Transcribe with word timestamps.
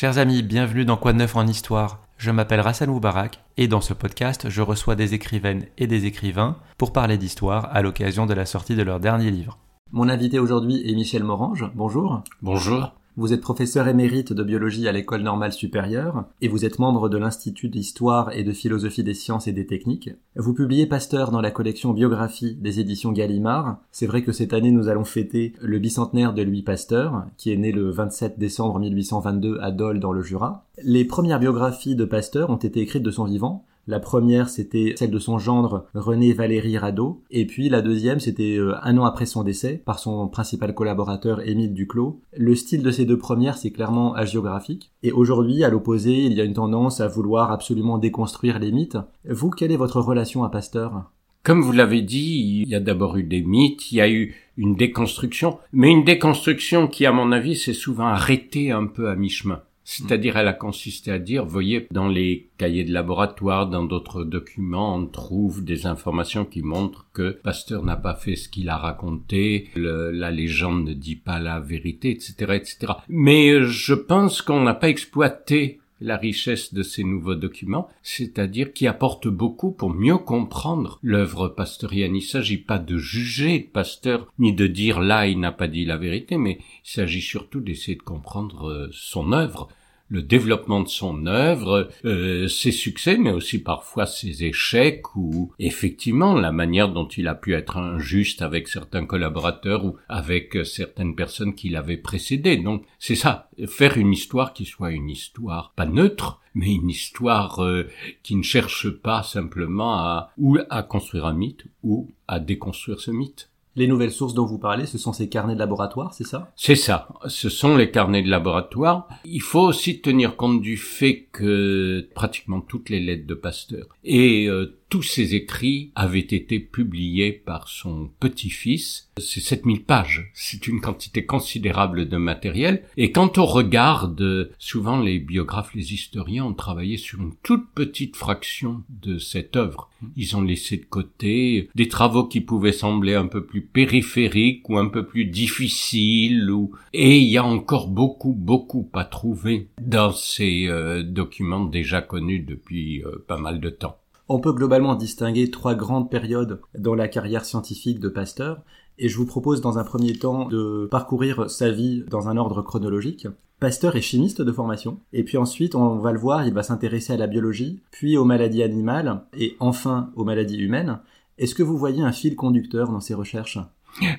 Chers 0.00 0.18
amis, 0.18 0.44
bienvenue 0.44 0.84
dans 0.84 0.96
Quoi 0.96 1.12
de 1.12 1.18
neuf 1.18 1.34
en 1.34 1.44
histoire. 1.44 1.98
Je 2.18 2.30
m'appelle 2.30 2.60
Rassan 2.60 2.88
Moubarak 2.88 3.40
et 3.56 3.66
dans 3.66 3.80
ce 3.80 3.94
podcast, 3.94 4.48
je 4.48 4.62
reçois 4.62 4.94
des 4.94 5.14
écrivaines 5.14 5.66
et 5.76 5.88
des 5.88 6.06
écrivains 6.06 6.56
pour 6.76 6.92
parler 6.92 7.18
d'histoire 7.18 7.68
à 7.72 7.82
l'occasion 7.82 8.24
de 8.24 8.32
la 8.32 8.46
sortie 8.46 8.76
de 8.76 8.82
leur 8.84 9.00
dernier 9.00 9.32
livre. 9.32 9.58
Mon 9.90 10.08
invité 10.08 10.38
aujourd'hui 10.38 10.88
est 10.88 10.94
Michel 10.94 11.24
Morange. 11.24 11.68
Bonjour. 11.74 12.22
Bonjour. 12.42 12.92
Vous 13.18 13.32
êtes 13.32 13.40
professeur 13.40 13.88
émérite 13.88 14.32
de 14.32 14.44
biologie 14.44 14.86
à 14.86 14.92
l'école 14.92 15.22
normale 15.22 15.52
supérieure 15.52 16.26
et 16.40 16.46
vous 16.46 16.64
êtes 16.64 16.78
membre 16.78 17.08
de 17.08 17.18
l'Institut 17.18 17.68
d'histoire 17.68 18.32
et 18.32 18.44
de 18.44 18.52
philosophie 18.52 19.02
des 19.02 19.12
sciences 19.12 19.48
et 19.48 19.52
des 19.52 19.66
techniques. 19.66 20.10
Vous 20.36 20.54
publiez 20.54 20.86
Pasteur 20.86 21.32
dans 21.32 21.40
la 21.40 21.50
collection 21.50 21.92
Biographie 21.92 22.54
des 22.54 22.78
éditions 22.78 23.10
Gallimard. 23.10 23.78
C'est 23.90 24.06
vrai 24.06 24.22
que 24.22 24.30
cette 24.30 24.52
année 24.52 24.70
nous 24.70 24.86
allons 24.86 25.04
fêter 25.04 25.52
le 25.60 25.80
bicentenaire 25.80 26.32
de 26.32 26.42
Louis 26.42 26.62
Pasteur, 26.62 27.24
qui 27.36 27.52
est 27.52 27.56
né 27.56 27.72
le 27.72 27.90
27 27.90 28.38
décembre 28.38 28.78
1822 28.78 29.58
à 29.62 29.72
Dole 29.72 29.98
dans 29.98 30.12
le 30.12 30.22
Jura. 30.22 30.64
Les 30.84 31.04
premières 31.04 31.40
biographies 31.40 31.96
de 31.96 32.04
Pasteur 32.04 32.50
ont 32.50 32.56
été 32.56 32.78
écrites 32.78 33.02
de 33.02 33.10
son 33.10 33.24
vivant, 33.24 33.64
la 33.88 34.00
première, 34.00 34.50
c'était 34.50 34.94
celle 34.98 35.10
de 35.10 35.18
son 35.18 35.38
gendre 35.38 35.86
René 35.94 36.34
Valéry 36.34 36.76
Rado. 36.76 37.22
Et 37.30 37.46
puis 37.46 37.70
la 37.70 37.80
deuxième, 37.80 38.20
c'était 38.20 38.58
euh, 38.58 38.74
un 38.82 38.98
an 38.98 39.04
après 39.06 39.24
son 39.24 39.42
décès, 39.42 39.82
par 39.82 39.98
son 39.98 40.28
principal 40.28 40.74
collaborateur 40.74 41.40
Émile 41.48 41.72
Duclos. 41.72 42.20
Le 42.36 42.54
style 42.54 42.82
de 42.82 42.90
ces 42.90 43.06
deux 43.06 43.16
premières, 43.16 43.56
c'est 43.56 43.70
clairement 43.70 44.14
hagiographique. 44.14 44.92
Et 45.02 45.10
aujourd'hui, 45.10 45.64
à 45.64 45.70
l'opposé, 45.70 46.24
il 46.24 46.34
y 46.34 46.40
a 46.42 46.44
une 46.44 46.52
tendance 46.52 47.00
à 47.00 47.08
vouloir 47.08 47.50
absolument 47.50 47.96
déconstruire 47.96 48.58
les 48.58 48.72
mythes. 48.72 48.98
Vous, 49.26 49.48
quelle 49.48 49.72
est 49.72 49.76
votre 49.76 50.02
relation 50.02 50.44
à 50.44 50.50
Pasteur? 50.50 51.10
Comme 51.42 51.62
vous 51.62 51.72
l'avez 51.72 52.02
dit, 52.02 52.62
il 52.62 52.68
y 52.68 52.74
a 52.74 52.80
d'abord 52.80 53.16
eu 53.16 53.22
des 53.22 53.40
mythes, 53.40 53.90
il 53.90 53.96
y 53.96 54.00
a 54.02 54.10
eu 54.10 54.34
une 54.58 54.74
déconstruction, 54.74 55.58
mais 55.72 55.90
une 55.90 56.04
déconstruction 56.04 56.88
qui, 56.88 57.06
à 57.06 57.12
mon 57.12 57.32
avis, 57.32 57.56
s'est 57.56 57.72
souvent 57.72 58.08
arrêtée 58.08 58.70
un 58.70 58.84
peu 58.84 59.08
à 59.08 59.14
mi-chemin. 59.14 59.62
C'est-à-dire, 59.90 60.36
elle 60.36 60.48
a 60.48 60.52
consisté 60.52 61.10
à 61.10 61.18
dire, 61.18 61.46
voyez, 61.46 61.88
dans 61.90 62.08
les 62.08 62.50
cahiers 62.58 62.84
de 62.84 62.92
laboratoire, 62.92 63.70
dans 63.70 63.84
d'autres 63.84 64.22
documents, 64.22 64.96
on 64.96 65.06
trouve 65.06 65.64
des 65.64 65.86
informations 65.86 66.44
qui 66.44 66.60
montrent 66.60 67.06
que 67.14 67.30
Pasteur 67.42 67.82
n'a 67.82 67.96
pas 67.96 68.14
fait 68.14 68.36
ce 68.36 68.50
qu'il 68.50 68.68
a 68.68 68.76
raconté, 68.76 69.70
la 69.76 70.30
légende 70.30 70.88
ne 70.88 70.92
dit 70.92 71.16
pas 71.16 71.40
la 71.40 71.58
vérité, 71.58 72.10
etc., 72.10 72.34
etc. 72.52 72.92
Mais 73.08 73.62
je 73.62 73.94
pense 73.94 74.42
qu'on 74.42 74.60
n'a 74.60 74.74
pas 74.74 74.90
exploité 74.90 75.80
la 76.00 76.16
richesse 76.16 76.74
de 76.74 76.82
ces 76.82 77.04
nouveaux 77.04 77.34
documents, 77.34 77.88
c'est-à-dire 78.02 78.72
qui 78.72 78.86
apportent 78.86 79.28
beaucoup 79.28 79.72
pour 79.72 79.90
mieux 79.90 80.18
comprendre 80.18 80.98
l'œuvre 81.02 81.48
pasteurienne. 81.48 82.14
Il 82.14 82.22
ne 82.22 82.26
s'agit 82.26 82.58
pas 82.58 82.78
de 82.78 82.98
juger 82.98 83.58
Pasteur, 83.72 84.26
ni 84.38 84.52
de 84.52 84.66
dire 84.66 85.00
là 85.00 85.26
il 85.26 85.40
n'a 85.40 85.52
pas 85.52 85.66
dit 85.66 85.84
la 85.84 85.96
vérité, 85.96 86.36
mais 86.36 86.58
il 86.84 86.90
s'agit 86.90 87.22
surtout 87.22 87.60
d'essayer 87.60 87.96
de 87.96 88.02
comprendre 88.02 88.68
euh, 88.68 88.88
son 88.92 89.32
œuvre, 89.32 89.68
le 90.08 90.22
développement 90.22 90.80
de 90.80 90.88
son 90.88 91.26
œuvre, 91.26 91.88
euh, 92.04 92.48
ses 92.48 92.72
succès, 92.72 93.18
mais 93.18 93.30
aussi 93.30 93.58
parfois 93.58 94.06
ses 94.06 94.44
échecs 94.44 95.14
ou 95.16 95.52
effectivement 95.58 96.34
la 96.34 96.52
manière 96.52 96.90
dont 96.90 97.08
il 97.08 97.28
a 97.28 97.34
pu 97.34 97.54
être 97.54 97.76
injuste 97.76 98.42
avec 98.42 98.68
certains 98.68 99.06
collaborateurs 99.06 99.84
ou 99.84 99.96
avec 100.08 100.56
certaines 100.64 101.14
personnes 101.14 101.54
qui 101.54 101.68
l'avaient 101.68 101.96
précédé. 101.96 102.56
Donc 102.56 102.84
c'est 102.98 103.14
ça, 103.14 103.50
faire 103.66 103.96
une 103.96 104.12
histoire 104.12 104.52
qui 104.52 104.64
soit 104.64 104.92
une 104.92 105.10
histoire 105.10 105.72
pas 105.76 105.86
neutre, 105.86 106.40
mais 106.54 106.74
une 106.74 106.90
histoire 106.90 107.62
euh, 107.62 107.88
qui 108.22 108.34
ne 108.34 108.42
cherche 108.42 108.90
pas 108.90 109.22
simplement 109.22 109.94
à 109.94 110.30
ou 110.38 110.58
à 110.70 110.82
construire 110.82 111.26
un 111.26 111.32
mythe 111.32 111.64
ou 111.82 112.10
à 112.26 112.40
déconstruire 112.40 113.00
ce 113.00 113.10
mythe. 113.10 113.47
Les 113.78 113.86
nouvelles 113.86 114.10
sources 114.10 114.34
dont 114.34 114.44
vous 114.44 114.58
parlez, 114.58 114.86
ce 114.86 114.98
sont 114.98 115.12
ces 115.12 115.28
carnets 115.28 115.54
de 115.54 115.60
laboratoire, 115.60 116.12
c'est 116.12 116.26
ça? 116.26 116.50
C'est 116.56 116.74
ça. 116.74 117.06
Ce 117.28 117.48
sont 117.48 117.76
les 117.76 117.92
carnets 117.92 118.24
de 118.24 118.28
laboratoire. 118.28 119.06
Il 119.24 119.40
faut 119.40 119.60
aussi 119.60 120.00
tenir 120.00 120.34
compte 120.34 120.60
du 120.60 120.76
fait 120.76 121.28
que 121.30 122.08
pratiquement 122.12 122.60
toutes 122.60 122.90
les 122.90 122.98
lettres 122.98 123.28
de 123.28 123.34
Pasteur 123.34 123.86
et 124.02 124.48
euh, 124.48 124.77
tous 124.88 125.02
ses 125.02 125.34
écrits 125.34 125.92
avaient 125.94 126.20
été 126.20 126.60
publiés 126.60 127.32
par 127.32 127.68
son 127.68 128.10
petit-fils. 128.20 129.10
C'est 129.18 129.40
7000 129.40 129.84
pages. 129.84 130.30
C'est 130.34 130.66
une 130.66 130.80
quantité 130.80 131.26
considérable 131.26 132.08
de 132.08 132.16
matériel. 132.16 132.84
Et 132.96 133.12
quand 133.12 133.38
on 133.38 133.44
regarde, 133.44 134.50
souvent 134.58 135.00
les 135.00 135.18
biographes, 135.18 135.74
les 135.74 135.92
historiens 135.92 136.46
ont 136.46 136.54
travaillé 136.54 136.96
sur 136.96 137.20
une 137.20 137.34
toute 137.42 137.68
petite 137.74 138.16
fraction 138.16 138.82
de 138.88 139.18
cette 139.18 139.56
œuvre. 139.56 139.90
Ils 140.16 140.36
ont 140.36 140.42
laissé 140.42 140.76
de 140.76 140.84
côté 140.84 141.68
des 141.74 141.88
travaux 141.88 142.24
qui 142.24 142.40
pouvaient 142.40 142.72
sembler 142.72 143.14
un 143.14 143.26
peu 143.26 143.44
plus 143.44 143.62
périphériques 143.62 144.68
ou 144.68 144.78
un 144.78 144.88
peu 144.88 145.04
plus 145.04 145.24
difficiles 145.24 146.50
ou, 146.50 146.72
et 146.92 147.18
il 147.18 147.28
y 147.28 147.36
a 147.36 147.44
encore 147.44 147.88
beaucoup, 147.88 148.32
beaucoup 148.32 148.88
à 148.94 149.04
trouver 149.04 149.68
dans 149.80 150.12
ces 150.12 150.66
euh, 150.68 151.02
documents 151.02 151.64
déjà 151.64 152.00
connus 152.00 152.40
depuis 152.40 153.02
euh, 153.04 153.24
pas 153.26 153.38
mal 153.38 153.60
de 153.60 153.70
temps. 153.70 153.98
On 154.30 154.40
peut 154.40 154.52
globalement 154.52 154.94
distinguer 154.94 155.50
trois 155.50 155.74
grandes 155.74 156.10
périodes 156.10 156.60
dans 156.78 156.94
la 156.94 157.08
carrière 157.08 157.46
scientifique 157.46 157.98
de 157.98 158.10
Pasteur, 158.10 158.60
et 158.98 159.08
je 159.08 159.16
vous 159.16 159.24
propose 159.24 159.62
dans 159.62 159.78
un 159.78 159.84
premier 159.84 160.12
temps 160.12 160.46
de 160.46 160.86
parcourir 160.90 161.48
sa 161.50 161.70
vie 161.70 162.04
dans 162.10 162.28
un 162.28 162.36
ordre 162.36 162.60
chronologique. 162.60 163.26
Pasteur 163.58 163.96
est 163.96 164.02
chimiste 164.02 164.42
de 164.42 164.52
formation, 164.52 165.00
et 165.14 165.24
puis 165.24 165.38
ensuite, 165.38 165.74
on 165.74 165.96
va 165.96 166.12
le 166.12 166.18
voir, 166.18 166.46
il 166.46 166.52
va 166.52 166.62
s'intéresser 166.62 167.14
à 167.14 167.16
la 167.16 167.26
biologie, 167.26 167.80
puis 167.90 168.18
aux 168.18 168.26
maladies 168.26 168.62
animales, 168.62 169.22
et 169.32 169.56
enfin 169.60 170.10
aux 170.14 170.24
maladies 170.24 170.58
humaines. 170.58 170.98
Est-ce 171.38 171.54
que 171.54 171.62
vous 171.62 171.78
voyez 171.78 172.02
un 172.02 172.12
fil 172.12 172.36
conducteur 172.36 172.90
dans 172.92 173.00
ses 173.00 173.14
recherches? 173.14 173.58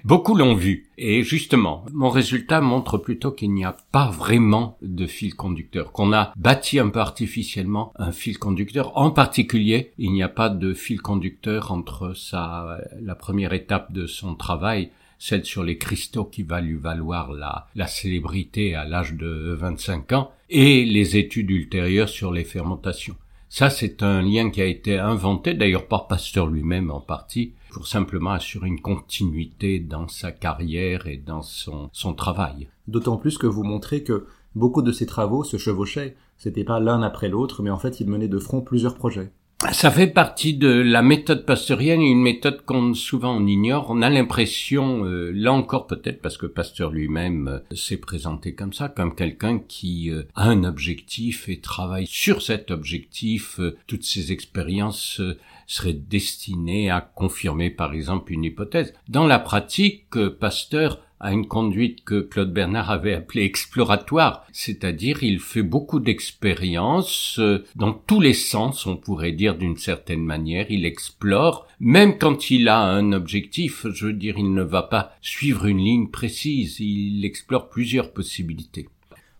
Beaucoup 0.03 0.35
l'ont 0.35 0.55
vu, 0.55 0.87
et 0.97 1.23
justement, 1.23 1.85
mon 1.93 2.09
résultat 2.09 2.61
montre 2.61 2.97
plutôt 2.97 3.31
qu'il 3.31 3.53
n'y 3.53 3.65
a 3.65 3.77
pas 3.91 4.09
vraiment 4.09 4.77
de 4.81 5.05
fil 5.05 5.35
conducteur, 5.35 5.91
qu'on 5.91 6.13
a 6.13 6.33
bâti 6.35 6.79
un 6.79 6.89
peu 6.89 6.99
artificiellement 6.99 7.93
un 7.97 8.11
fil 8.11 8.37
conducteur. 8.37 8.97
En 8.97 9.11
particulier, 9.11 9.93
il 9.97 10.11
n'y 10.11 10.23
a 10.23 10.29
pas 10.29 10.49
de 10.49 10.73
fil 10.73 11.01
conducteur 11.01 11.71
entre 11.71 12.13
sa, 12.13 12.79
la 13.01 13.15
première 13.15 13.53
étape 13.53 13.93
de 13.93 14.05
son 14.05 14.35
travail, 14.35 14.91
celle 15.17 15.45
sur 15.45 15.63
les 15.63 15.77
cristaux 15.77 16.25
qui 16.25 16.43
va 16.43 16.61
lui 16.61 16.75
valoir 16.75 17.31
la, 17.31 17.67
la 17.75 17.87
célébrité 17.87 18.75
à 18.75 18.85
l'âge 18.85 19.13
de 19.13 19.55
25 19.59 20.13
ans, 20.13 20.31
et 20.49 20.85
les 20.85 21.17
études 21.17 21.51
ultérieures 21.51 22.09
sur 22.09 22.31
les 22.31 22.45
fermentations. 22.45 23.15
Ça, 23.49 23.69
c'est 23.69 24.03
un 24.03 24.21
lien 24.21 24.51
qui 24.51 24.61
a 24.61 24.65
été 24.65 24.97
inventé, 24.97 25.53
d'ailleurs 25.53 25.87
par 25.87 26.07
Pasteur 26.07 26.47
lui-même 26.47 26.91
en 26.91 26.99
partie, 26.99 27.53
pour 27.71 27.87
simplement 27.87 28.31
assurer 28.31 28.67
une 28.67 28.81
continuité 28.81 29.79
dans 29.79 30.07
sa 30.07 30.31
carrière 30.31 31.07
et 31.07 31.17
dans 31.17 31.41
son, 31.41 31.89
travail. 32.15 32.67
D'autant 32.87 33.17
plus 33.17 33.37
que 33.37 33.47
vous 33.47 33.63
montrez 33.63 34.03
que 34.03 34.27
beaucoup 34.55 34.81
de 34.81 34.91
ses 34.91 35.05
travaux 35.05 35.43
se 35.43 35.57
chevauchaient. 35.57 36.15
C'était 36.37 36.63
pas 36.63 36.79
l'un 36.79 37.01
après 37.01 37.29
l'autre, 37.29 37.61
mais 37.61 37.69
en 37.69 37.77
fait, 37.77 37.99
il 37.99 38.09
menait 38.09 38.27
de 38.27 38.39
front 38.39 38.61
plusieurs 38.61 38.95
projets. 38.95 39.31
Ça 39.73 39.91
fait 39.91 40.07
partie 40.07 40.53
de 40.53 40.69
la 40.69 41.01
méthode 41.01 41.45
pasteurienne, 41.45 42.01
une 42.01 42.21
méthode 42.21 42.63
qu'on 42.63 42.93
souvent 42.93 43.35
on 43.35 43.45
ignore. 43.45 43.87
On 43.89 44.01
a 44.01 44.09
l'impression, 44.09 45.03
euh, 45.05 45.31
là 45.31 45.51
encore 45.51 45.85
peut-être 45.85 46.21
parce 46.21 46.37
que 46.37 46.45
Pasteur 46.45 46.91
lui-même 46.91 47.47
euh, 47.49 47.75
s'est 47.75 47.97
présenté 47.97 48.55
comme 48.55 48.71
ça, 48.71 48.87
comme 48.87 49.13
quelqu'un 49.13 49.59
qui 49.59 50.11
euh, 50.11 50.23
a 50.33 50.45
un 50.45 50.63
objectif 50.63 51.49
et 51.49 51.59
travaille 51.59 52.07
sur 52.07 52.41
cet 52.41 52.71
objectif. 52.71 53.59
toutes 53.85 54.05
ses 54.05 54.31
expériences 54.31 55.21
seraient 55.67 55.93
destinées 55.93 56.89
à 56.89 57.01
confirmer 57.01 57.69
par 57.69 57.93
exemple 57.93 58.31
une 58.31 58.45
hypothèse. 58.45 58.93
Dans 59.09 59.27
la 59.27 59.39
pratique, 59.39 60.17
Pasteur 60.39 60.99
à 61.19 61.33
une 61.33 61.47
conduite 61.47 62.03
que 62.03 62.21
Claude 62.21 62.53
Bernard 62.53 62.91
avait 62.91 63.13
appelée 63.13 63.43
exploratoire, 63.43 64.45
c'est-à-dire 64.51 65.23
il 65.23 65.39
fait 65.39 65.63
beaucoup 65.63 65.99
d'expériences 65.99 67.37
euh, 67.39 67.65
dans 67.75 67.93
tous 67.93 68.21
les 68.21 68.33
sens, 68.33 68.85
on 68.85 68.95
pourrait 68.95 69.31
dire 69.31 69.55
d'une 69.55 69.77
certaine 69.77 70.23
manière, 70.23 70.67
il 70.69 70.85
explore, 70.85 71.67
même 71.79 72.17
quand 72.17 72.49
il 72.51 72.67
a 72.67 72.79
un 72.79 73.11
objectif, 73.11 73.85
je 73.93 74.07
veux 74.07 74.13
dire, 74.13 74.35
il 74.37 74.53
ne 74.53 74.63
va 74.63 74.83
pas 74.83 75.15
suivre 75.21 75.65
une 75.65 75.83
ligne 75.83 76.07
précise, 76.07 76.79
il 76.79 77.23
explore 77.25 77.69
plusieurs 77.69 78.11
possibilités. 78.11 78.87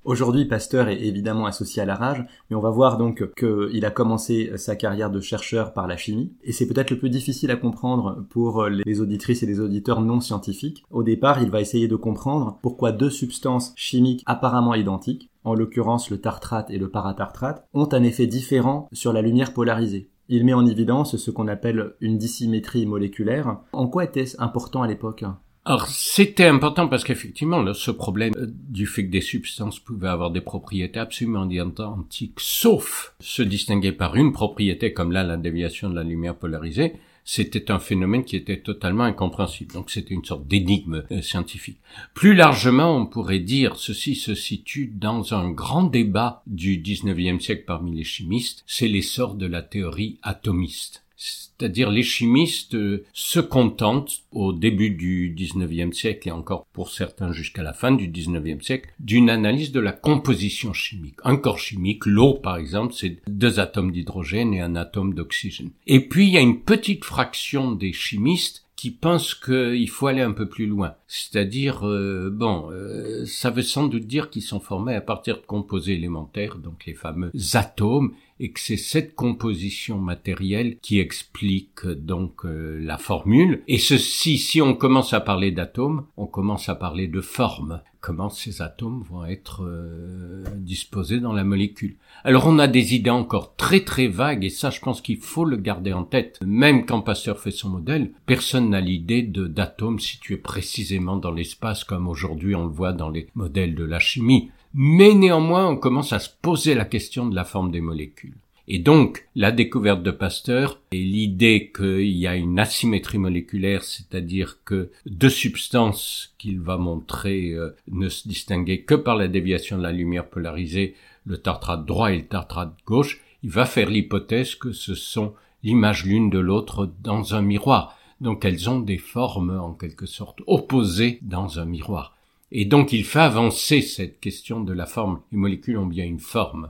Aujourd'hui, 0.06 0.46
Pasteur 0.46 0.88
est 0.88 1.02
évidemment 1.02 1.46
associé 1.46 1.82
à 1.82 1.86
la 1.86 1.96
rage, 1.96 2.26
mais 2.50 2.56
on 2.56 2.62
va 2.62 2.70
voir 2.70 2.98
donc 2.98 3.34
qu'il 3.36 3.86
a 3.86 3.92
commencé 3.92 4.52
sa 4.56 4.76
carrière 4.76 5.12
de 5.12 5.20
chercheur 5.20 5.74
par 5.74 5.88
la 5.88 5.98
chimie, 5.98 6.34
et 6.44 6.52
c'est 6.52 6.68
peut-être 6.68 6.90
le 6.90 6.98
plus 6.98 7.10
difficile 7.10 7.52
à 7.52 7.58
comprendre 7.58 8.26
pour 8.30 8.66
les 8.66 9.02
auditrices 9.02 9.44
et 9.44 9.46
les 9.46 9.60
auditeurs 9.60 10.02
non 10.02 10.22
scientifiques. 10.22 10.84
Au 10.90 11.04
départ, 11.04 11.44
il 11.44 11.52
va 11.52 11.62
essayer 11.62 11.88
de 11.88 11.96
comprendre 11.98 12.60
pourquoi 12.62 12.92
deux 12.92 13.10
substances 13.10 13.74
chimiques 13.76 14.24
apparemment 14.26 14.74
identiques, 14.74 15.30
en 15.44 15.54
l'occurrence 15.54 16.10
le 16.10 16.20
tartrate 16.20 16.72
et 16.72 16.78
le 16.78 16.90
paratartrate, 16.90 17.68
ont 17.74 17.90
un 17.92 18.04
effet 18.04 18.28
différent 18.28 18.88
sur 18.94 19.14
la 19.14 19.22
lumière 19.22 19.54
polarisée. 19.54 20.10
Il 20.30 20.46
met 20.46 20.54
en 20.54 20.66
évidence 20.66 21.18
ce 21.18 21.32
qu'on 21.32 21.48
appelle 21.48 21.96
une 22.02 22.18
dissymétrie 22.18 22.86
moléculaire. 22.86 23.58
En 23.74 23.88
quoi 23.88 24.04
était-ce 24.04 24.40
important 24.40 24.84
à 24.84 24.88
l'époque? 24.88 25.26
Alors 25.66 25.88
c'était 25.88 26.46
important 26.46 26.88
parce 26.88 27.04
qu'effectivement, 27.04 27.74
ce 27.74 27.92
problème 27.92 28.34
euh, 28.38 28.48
du 28.48 28.88
fait 28.88 29.06
que 29.06 29.12
des 29.12 29.22
substances 29.22 29.80
pouvaient 29.80 30.08
avoir 30.08 30.32
des 30.32 30.42
propriétés 30.42 31.00
absolument 31.00 31.48
identiques, 31.50 32.40
sauf 32.40 33.14
se 33.20 33.44
distinguer 33.44 33.92
par 33.92 34.16
une 34.16 34.32
propriété 34.32 34.94
comme 34.94 35.12
là 35.12 35.24
la 35.24 35.38
déviation 35.38 35.90
de 35.90 35.96
la 35.96 36.04
lumière 36.04 36.36
polarisée, 36.36 36.94
c'était 37.32 37.70
un 37.70 37.78
phénomène 37.78 38.24
qui 38.24 38.36
était 38.36 38.62
totalement 38.62 39.04
incompréhensible. 39.04 39.74
Donc 39.74 39.92
c'était 39.92 40.16
une 40.16 40.26
sorte 40.26 40.48
d'énigme 40.48 41.04
euh, 41.12 41.22
scientifique. 41.22 41.78
Plus 42.16 42.34
largement, 42.34 42.98
on 42.98 43.06
pourrait 43.06 43.40
dire 43.40 43.76
ceci 43.76 44.16
se 44.16 44.34
situe 44.34 44.88
dans 44.88 45.36
un 45.36 45.52
grand 45.52 45.84
débat 45.84 46.42
du 46.48 46.80
19e 46.80 47.40
siècle 47.40 47.66
parmi 47.68 47.96
les 47.96 48.04
chimistes, 48.04 48.64
c'est 48.66 48.88
l'essor 48.88 49.36
de 49.36 49.46
la 49.46 49.62
théorie 49.62 50.18
atomiste. 50.24 51.04
C'est-à-dire 51.20 51.92
les 51.92 52.04
chimistes 52.04 52.76
euh, 52.76 53.04
se 53.12 53.42
contentent 53.42 54.24
au 54.32 54.54
début 54.54 54.92
du 54.92 55.36
19e 55.38 55.92
siècle 55.92 56.30
et 56.30 56.32
encore 56.32 56.66
pour 56.72 56.90
certains 56.92 57.34
jusqu'à 57.34 57.62
la 57.62 57.74
fin 57.74 57.92
du 57.92 58.08
19e 58.08 58.62
siècle 58.62 58.94
d'une 59.02 59.30
analyse 59.30 59.74
de 59.74 59.82
la 59.82 59.92
composition 59.92 60.72
chimique. 60.72 61.18
Un 61.26 61.36
corps 61.36 61.60
chimique, 61.60 62.06
l'eau 62.06 62.36
par 62.36 62.56
exemple, 62.56 62.94
c'est 62.94 63.18
deux 63.28 63.60
atomes 63.60 63.92
d'hydrogène 63.92 64.54
et 64.54 64.62
un 64.62 64.78
atome 64.78 65.14
d'oxygène. 65.14 65.72
Et 65.88 66.00
puis 66.00 66.28
il 66.28 66.34
y 66.34 66.38
a 66.38 66.42
une 66.42 66.62
petite 66.62 67.04
fraction 67.04 67.74
des 67.74 67.92
chimistes 67.92 68.64
qui 68.80 68.92
pensent 68.92 69.36
qu'il 69.36 69.90
faut 69.90 70.08
aller 70.08 70.22
un 70.22 70.32
peu 70.32 70.48
plus 70.48 70.66
loin. 70.66 70.94
C'est-à-dire, 71.06 71.86
euh, 71.86 72.30
bon, 72.32 72.72
euh, 72.72 73.26
ça 73.26 73.50
veut 73.50 73.62
sans 73.62 73.88
doute 73.88 74.08
dire 74.08 74.30
qu'ils 74.30 74.42
sont 74.42 74.62
formés 74.62 74.96
à 74.96 75.02
partir 75.02 75.36
de 75.36 75.46
composés 75.46 75.96
élémentaires, 75.96 76.56
donc 76.56 76.86
les 76.86 76.94
fameux 76.94 77.30
atomes, 77.56 78.14
et 78.40 78.52
que 78.52 78.60
c'est 78.62 78.78
cette 78.78 79.16
composition 79.16 79.98
matérielle 79.98 80.78
qui 80.80 81.02
explique 81.02 81.86
donc 81.88 82.46
euh, 82.46 82.80
la 82.82 82.98
formule. 82.98 83.64
Et 83.68 83.80
ceci, 83.80 84.38
si 84.38 84.62
on 84.62 84.74
commence 84.76 85.12
à 85.12 85.20
parler 85.20 85.52
d'atomes, 85.52 86.06
on 86.16 86.26
commence 86.26 86.70
à 86.70 86.76
parler 86.76 87.10
de 87.10 87.20
forme. 87.20 87.82
Comment 88.02 88.30
ces 88.30 88.62
atomes 88.62 89.04
vont 89.10 89.26
être 89.26 89.66
euh, 89.66 90.44
disposés 90.56 91.20
dans 91.20 91.34
la 91.34 91.44
molécule. 91.44 91.98
Alors 92.24 92.48
on 92.48 92.58
a 92.58 92.68
des 92.68 92.96
idées 92.96 93.10
encore 93.10 93.56
très 93.56 93.84
très 93.84 94.08
vagues 94.08 94.46
et 94.46 94.50
ça 94.50 94.70
je 94.70 94.80
pense 94.80 95.02
qu'il 95.02 95.18
faut 95.18 95.44
le 95.44 95.58
garder 95.58 95.92
en 95.92 96.04
tête. 96.04 96.40
Même 96.46 96.86
quand 96.86 97.02
Pasteur 97.02 97.40
fait 97.40 97.52
son 97.52 97.70
modèle, 97.70 98.12
personne 98.26 98.70
n'a 98.70 98.80
l'idée 98.80 99.22
d'atomes 99.24 100.00
situés 100.00 100.38
précisément 100.38 101.18
dans 101.18 101.32
l'espace 101.32 101.84
comme 101.84 102.08
aujourd'hui 102.08 102.56
on 102.56 102.64
le 102.64 102.72
voit 102.72 102.94
dans 102.94 103.10
les 103.10 103.28
modèles 103.36 103.76
de 103.76 103.84
la 103.84 104.00
chimie 104.00 104.52
mais 104.74 105.14
néanmoins 105.14 105.68
on 105.68 105.78
commence 105.78 106.14
à 106.14 106.20
se 106.20 106.30
poser 106.42 106.76
la 106.76 106.86
question 106.86 107.28
de 107.28 107.36
la 107.36 107.44
forme 107.44 107.72
des 107.72 107.82
molécules. 107.82 108.36
Et 108.72 108.78
donc, 108.78 109.28
la 109.36 109.52
découverte 109.52 110.04
de 110.04 110.12
Pasteur 110.12 110.80
et 110.92 111.04
l'idée 111.04 111.72
qu'il 111.76 112.16
y 112.16 112.28
a 112.28 112.36
une 112.36 112.60
asymétrie 112.60 113.18
moléculaire, 113.18 113.84
c'est-à-dire 113.84 114.60
que 114.64 114.92
deux 115.08 115.32
substances 115.32 116.36
qu'il 116.38 116.60
va 116.60 116.78
montrer 116.78 117.50
euh, 117.54 117.76
ne 117.88 118.10
se 118.10 118.28
distinguaient 118.28 118.82
que 118.82 118.94
par 118.94 119.16
la 119.16 119.28
déviation 119.28 119.80
de 119.80 119.82
la 119.82 119.92
lumière 119.92 120.30
polarisée, 120.30 120.94
le 121.26 121.40
tartrate 121.40 121.84
droit 121.84 122.12
et 122.12 122.18
le 122.18 122.28
tartrate 122.28 122.76
gauche, 122.86 123.22
il 123.42 123.50
va 123.50 123.66
faire 123.66 123.90
l'hypothèse 123.90 124.54
que 124.54 124.72
ce 124.72 124.94
sont 124.94 125.34
l'image 125.64 126.06
l'une 126.06 126.30
de 126.30 126.40
l'autre 126.40 126.92
dans 127.02 127.34
un 127.34 127.42
miroir. 127.42 127.98
Donc 128.22 128.46
elles 128.46 128.70
ont 128.70 128.80
des 128.80 129.00
formes 129.00 129.60
en 129.60 129.74
quelque 129.74 130.06
sorte 130.06 130.42
opposées 130.46 131.18
dans 131.24 131.60
un 131.60 131.66
miroir. 131.66 132.16
Et 132.52 132.66
donc 132.66 132.94
il 132.94 133.04
fait 133.04 133.20
avancer 133.20 133.82
cette 133.82 134.20
question 134.20 134.62
de 134.62 134.74
la 134.74 134.86
forme. 134.86 135.22
Les 135.32 135.40
molécules 135.40 135.78
ont 135.80 135.88
bien 135.88 136.06
une 136.06 136.20
forme. 136.20 136.70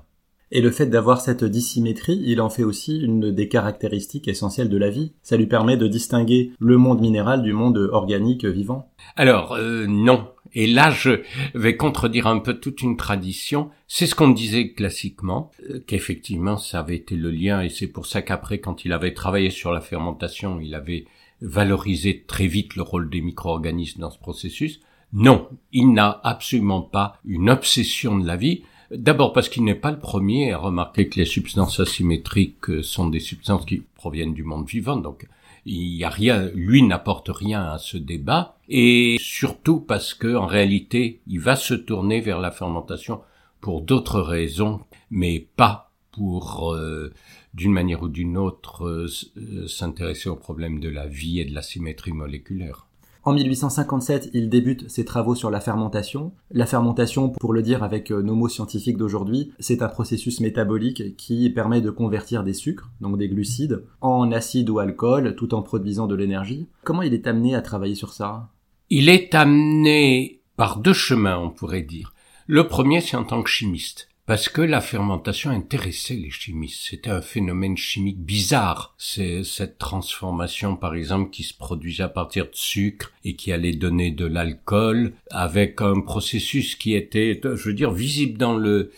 Et 0.51 0.61
le 0.61 0.71
fait 0.71 0.87
d'avoir 0.87 1.21
cette 1.21 1.43
dissymétrie, 1.43 2.21
il 2.25 2.41
en 2.41 2.49
fait 2.49 2.63
aussi 2.63 2.99
une 2.99 3.31
des 3.31 3.47
caractéristiques 3.47 4.27
essentielles 4.27 4.69
de 4.69 4.77
la 4.77 4.89
vie. 4.89 5.13
Ça 5.21 5.37
lui 5.37 5.45
permet 5.45 5.77
de 5.77 5.87
distinguer 5.87 6.51
le 6.59 6.77
monde 6.77 7.01
minéral 7.01 7.43
du 7.43 7.53
monde 7.53 7.77
organique 7.91 8.45
vivant. 8.45 8.91
Alors, 9.15 9.53
euh, 9.53 9.85
non. 9.87 10.27
Et 10.53 10.65
là, 10.65 10.89
je 10.89 11.21
vais 11.53 11.77
contredire 11.77 12.25
un 12.25 12.39
peu 12.39 12.55
toute 12.55 12.81
une 12.81 12.97
tradition. 12.97 13.69
C'est 13.87 14.07
ce 14.07 14.15
qu'on 14.15 14.29
disait 14.29 14.71
classiquement, 14.73 15.51
euh, 15.69 15.83
qu'effectivement, 15.85 16.57
ça 16.57 16.79
avait 16.79 16.95
été 16.95 17.15
le 17.15 17.29
lien, 17.29 17.61
et 17.61 17.69
c'est 17.69 17.87
pour 17.87 18.07
ça 18.07 18.23
qu'après, 18.23 18.59
quand 18.59 18.85
il 18.85 18.93
avait 18.93 19.13
travaillé 19.13 19.51
sur 19.51 19.71
la 19.71 19.81
fermentation, 19.81 20.59
il 20.59 20.73
avait 20.73 21.05
valorisé 21.41 22.25
très 22.27 22.47
vite 22.47 22.75
le 22.75 22.81
rôle 22.81 23.09
des 23.09 23.21
micro-organismes 23.21 24.01
dans 24.01 24.09
ce 24.09 24.19
processus. 24.19 24.79
Non, 25.13 25.47
il 25.71 25.93
n'a 25.93 26.19
absolument 26.23 26.81
pas 26.81 27.19
une 27.25 27.49
obsession 27.49 28.17
de 28.17 28.27
la 28.27 28.35
vie. 28.35 28.63
D'abord 28.91 29.33
parce 29.33 29.49
qu'il 29.49 29.63
n'est 29.63 29.75
pas 29.75 29.91
le 29.91 29.99
premier 29.99 30.51
à 30.51 30.57
remarquer 30.57 31.09
que 31.09 31.19
les 31.19 31.25
substances 31.25 31.79
asymétriques 31.79 32.83
sont 32.83 33.07
des 33.07 33.19
substances 33.19 33.65
qui 33.65 33.83
proviennent 33.95 34.33
du 34.33 34.43
monde 34.43 34.67
vivant, 34.67 34.97
donc 34.97 35.27
il 35.65 35.95
y 35.95 36.03
a 36.03 36.09
rien, 36.09 36.49
lui 36.55 36.81
n'apporte 36.81 37.29
rien 37.29 37.63
à 37.65 37.77
ce 37.77 37.97
débat, 37.97 38.57
et 38.67 39.17
surtout 39.19 39.79
parce 39.79 40.15
que 40.15 40.35
en 40.35 40.47
réalité, 40.47 41.21
il 41.27 41.39
va 41.39 41.55
se 41.55 41.75
tourner 41.75 42.19
vers 42.21 42.39
la 42.39 42.49
fermentation 42.49 43.21
pour 43.61 43.81
d'autres 43.81 44.21
raisons, 44.21 44.79
mais 45.11 45.47
pas 45.55 45.91
pour, 46.11 46.73
euh, 46.73 47.13
d'une 47.53 47.71
manière 47.71 48.01
ou 48.01 48.09
d'une 48.09 48.37
autre, 48.37 48.87
euh, 48.87 49.67
s'intéresser 49.67 50.29
au 50.29 50.35
problème 50.35 50.79
de 50.79 50.89
la 50.89 51.05
vie 51.05 51.39
et 51.39 51.45
de 51.45 51.53
la 51.53 51.61
symétrie 51.61 52.13
moléculaire. 52.13 52.88
En 53.25 53.33
1857, 53.33 54.29
il 54.33 54.49
débute 54.49 54.89
ses 54.89 55.03
travaux 55.03 55.35
sur 55.35 55.49
la 55.49 55.59
fermentation. 55.59 56.31
La 56.51 56.65
fermentation, 56.65 57.29
pour 57.29 57.51
le 57.51 57.61
dire 57.61 57.83
avec 57.83 58.11
euh, 58.11 58.21
nos 58.21 58.33
mots 58.33 58.47
scientifiques 58.47 58.97
d'aujourd'hui, 58.97 59.51
c'est 59.59 59.81
un 59.81 59.89
processus 59.89 60.39
métabolique 60.39 61.17
qui 61.17 61.49
permet 61.49 61.81
de 61.81 61.89
convertir 61.89 62.43
des 62.43 62.53
sucres, 62.53 62.89
donc 63.01 63.17
des 63.17 63.27
glucides, 63.27 63.83
en 63.99 64.31
acide 64.31 64.69
ou 64.69 64.79
alcool, 64.79 65.35
tout 65.35 65.53
en 65.53 65.61
produisant 65.61 66.07
de 66.07 66.15
l'énergie. 66.15 66.67
Comment 66.83 67.01
il 67.01 67.13
est 67.13 67.27
amené 67.27 67.55
à 67.55 67.61
travailler 67.61 67.95
sur 67.95 68.13
ça? 68.13 68.49
Il 68.89 69.09
est 69.09 69.35
amené 69.35 70.41
par 70.55 70.77
deux 70.77 70.93
chemins, 70.93 71.37
on 71.37 71.49
pourrait 71.49 71.81
dire. 71.81 72.13
Le 72.47 72.67
premier, 72.67 73.01
c'est 73.01 73.17
en 73.17 73.25
tant 73.25 73.43
que 73.43 73.49
chimiste 73.49 74.09
parce 74.29 74.47
que 74.47 74.61
la 74.61 74.79
fermentation 74.79 75.49
intéressait 75.49 76.13
les 76.13 76.29
chimistes. 76.29 76.81
C'était 76.87 77.09
un 77.09 77.19
phénomène 77.19 77.75
chimique 77.75 78.19
bizarre. 78.19 78.93
C'est 78.99 79.43
cette 79.43 79.79
transformation, 79.79 80.75
par 80.75 80.93
exemple, 80.93 81.31
qui 81.31 81.41
se 81.41 81.55
produisait 81.55 82.03
à 82.03 82.09
partir 82.09 82.45
de 82.45 82.53
sucre 82.53 83.11
et 83.25 83.33
qui 83.35 83.51
allait 83.51 83.73
donner 83.73 84.11
de 84.11 84.27
l'alcool 84.27 85.13
avec 85.31 85.81
un 85.81 86.01
processus 86.01 86.75
qui 86.75 86.93
était, 86.93 87.41
je 87.43 87.69
veux 87.69 87.73
dire, 87.73 87.89
visible 87.89 88.37
dans 88.37 88.55
le, 88.55 88.91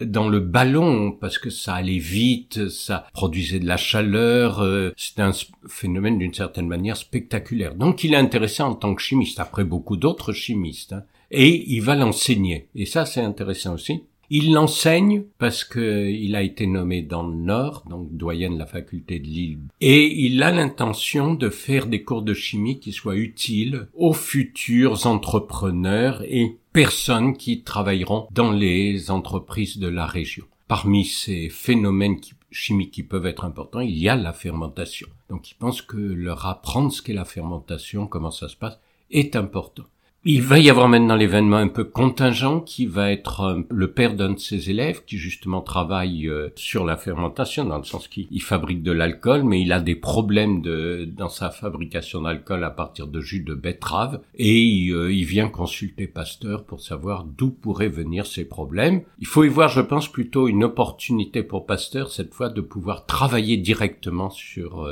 dans 0.00 0.30
le 0.30 0.40
ballon 0.40 1.12
parce 1.12 1.36
que 1.36 1.50
ça 1.50 1.74
allait 1.74 1.98
vite, 1.98 2.70
ça 2.70 3.08
produisait 3.12 3.60
de 3.60 3.66
la 3.66 3.76
chaleur. 3.76 4.60
Euh, 4.60 4.94
C'était 4.96 5.20
un 5.20 5.32
phénomène 5.68 6.16
d'une 6.18 6.32
certaine 6.32 6.66
manière 6.66 6.96
spectaculaire. 6.96 7.74
Donc 7.74 8.04
il 8.04 8.14
est 8.14 8.16
intéressant 8.16 8.70
en 8.70 8.74
tant 8.74 8.94
que 8.94 9.02
chimiste, 9.02 9.38
après 9.38 9.64
beaucoup 9.64 9.98
d'autres 9.98 10.32
chimistes. 10.32 10.94
Hein. 10.94 11.04
et 11.30 11.74
il 11.74 11.82
va 11.82 11.94
l'enseigner. 11.94 12.68
Et 12.74 12.86
ça, 12.86 13.04
c'est 13.04 13.20
intéressant 13.20 13.74
aussi. 13.74 14.04
Il 14.30 14.52
l'enseigne 14.52 15.24
parce 15.38 15.64
que 15.64 16.10
il 16.10 16.36
a 16.36 16.42
été 16.42 16.66
nommé 16.66 17.00
dans 17.00 17.26
le 17.26 17.34
Nord, 17.34 17.84
donc 17.88 18.14
doyen 18.14 18.50
de 18.50 18.58
la 18.58 18.66
faculté 18.66 19.18
de 19.18 19.26
Lille, 19.26 19.60
et 19.80 20.04
il 20.26 20.42
a 20.42 20.52
l'intention 20.52 21.32
de 21.32 21.48
faire 21.48 21.86
des 21.86 22.02
cours 22.02 22.20
de 22.20 22.34
chimie 22.34 22.78
qui 22.78 22.92
soient 22.92 23.16
utiles 23.16 23.88
aux 23.94 24.12
futurs 24.12 25.06
entrepreneurs 25.06 26.22
et 26.28 26.58
personnes 26.74 27.36
qui 27.36 27.62
travailleront 27.62 28.28
dans 28.30 28.52
les 28.52 29.10
entreprises 29.10 29.78
de 29.78 29.88
la 29.88 30.04
région. 30.04 30.44
Parmi 30.66 31.06
ces 31.06 31.48
phénomènes 31.48 32.20
chimiques 32.50 32.90
qui 32.90 33.02
peuvent 33.02 33.24
être 33.24 33.46
importants, 33.46 33.80
il 33.80 33.96
y 33.96 34.10
a 34.10 34.16
la 34.16 34.34
fermentation. 34.34 35.08
Donc 35.30 35.50
il 35.50 35.54
pense 35.54 35.80
que 35.80 35.96
leur 35.96 36.44
apprendre 36.44 36.92
ce 36.92 37.00
qu'est 37.00 37.14
la 37.14 37.24
fermentation, 37.24 38.06
comment 38.06 38.30
ça 38.30 38.48
se 38.48 38.56
passe, 38.56 38.78
est 39.10 39.36
important. 39.36 39.84
Il 40.30 40.42
va 40.42 40.58
y 40.58 40.68
avoir 40.68 40.90
maintenant 40.90 41.16
l'événement 41.16 41.56
un 41.56 41.68
peu 41.68 41.84
contingent 41.84 42.60
qui 42.60 42.84
va 42.84 43.10
être 43.10 43.40
euh, 43.40 43.62
le 43.70 43.92
père 43.92 44.14
d'un 44.14 44.34
de 44.34 44.38
ses 44.38 44.68
élèves 44.68 45.02
qui 45.06 45.16
justement 45.16 45.62
travaille 45.62 46.28
euh, 46.28 46.50
sur 46.54 46.84
la 46.84 46.98
fermentation 46.98 47.64
dans 47.64 47.78
le 47.78 47.84
sens 47.84 48.08
qu'il 48.08 48.42
fabrique 48.42 48.82
de 48.82 48.92
l'alcool 48.92 49.42
mais 49.44 49.62
il 49.62 49.72
a 49.72 49.80
des 49.80 49.94
problèmes 49.94 50.60
de, 50.60 51.08
dans 51.10 51.30
sa 51.30 51.48
fabrication 51.48 52.20
d'alcool 52.20 52.62
à 52.62 52.68
partir 52.68 53.06
de 53.06 53.22
jus 53.22 53.40
de 53.40 53.54
betterave 53.54 54.20
et 54.34 54.90
euh, 54.90 55.10
il 55.10 55.24
vient 55.24 55.48
consulter 55.48 56.06
Pasteur 56.06 56.66
pour 56.66 56.82
savoir 56.82 57.24
d'où 57.24 57.50
pourraient 57.50 57.88
venir 57.88 58.26
ces 58.26 58.44
problèmes. 58.44 59.04
Il 59.20 59.26
faut 59.26 59.44
y 59.44 59.48
voir 59.48 59.70
je 59.70 59.80
pense 59.80 60.12
plutôt 60.12 60.46
une 60.46 60.62
opportunité 60.62 61.42
pour 61.42 61.64
Pasteur 61.64 62.10
cette 62.10 62.34
fois 62.34 62.50
de 62.50 62.60
pouvoir 62.60 63.06
travailler 63.06 63.56
directement 63.56 64.28
sur 64.28 64.86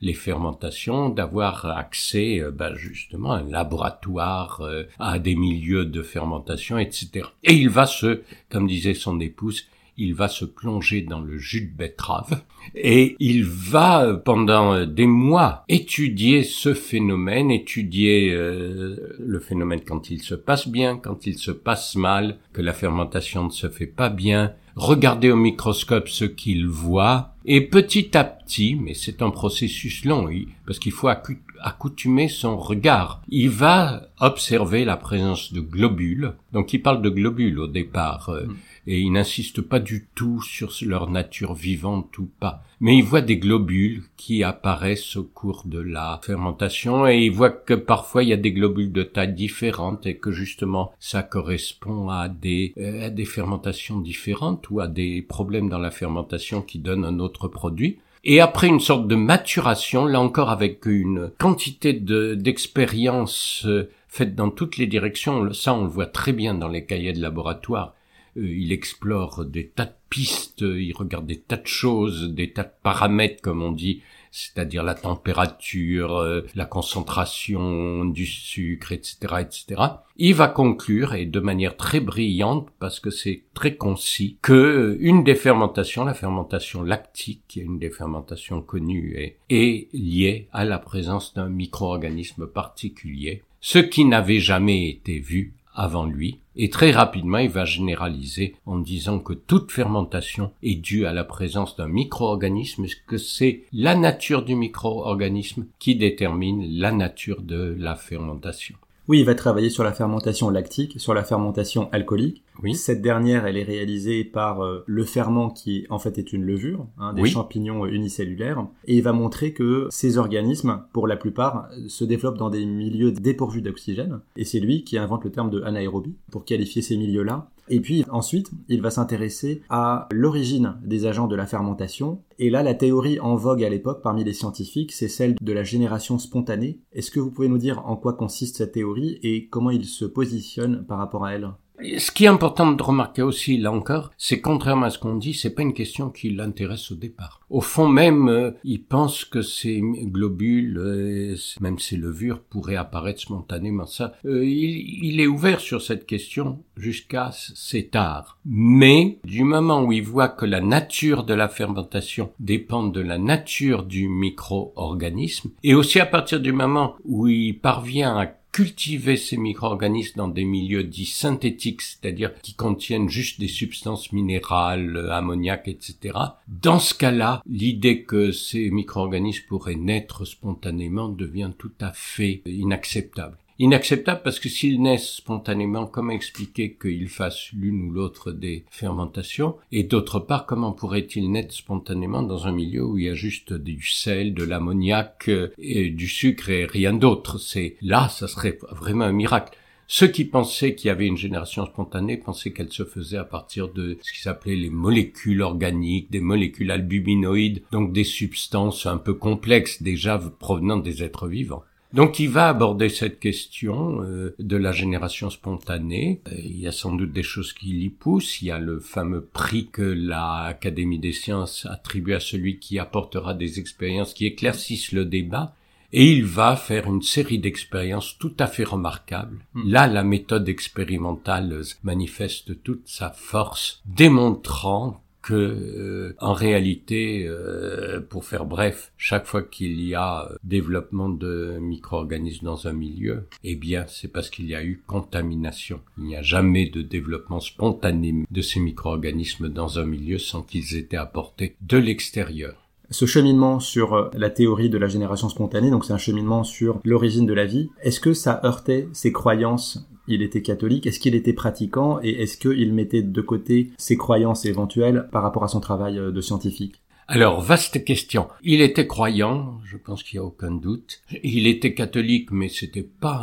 les 0.00 0.14
fermentations, 0.14 1.08
d'avoir 1.08 1.66
accès 1.66 2.42
ben, 2.52 2.74
justement 2.74 3.32
à 3.32 3.38
un 3.38 3.50
laboratoire, 3.50 4.60
euh, 4.62 4.84
à 4.98 5.18
des 5.18 5.36
milieux 5.36 5.84
de 5.84 6.02
fermentation, 6.02 6.78
etc. 6.78 7.26
Et 7.44 7.54
il 7.54 7.68
va 7.68 7.86
se, 7.86 8.22
comme 8.50 8.66
disait 8.66 8.94
son 8.94 9.20
épouse, 9.20 9.66
il 9.96 10.14
va 10.14 10.28
se 10.28 10.44
plonger 10.44 11.02
dans 11.02 11.20
le 11.20 11.38
jus 11.38 11.62
de 11.62 11.76
betterave 11.76 12.42
et 12.74 13.16
il 13.20 13.44
va 13.44 14.04
euh, 14.04 14.16
pendant 14.16 14.84
des 14.84 15.06
mois 15.06 15.64
étudier 15.68 16.42
ce 16.42 16.74
phénomène, 16.74 17.50
étudier 17.50 18.30
le 18.32 19.40
phénomène 19.40 19.80
quand 19.86 20.10
il 20.10 20.22
se 20.22 20.34
passe 20.34 20.68
bien, 20.68 20.96
quand 20.96 21.26
il 21.26 21.38
se 21.38 21.50
passe 21.50 21.96
mal, 21.96 22.38
que 22.52 22.62
la 22.62 22.72
fermentation 22.72 23.44
ne 23.44 23.50
se 23.50 23.68
fait 23.68 23.86
pas 23.86 24.08
bien, 24.08 24.54
regarder 24.76 25.30
au 25.30 25.36
microscope 25.36 26.08
ce 26.08 26.24
qu'il 26.24 26.66
voit, 26.66 27.34
et 27.44 27.62
petit 27.62 28.16
à 28.16 28.24
petit, 28.24 28.76
mais 28.76 28.94
c'est 28.94 29.22
un 29.22 29.30
processus 29.30 30.04
long, 30.04 30.28
parce 30.66 30.78
qu'il 30.78 30.92
faut 30.92 31.08
accoutumer 31.08 32.28
son 32.28 32.56
regard. 32.56 33.22
Il 33.28 33.50
va 33.50 34.08
observer 34.20 34.84
la 34.84 34.96
présence 34.96 35.52
de 35.52 35.60
globules. 35.60 36.34
Donc 36.52 36.72
il 36.72 36.82
parle 36.82 37.02
de 37.02 37.10
globules 37.10 37.58
au 37.58 37.66
départ. 37.66 38.28
Euh, 38.30 38.46
mm. 38.46 38.56
Et 38.86 39.00
il 39.00 39.12
n'insiste 39.12 39.60
pas 39.60 39.80
du 39.80 40.08
tout 40.14 40.42
sur 40.42 40.72
leur 40.82 41.10
nature 41.10 41.54
vivante 41.54 42.16
ou 42.18 42.28
pas. 42.40 42.62
Mais 42.80 42.96
il 42.96 43.04
voit 43.04 43.20
des 43.20 43.36
globules 43.36 44.02
qui 44.16 44.42
apparaissent 44.42 45.16
au 45.16 45.24
cours 45.24 45.64
de 45.66 45.78
la 45.78 46.18
fermentation 46.22 47.06
et 47.06 47.18
il 47.18 47.30
voit 47.30 47.50
que 47.50 47.74
parfois 47.74 48.22
il 48.22 48.30
y 48.30 48.32
a 48.32 48.38
des 48.38 48.52
globules 48.52 48.92
de 48.92 49.02
taille 49.02 49.34
différente 49.34 50.06
et 50.06 50.16
que 50.16 50.32
justement 50.32 50.92
ça 50.98 51.22
correspond 51.22 52.08
à 52.08 52.28
des, 52.28 52.72
euh, 52.78 53.06
à 53.06 53.10
des 53.10 53.26
fermentations 53.26 54.00
différentes 54.00 54.70
ou 54.70 54.80
à 54.80 54.88
des 54.88 55.20
problèmes 55.20 55.68
dans 55.68 55.78
la 55.78 55.90
fermentation 55.90 56.62
qui 56.62 56.78
donnent 56.78 57.04
un 57.04 57.18
autre 57.18 57.48
produit. 57.48 57.98
Et 58.24 58.40
après 58.40 58.68
une 58.68 58.80
sorte 58.80 59.08
de 59.08 59.14
maturation, 59.14 60.04
là 60.04 60.20
encore 60.20 60.50
avec 60.50 60.84
une 60.84 61.30
quantité 61.38 61.92
de, 61.94 62.34
d'expérience 62.34 63.64
euh, 63.66 63.90
faite 64.08 64.34
dans 64.34 64.50
toutes 64.50 64.76
les 64.76 64.86
directions, 64.86 65.52
ça 65.52 65.72
on 65.72 65.84
le 65.84 65.90
voit 65.90 66.06
très 66.06 66.32
bien 66.32 66.54
dans 66.54 66.68
les 66.68 66.84
cahiers 66.84 67.12
de 67.12 67.22
laboratoire, 67.22 67.94
il 68.36 68.72
explore 68.72 69.44
des 69.44 69.68
tas 69.68 69.86
de 69.86 69.94
pistes, 70.08 70.62
il 70.62 70.92
regarde 70.92 71.26
des 71.26 71.40
tas 71.40 71.56
de 71.56 71.66
choses, 71.66 72.32
des 72.32 72.52
tas 72.52 72.64
de 72.64 72.72
paramètres 72.82 73.42
comme 73.42 73.62
on 73.62 73.72
dit, 73.72 74.02
c'est-à-dire 74.30 74.82
la 74.82 74.94
température, 74.94 76.16
euh, 76.16 76.42
la 76.54 76.64
concentration 76.64 78.04
du 78.04 78.26
sucre, 78.26 78.92
etc., 78.92 79.16
etc. 79.40 79.82
Il 80.16 80.34
va 80.34 80.48
conclure, 80.48 81.14
et 81.14 81.26
de 81.26 81.40
manière 81.40 81.76
très 81.76 82.00
brillante, 82.00 82.68
parce 82.78 83.00
que 83.00 83.10
c'est 83.10 83.42
très 83.54 83.74
concis, 83.74 84.36
que 84.42 84.96
une 85.00 85.24
des 85.24 85.34
fermentations, 85.34 86.04
la 86.04 86.14
fermentation 86.14 86.82
lactique, 86.82 87.56
est 87.56 87.62
une 87.62 87.78
des 87.78 87.90
fermentations 87.90 88.62
connues, 88.62 89.14
est, 89.16 89.36
est 89.48 89.88
liée 89.92 90.48
à 90.52 90.64
la 90.64 90.78
présence 90.78 91.34
d'un 91.34 91.48
micro-organisme 91.48 92.46
particulier, 92.46 93.42
ce 93.60 93.78
qui 93.78 94.04
n'avait 94.04 94.40
jamais 94.40 94.88
été 94.88 95.18
vu 95.18 95.54
avant 95.74 96.04
lui, 96.04 96.40
et 96.56 96.70
très 96.70 96.90
rapidement 96.90 97.38
il 97.38 97.50
va 97.50 97.64
généraliser 97.64 98.56
en 98.66 98.78
disant 98.78 99.18
que 99.18 99.32
toute 99.32 99.70
fermentation 99.70 100.52
est 100.62 100.76
due 100.76 101.06
à 101.06 101.12
la 101.12 101.24
présence 101.24 101.76
d'un 101.76 101.88
micro-organisme, 101.88 102.86
que 103.06 103.18
c'est 103.18 103.64
la 103.72 103.94
nature 103.94 104.44
du 104.44 104.54
micro-organisme 104.54 105.66
qui 105.78 105.96
détermine 105.96 106.66
la 106.78 106.92
nature 106.92 107.42
de 107.42 107.76
la 107.78 107.94
fermentation. 107.94 108.76
Oui, 109.10 109.18
il 109.18 109.24
va 109.24 109.34
travailler 109.34 109.70
sur 109.70 109.82
la 109.82 109.92
fermentation 109.92 110.50
lactique, 110.50 111.00
sur 111.00 111.14
la 111.14 111.24
fermentation 111.24 111.88
alcoolique. 111.90 112.44
Oui. 112.62 112.76
Cette 112.76 113.02
dernière, 113.02 113.44
elle 113.44 113.56
est 113.56 113.64
réalisée 113.64 114.22
par 114.22 114.60
euh, 114.60 114.84
le 114.86 115.02
ferment 115.02 115.50
qui 115.50 115.84
en 115.90 115.98
fait 115.98 116.16
est 116.16 116.32
une 116.32 116.44
levure, 116.44 116.86
hein, 116.96 117.12
des 117.14 117.26
champignons 117.26 117.86
unicellulaires, 117.86 118.68
et 118.84 118.98
il 118.98 119.02
va 119.02 119.12
montrer 119.12 119.52
que 119.52 119.88
ces 119.90 120.16
organismes, 120.16 120.84
pour 120.92 121.08
la 121.08 121.16
plupart, 121.16 121.68
se 121.88 122.04
développent 122.04 122.38
dans 122.38 122.50
des 122.50 122.64
milieux 122.64 123.10
dépourvus 123.10 123.62
d'oxygène, 123.62 124.20
et 124.36 124.44
c'est 124.44 124.60
lui 124.60 124.84
qui 124.84 124.96
invente 124.96 125.24
le 125.24 125.32
terme 125.32 125.50
de 125.50 125.60
anaérobie 125.62 126.14
pour 126.30 126.44
qualifier 126.44 126.80
ces 126.80 126.96
milieux-là. 126.96 127.50
Et 127.70 127.80
puis 127.80 128.04
ensuite, 128.10 128.50
il 128.68 128.82
va 128.82 128.90
s'intéresser 128.90 129.62
à 129.70 130.08
l'origine 130.12 130.74
des 130.84 131.06
agents 131.06 131.28
de 131.28 131.36
la 131.36 131.46
fermentation. 131.46 132.20
Et 132.40 132.50
là, 132.50 132.64
la 132.64 132.74
théorie 132.74 133.20
en 133.20 133.36
vogue 133.36 133.62
à 133.62 133.68
l'époque 133.68 134.02
parmi 134.02 134.24
les 134.24 134.32
scientifiques, 134.32 134.92
c'est 134.92 135.08
celle 135.08 135.36
de 135.40 135.52
la 135.52 135.62
génération 135.62 136.18
spontanée. 136.18 136.80
Est-ce 136.92 137.12
que 137.12 137.20
vous 137.20 137.30
pouvez 137.30 137.48
nous 137.48 137.58
dire 137.58 137.86
en 137.86 137.96
quoi 137.96 138.14
consiste 138.14 138.56
cette 138.56 138.72
théorie 138.72 139.20
et 139.22 139.46
comment 139.46 139.70
il 139.70 139.84
se 139.84 140.04
positionne 140.04 140.84
par 140.84 140.98
rapport 140.98 141.24
à 141.24 141.34
elle? 141.34 141.50
Ce 141.98 142.10
qui 142.10 142.24
est 142.24 142.28
important 142.28 142.72
de 142.72 142.82
remarquer 142.82 143.22
aussi, 143.22 143.56
là 143.56 143.72
encore, 143.72 144.10
c'est 144.16 144.40
contrairement 144.40 144.86
à 144.86 144.90
ce 144.90 144.98
qu'on 144.98 145.16
dit, 145.16 145.34
c'est 145.34 145.54
pas 145.54 145.62
une 145.62 145.74
question 145.74 146.10
qui 146.10 146.30
l'intéresse 146.30 146.90
au 146.90 146.94
départ. 146.94 147.40
Au 147.50 147.60
fond 147.60 147.88
même, 147.88 148.28
euh, 148.28 148.52
il 148.62 148.84
pense 148.84 149.24
que 149.24 149.42
ces 149.42 149.80
globules, 149.80 150.78
euh, 150.78 151.36
même 151.60 151.78
ces 151.78 151.96
levures, 151.96 152.40
pourraient 152.40 152.76
apparaître 152.76 153.20
spontanément. 153.20 153.86
Ça, 153.86 154.12
euh, 154.24 154.44
il, 154.44 155.04
il, 155.04 155.20
est 155.20 155.26
ouvert 155.26 155.60
sur 155.60 155.82
cette 155.82 156.06
question 156.06 156.62
jusqu'à 156.76 157.30
c'est 157.32 157.90
tard. 157.90 158.38
Mais 158.44 159.18
du 159.24 159.42
moment 159.42 159.82
où 159.82 159.92
il 159.92 160.02
voit 160.02 160.28
que 160.28 160.46
la 160.46 160.60
nature 160.60 161.24
de 161.24 161.34
la 161.34 161.48
fermentation 161.48 162.30
dépend 162.38 162.84
de 162.84 163.00
la 163.00 163.18
nature 163.18 163.82
du 163.82 164.08
micro-organisme, 164.08 165.50
et 165.64 165.74
aussi 165.74 165.98
à 165.98 166.06
partir 166.06 166.40
du 166.40 166.52
moment 166.52 166.94
où 167.04 167.26
il 167.26 167.58
parvient 167.58 168.16
à 168.16 168.26
cultiver 168.52 169.16
ces 169.16 169.36
micro-organismes 169.36 170.16
dans 170.16 170.28
des 170.28 170.44
milieux 170.44 170.84
dits 170.84 171.06
synthétiques, 171.06 171.82
c'est-à-dire 171.82 172.34
qui 172.42 172.54
contiennent 172.54 173.08
juste 173.08 173.40
des 173.40 173.48
substances 173.48 174.12
minérales, 174.12 174.96
euh, 174.96 175.12
ammoniac, 175.12 175.68
etc. 175.68 176.18
Dans 176.48 176.78
ce 176.78 176.94
cas-là, 176.94 177.42
l'idée 177.46 178.02
que 178.02 178.32
ces 178.32 178.70
micro-organismes 178.70 179.44
pourraient 179.48 179.76
naître 179.76 180.24
spontanément 180.24 181.08
devient 181.08 181.52
tout 181.58 181.72
à 181.80 181.92
fait 181.92 182.42
inacceptable. 182.46 183.38
Inacceptable 183.62 184.22
parce 184.24 184.40
que 184.40 184.48
s'ils 184.48 184.80
naissent 184.80 185.16
spontanément, 185.16 185.86
comment 185.86 186.12
expliquer 186.12 186.78
qu'ils 186.80 187.10
fassent 187.10 187.50
l'une 187.52 187.82
ou 187.82 187.90
l'autre 187.90 188.32
des 188.32 188.64
fermentations? 188.70 189.56
Et 189.70 189.82
d'autre 189.82 190.18
part, 190.18 190.46
comment 190.46 190.72
pourraient-ils 190.72 191.30
naître 191.30 191.52
spontanément 191.52 192.22
dans 192.22 192.46
un 192.46 192.52
milieu 192.52 192.86
où 192.86 192.96
il 192.96 193.04
y 193.04 193.10
a 193.10 193.14
juste 193.14 193.52
du 193.52 193.82
sel, 193.82 194.32
de 194.32 194.44
l'ammoniac 194.44 195.28
euh, 195.28 195.52
et 195.58 195.90
du 195.90 196.08
sucre 196.08 196.48
et 196.48 196.64
rien 196.64 196.94
d'autre? 196.94 197.36
C'est 197.36 197.76
là, 197.82 198.08
ça 198.08 198.28
serait 198.28 198.58
vraiment 198.72 199.04
un 199.04 199.12
miracle. 199.12 199.54
Ceux 199.88 200.08
qui 200.08 200.24
pensaient 200.24 200.74
qu'il 200.74 200.88
y 200.88 200.90
avait 200.90 201.06
une 201.06 201.18
génération 201.18 201.66
spontanée 201.66 202.16
pensaient 202.16 202.52
qu'elle 202.52 202.72
se 202.72 202.84
faisait 202.84 203.18
à 203.18 203.24
partir 203.24 203.68
de 203.68 203.98
ce 204.00 204.12
qui 204.12 204.22
s'appelait 204.22 204.56
les 204.56 204.70
molécules 204.70 205.42
organiques, 205.42 206.10
des 206.10 206.20
molécules 206.20 206.70
albuminoïdes, 206.70 207.62
donc 207.72 207.92
des 207.92 208.04
substances 208.04 208.86
un 208.86 208.96
peu 208.96 209.12
complexes 209.12 209.82
déjà 209.82 210.16
provenant 210.38 210.78
des 210.78 211.02
êtres 211.02 211.28
vivants. 211.28 211.64
Donc 211.92 212.20
il 212.20 212.28
va 212.28 212.48
aborder 212.48 212.88
cette 212.88 213.18
question 213.18 214.02
euh, 214.02 214.34
de 214.38 214.56
la 214.56 214.70
génération 214.70 215.28
spontanée. 215.28 216.20
Euh, 216.28 216.36
il 216.38 216.60
y 216.60 216.68
a 216.68 216.72
sans 216.72 216.94
doute 216.94 217.12
des 217.12 217.24
choses 217.24 217.52
qui 217.52 217.66
l'y 217.66 217.90
poussent. 217.90 218.40
Il 218.42 218.46
y 218.46 218.50
a 218.50 218.58
le 218.58 218.78
fameux 218.78 219.24
prix 219.24 219.68
que 219.70 219.82
l'Académie 219.82 221.00
des 221.00 221.12
sciences 221.12 221.66
attribue 221.68 222.14
à 222.14 222.20
celui 222.20 222.58
qui 222.58 222.78
apportera 222.78 223.34
des 223.34 223.58
expériences 223.58 224.14
qui 224.14 224.26
éclaircissent 224.26 224.92
le 224.92 225.04
débat. 225.04 225.54
Et 225.92 226.12
il 226.12 226.24
va 226.24 226.54
faire 226.54 226.86
une 226.86 227.02
série 227.02 227.40
d'expériences 227.40 228.16
tout 228.18 228.34
à 228.38 228.46
fait 228.46 228.62
remarquables. 228.62 229.44
Hmm. 229.54 229.68
Là, 229.68 229.86
la 229.88 230.04
méthode 230.04 230.48
expérimentale 230.48 231.62
manifeste 231.82 232.62
toute 232.62 232.86
sa 232.86 233.10
force, 233.10 233.82
démontrant 233.86 235.02
euh, 235.32 236.14
en 236.18 236.32
réalité, 236.32 237.26
euh, 237.26 238.00
pour 238.00 238.24
faire 238.24 238.44
bref, 238.44 238.92
chaque 238.96 239.26
fois 239.26 239.42
qu'il 239.42 239.80
y 239.80 239.94
a 239.94 240.28
euh, 240.30 240.36
développement 240.44 241.08
de 241.08 241.58
micro-organismes 241.60 242.46
dans 242.46 242.66
un 242.66 242.72
milieu, 242.72 243.26
eh 243.44 243.56
bien, 243.56 243.84
c'est 243.88 244.08
parce 244.08 244.30
qu'il 244.30 244.46
y 244.46 244.54
a 244.54 244.64
eu 244.64 244.82
contamination. 244.86 245.80
Il 245.98 246.04
n'y 246.04 246.16
a 246.16 246.22
jamais 246.22 246.66
de 246.66 246.82
développement 246.82 247.40
spontané 247.40 248.24
de 248.30 248.42
ces 248.42 248.60
micro-organismes 248.60 249.48
dans 249.48 249.78
un 249.78 249.86
milieu 249.86 250.18
sans 250.18 250.42
qu'ils 250.42 250.74
aient 250.74 250.80
été 250.80 250.96
apportés 250.96 251.56
de 251.60 251.76
l'extérieur 251.76 252.66
ce 252.92 253.06
cheminement 253.06 253.60
sur 253.60 254.10
la 254.14 254.30
théorie 254.30 254.68
de 254.68 254.76
la 254.76 254.88
génération 254.88 255.28
spontanée, 255.28 255.70
donc 255.70 255.84
c'est 255.84 255.92
un 255.92 255.98
cheminement 255.98 256.42
sur 256.42 256.80
l'origine 256.84 257.24
de 257.24 257.32
la 257.32 257.46
vie, 257.46 257.70
est-ce 257.82 258.00
que 258.00 258.12
ça 258.12 258.40
heurtait 258.44 258.88
ses 258.92 259.12
croyances 259.12 259.88
il 260.10 260.22
était 260.22 260.42
catholique 260.42 260.86
Est-ce 260.86 261.00
qu'il 261.00 261.14
était 261.14 261.32
pratiquant 261.32 262.00
Et 262.02 262.22
est-ce 262.22 262.36
qu'il 262.36 262.72
mettait 262.72 263.02
de 263.02 263.20
côté 263.20 263.70
ses 263.78 263.96
croyances 263.96 264.44
éventuelles 264.44 265.08
par 265.12 265.22
rapport 265.22 265.44
à 265.44 265.48
son 265.48 265.60
travail 265.60 265.98
euh, 265.98 266.10
de 266.10 266.20
scientifique? 266.20 266.80
Alors, 267.12 267.40
vaste 267.40 267.84
question. 267.84 268.28
Il 268.44 268.60
était 268.60 268.86
croyant, 268.86 269.60
je 269.64 269.76
pense 269.76 270.04
qu'il 270.04 270.20
n'y 270.20 270.24
a 270.24 270.28
aucun 270.28 270.52
doute. 270.52 271.02
Il 271.24 271.48
était 271.48 271.74
catholique, 271.74 272.30
mais 272.30 272.48
c'était 272.48 272.84
pas 272.84 273.16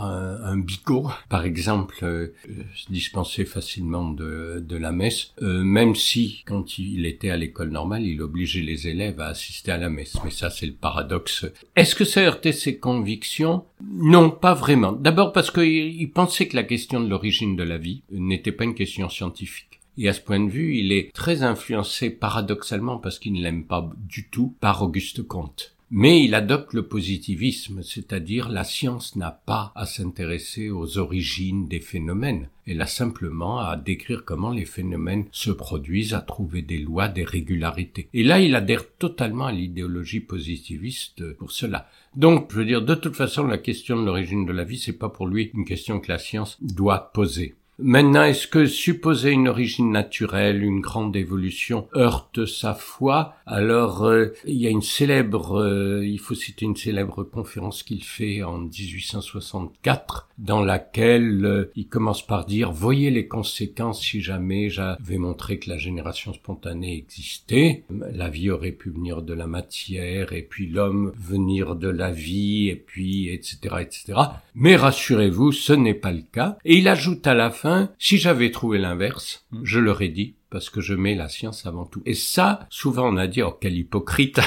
un, 0.43 0.57
bigot. 0.57 1.09
Par 1.29 1.45
exemple, 1.45 1.95
euh, 2.03 2.33
se 2.75 2.91
dispensait 2.91 3.45
facilement 3.45 4.09
de, 4.09 4.61
de 4.67 4.75
la 4.75 4.91
messe, 4.91 5.31
euh, 5.41 5.63
même 5.63 5.95
si, 5.95 6.43
quand 6.45 6.77
il 6.77 7.05
était 7.05 7.29
à 7.29 7.37
l'école 7.37 7.69
normale, 7.69 8.03
il 8.03 8.21
obligeait 8.21 8.59
les 8.59 8.89
élèves 8.89 9.21
à 9.21 9.27
assister 9.27 9.71
à 9.71 9.77
la 9.77 9.89
messe. 9.89 10.17
Mais 10.25 10.31
ça, 10.31 10.49
c'est 10.49 10.65
le 10.65 10.73
paradoxe. 10.73 11.45
Est-ce 11.77 11.95
que 11.95 12.03
ça 12.03 12.19
heurtait 12.19 12.51
ses 12.51 12.79
convictions? 12.79 13.63
Non, 13.89 14.31
pas 14.31 14.53
vraiment. 14.53 14.91
D'abord 14.91 15.31
parce 15.31 15.49
qu'il 15.49 16.11
pensait 16.11 16.49
que 16.49 16.57
la 16.57 16.63
question 16.63 16.99
de 16.99 17.07
l'origine 17.07 17.55
de 17.55 17.63
la 17.63 17.77
vie 17.77 18.01
n'était 18.11 18.51
pas 18.51 18.65
une 18.65 18.75
question 18.75 19.07
scientifique. 19.07 19.76
Et 19.97 20.07
à 20.07 20.13
ce 20.13 20.21
point 20.21 20.39
de 20.39 20.49
vue, 20.49 20.77
il 20.77 20.91
est 20.91 21.11
très 21.13 21.43
influencé 21.43 22.09
paradoxalement 22.09 22.97
parce 22.97 23.19
qu'il 23.19 23.33
ne 23.33 23.41
l'aime 23.41 23.65
pas 23.65 23.89
du 23.97 24.29
tout 24.29 24.55
par 24.59 24.83
Auguste 24.83 25.23
Comte. 25.23 25.73
Mais 25.89 26.21
il 26.23 26.35
adopte 26.35 26.73
le 26.73 26.85
positivisme, 26.85 27.81
c'est-à-dire 27.81 28.49
la 28.49 28.65
science 28.65 29.15
n'a 29.15 29.31
pas 29.31 29.71
à 29.73 29.85
s'intéresser 29.85 30.69
aux 30.69 30.97
origines 30.97 31.69
des 31.69 31.79
phénomènes, 31.79 32.49
elle 32.65 32.81
a 32.81 32.87
simplement 32.87 33.59
à 33.59 33.77
décrire 33.77 34.25
comment 34.25 34.51
les 34.51 34.65
phénomènes 34.65 35.27
se 35.31 35.49
produisent, 35.49 36.13
à 36.13 36.19
trouver 36.19 36.61
des 36.61 36.77
lois, 36.77 37.07
des 37.07 37.23
régularités. 37.23 38.09
Et 38.13 38.23
là, 38.23 38.41
il 38.41 38.53
adhère 38.55 38.83
totalement 38.97 39.45
à 39.45 39.53
l'idéologie 39.53 40.19
positiviste 40.19 41.33
pour 41.35 41.51
cela. 41.51 41.89
Donc, 42.17 42.51
je 42.51 42.57
veux 42.57 42.65
dire, 42.65 42.81
de 42.81 42.95
toute 42.95 43.15
façon, 43.15 43.47
la 43.47 43.57
question 43.57 43.97
de 43.97 44.05
l'origine 44.05 44.45
de 44.45 44.51
la 44.51 44.65
vie, 44.65 44.77
c'est 44.77 44.91
pas 44.91 45.09
pour 45.09 45.27
lui 45.27 45.51
une 45.53 45.63
question 45.63 46.01
que 46.01 46.11
la 46.11 46.19
science 46.19 46.57
doit 46.61 47.13
poser. 47.13 47.55
Maintenant, 47.79 48.23
est-ce 48.23 48.47
que 48.47 48.65
supposer 48.65 49.29
une 49.29 49.47
origine 49.47 49.91
naturelle, 49.91 50.63
une 50.63 50.81
grande 50.81 51.15
évolution, 51.15 51.87
heurte 51.95 52.47
sa 52.47 52.73
foi? 52.73 53.35
Alors, 53.45 54.03
euh, 54.03 54.33
il 54.47 54.55
y 54.55 54.65
a 54.65 54.71
une 54.71 54.81
célèbre, 54.81 55.61
euh, 55.61 56.03
il 56.03 56.19
faut 56.19 56.33
citer 56.33 56.65
une 56.65 56.75
célèbre 56.75 57.23
conférence 57.23 57.83
qu'il 57.83 58.03
fait 58.03 58.41
en 58.41 58.57
1864, 58.57 60.27
dans 60.39 60.63
laquelle 60.63 61.45
euh, 61.45 61.71
il 61.75 61.87
commence 61.87 62.25
par 62.25 62.45
dire, 62.45 62.71
voyez 62.71 63.11
les 63.11 63.27
conséquences 63.27 64.01
si 64.01 64.21
jamais 64.21 64.71
j'avais 64.71 65.19
montré 65.19 65.59
que 65.59 65.69
la 65.69 65.77
génération 65.77 66.33
spontanée 66.33 66.97
existait, 66.97 67.83
la 68.11 68.29
vie 68.29 68.49
aurait 68.49 68.71
pu 68.71 68.89
venir 68.89 69.21
de 69.21 69.35
la 69.35 69.45
matière, 69.45 70.33
et 70.33 70.41
puis 70.41 70.67
l'homme 70.67 71.13
venir 71.15 71.75
de 71.75 71.89
la 71.89 72.11
vie, 72.11 72.69
et 72.69 72.75
puis, 72.75 73.29
etc., 73.29 73.75
etc. 73.81 74.19
Mais 74.55 74.75
rassurez-vous, 74.75 75.51
ce 75.51 75.73
n'est 75.73 75.93
pas 75.93 76.11
le 76.11 76.23
cas. 76.23 76.57
Et 76.65 76.77
il 76.77 76.87
ajoute 76.87 77.27
à 77.27 77.35
la 77.35 77.51
fin, 77.51 77.66
si 77.99 78.17
j'avais 78.17 78.51
trouvé 78.51 78.77
l'inverse, 78.77 79.45
hmm. 79.51 79.61
je 79.63 79.79
l'aurais 79.79 80.09
dit, 80.09 80.35
parce 80.49 80.69
que 80.69 80.81
je 80.81 80.93
mets 80.93 81.15
la 81.15 81.29
science 81.29 81.65
avant 81.65 81.85
tout. 81.85 82.01
Et 82.05 82.13
ça, 82.13 82.67
souvent 82.69 83.07
on 83.11 83.17
a 83.17 83.27
dit, 83.27 83.41
oh, 83.41 83.57
quel 83.59 83.77
hypocrite 83.77 84.39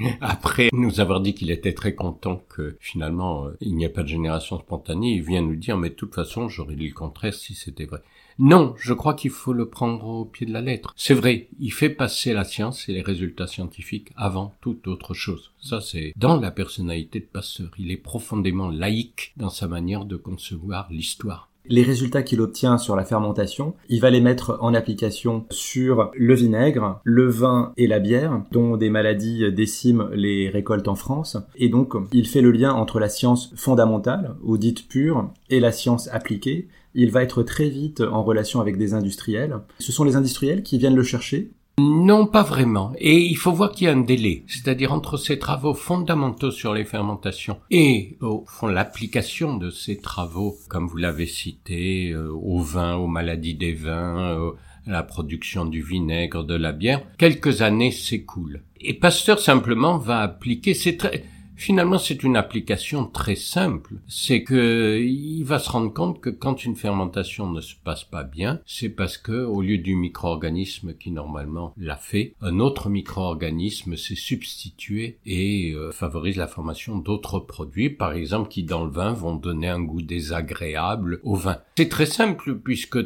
Après 0.20 0.70
nous 0.72 1.00
avoir 1.00 1.20
dit 1.20 1.34
qu'il 1.34 1.50
était 1.50 1.74
très 1.74 1.94
content 1.94 2.42
que 2.48 2.76
finalement 2.80 3.46
euh, 3.46 3.56
il 3.60 3.76
n'y 3.76 3.84
a 3.84 3.90
pas 3.90 4.02
de 4.02 4.08
génération 4.08 4.58
spontanée, 4.58 5.14
il 5.14 5.22
vient 5.22 5.42
nous 5.42 5.56
dire 5.56 5.76
mais 5.76 5.90
de 5.90 5.94
toute 5.94 6.14
façon 6.14 6.48
j'aurais 6.48 6.74
dit 6.74 6.88
le 6.88 6.94
contraire 6.94 7.34
si 7.34 7.54
c'était 7.54 7.84
vrai. 7.84 8.00
Non, 8.38 8.74
je 8.78 8.94
crois 8.94 9.12
qu'il 9.12 9.30
faut 9.30 9.52
le 9.52 9.68
prendre 9.68 10.06
au 10.06 10.24
pied 10.24 10.46
de 10.46 10.52
la 10.52 10.62
lettre. 10.62 10.94
C'est 10.96 11.12
vrai, 11.12 11.48
il 11.58 11.74
fait 11.74 11.90
passer 11.90 12.32
la 12.32 12.44
science 12.44 12.88
et 12.88 12.94
les 12.94 13.02
résultats 13.02 13.46
scientifiques 13.46 14.12
avant 14.16 14.54
toute 14.62 14.88
autre 14.88 15.12
chose. 15.12 15.52
Ça, 15.60 15.82
c'est 15.82 16.14
dans 16.16 16.40
la 16.40 16.50
personnalité 16.50 17.20
de 17.20 17.26
Pasteur. 17.26 17.70
Il 17.76 17.90
est 17.90 17.98
profondément 17.98 18.70
laïque 18.70 19.34
dans 19.36 19.50
sa 19.50 19.68
manière 19.68 20.06
de 20.06 20.16
concevoir 20.16 20.88
l'histoire 20.90 21.49
les 21.66 21.82
résultats 21.82 22.22
qu'il 22.22 22.40
obtient 22.40 22.78
sur 22.78 22.96
la 22.96 23.04
fermentation, 23.04 23.74
il 23.88 24.00
va 24.00 24.10
les 24.10 24.20
mettre 24.20 24.58
en 24.60 24.74
application 24.74 25.44
sur 25.50 26.10
le 26.16 26.34
vinaigre, 26.34 27.00
le 27.04 27.28
vin 27.28 27.72
et 27.76 27.86
la 27.86 27.98
bière, 27.98 28.42
dont 28.50 28.76
des 28.76 28.90
maladies 28.90 29.52
déciment 29.52 30.10
les 30.12 30.48
récoltes 30.48 30.88
en 30.88 30.94
France. 30.94 31.36
Et 31.56 31.68
donc, 31.68 31.94
il 32.12 32.26
fait 32.26 32.40
le 32.40 32.50
lien 32.50 32.72
entre 32.72 32.98
la 32.98 33.08
science 33.08 33.52
fondamentale, 33.56 34.34
ou 34.42 34.58
dite 34.58 34.88
pure, 34.88 35.30
et 35.48 35.60
la 35.60 35.72
science 35.72 36.08
appliquée. 36.08 36.68
Il 36.94 37.10
va 37.10 37.22
être 37.22 37.42
très 37.42 37.68
vite 37.68 38.00
en 38.00 38.22
relation 38.22 38.60
avec 38.60 38.76
des 38.76 38.94
industriels. 38.94 39.58
Ce 39.78 39.92
sont 39.92 40.04
les 40.04 40.16
industriels 40.16 40.62
qui 40.62 40.78
viennent 40.78 40.96
le 40.96 41.04
chercher 41.04 41.52
non, 41.80 42.26
pas 42.26 42.42
vraiment. 42.42 42.92
Et 42.98 43.18
il 43.18 43.36
faut 43.36 43.52
voir 43.52 43.72
qu'il 43.72 43.86
y 43.86 43.90
a 43.90 43.92
un 43.92 44.00
délai. 44.00 44.44
C'est-à-dire 44.46 44.92
entre 44.92 45.16
ces 45.16 45.38
travaux 45.38 45.74
fondamentaux 45.74 46.50
sur 46.50 46.74
les 46.74 46.84
fermentations 46.84 47.58
et, 47.70 48.18
au 48.20 48.44
fond, 48.46 48.66
l'application 48.66 49.56
de 49.56 49.70
ces 49.70 49.98
travaux, 49.98 50.56
comme 50.68 50.86
vous 50.86 50.96
l'avez 50.96 51.26
cité, 51.26 52.10
euh, 52.10 52.30
au 52.32 52.60
vin, 52.60 52.96
aux 52.96 53.06
maladies 53.06 53.54
des 53.54 53.72
vins, 53.72 54.36
euh, 54.38 54.50
à 54.86 54.90
la 54.90 55.02
production 55.02 55.64
du 55.64 55.82
vinaigre, 55.82 56.44
de 56.44 56.54
la 56.54 56.72
bière, 56.72 57.02
quelques 57.18 57.62
années 57.62 57.92
s'écoulent. 57.92 58.62
Et 58.80 58.94
Pasteur 58.94 59.38
simplement 59.38 59.98
va 59.98 60.20
appliquer, 60.20 60.74
c'est 60.74 60.96
très, 60.96 61.24
Finalement, 61.60 61.98
c'est 61.98 62.22
une 62.22 62.38
application 62.38 63.04
très 63.04 63.34
simple. 63.34 63.96
C'est 64.08 64.42
que 64.44 64.98
il 64.98 65.42
va 65.44 65.58
se 65.58 65.68
rendre 65.68 65.92
compte 65.92 66.18
que 66.18 66.30
quand 66.30 66.64
une 66.64 66.74
fermentation 66.74 67.50
ne 67.50 67.60
se 67.60 67.74
passe 67.84 68.02
pas 68.02 68.24
bien, 68.24 68.62
c'est 68.64 68.88
parce 68.88 69.18
que 69.18 69.44
au 69.44 69.60
lieu 69.60 69.76
du 69.76 69.94
micro-organisme 69.94 70.94
qui 70.94 71.10
normalement 71.10 71.74
l'a 71.76 71.96
fait, 71.96 72.32
un 72.40 72.60
autre 72.60 72.88
micro-organisme 72.88 73.94
s'est 73.98 74.14
substitué 74.14 75.18
et 75.26 75.72
euh, 75.74 75.92
favorise 75.92 76.36
la 76.36 76.46
formation 76.46 76.96
d'autres 76.96 77.40
produits, 77.40 77.90
par 77.90 78.14
exemple, 78.14 78.48
qui 78.48 78.62
dans 78.62 78.86
le 78.86 78.90
vin 78.90 79.12
vont 79.12 79.34
donner 79.34 79.68
un 79.68 79.82
goût 79.82 80.00
désagréable 80.00 81.20
au 81.24 81.34
vin. 81.34 81.58
C'est 81.76 81.90
très 81.90 82.06
simple 82.06 82.56
puisque 82.56 82.98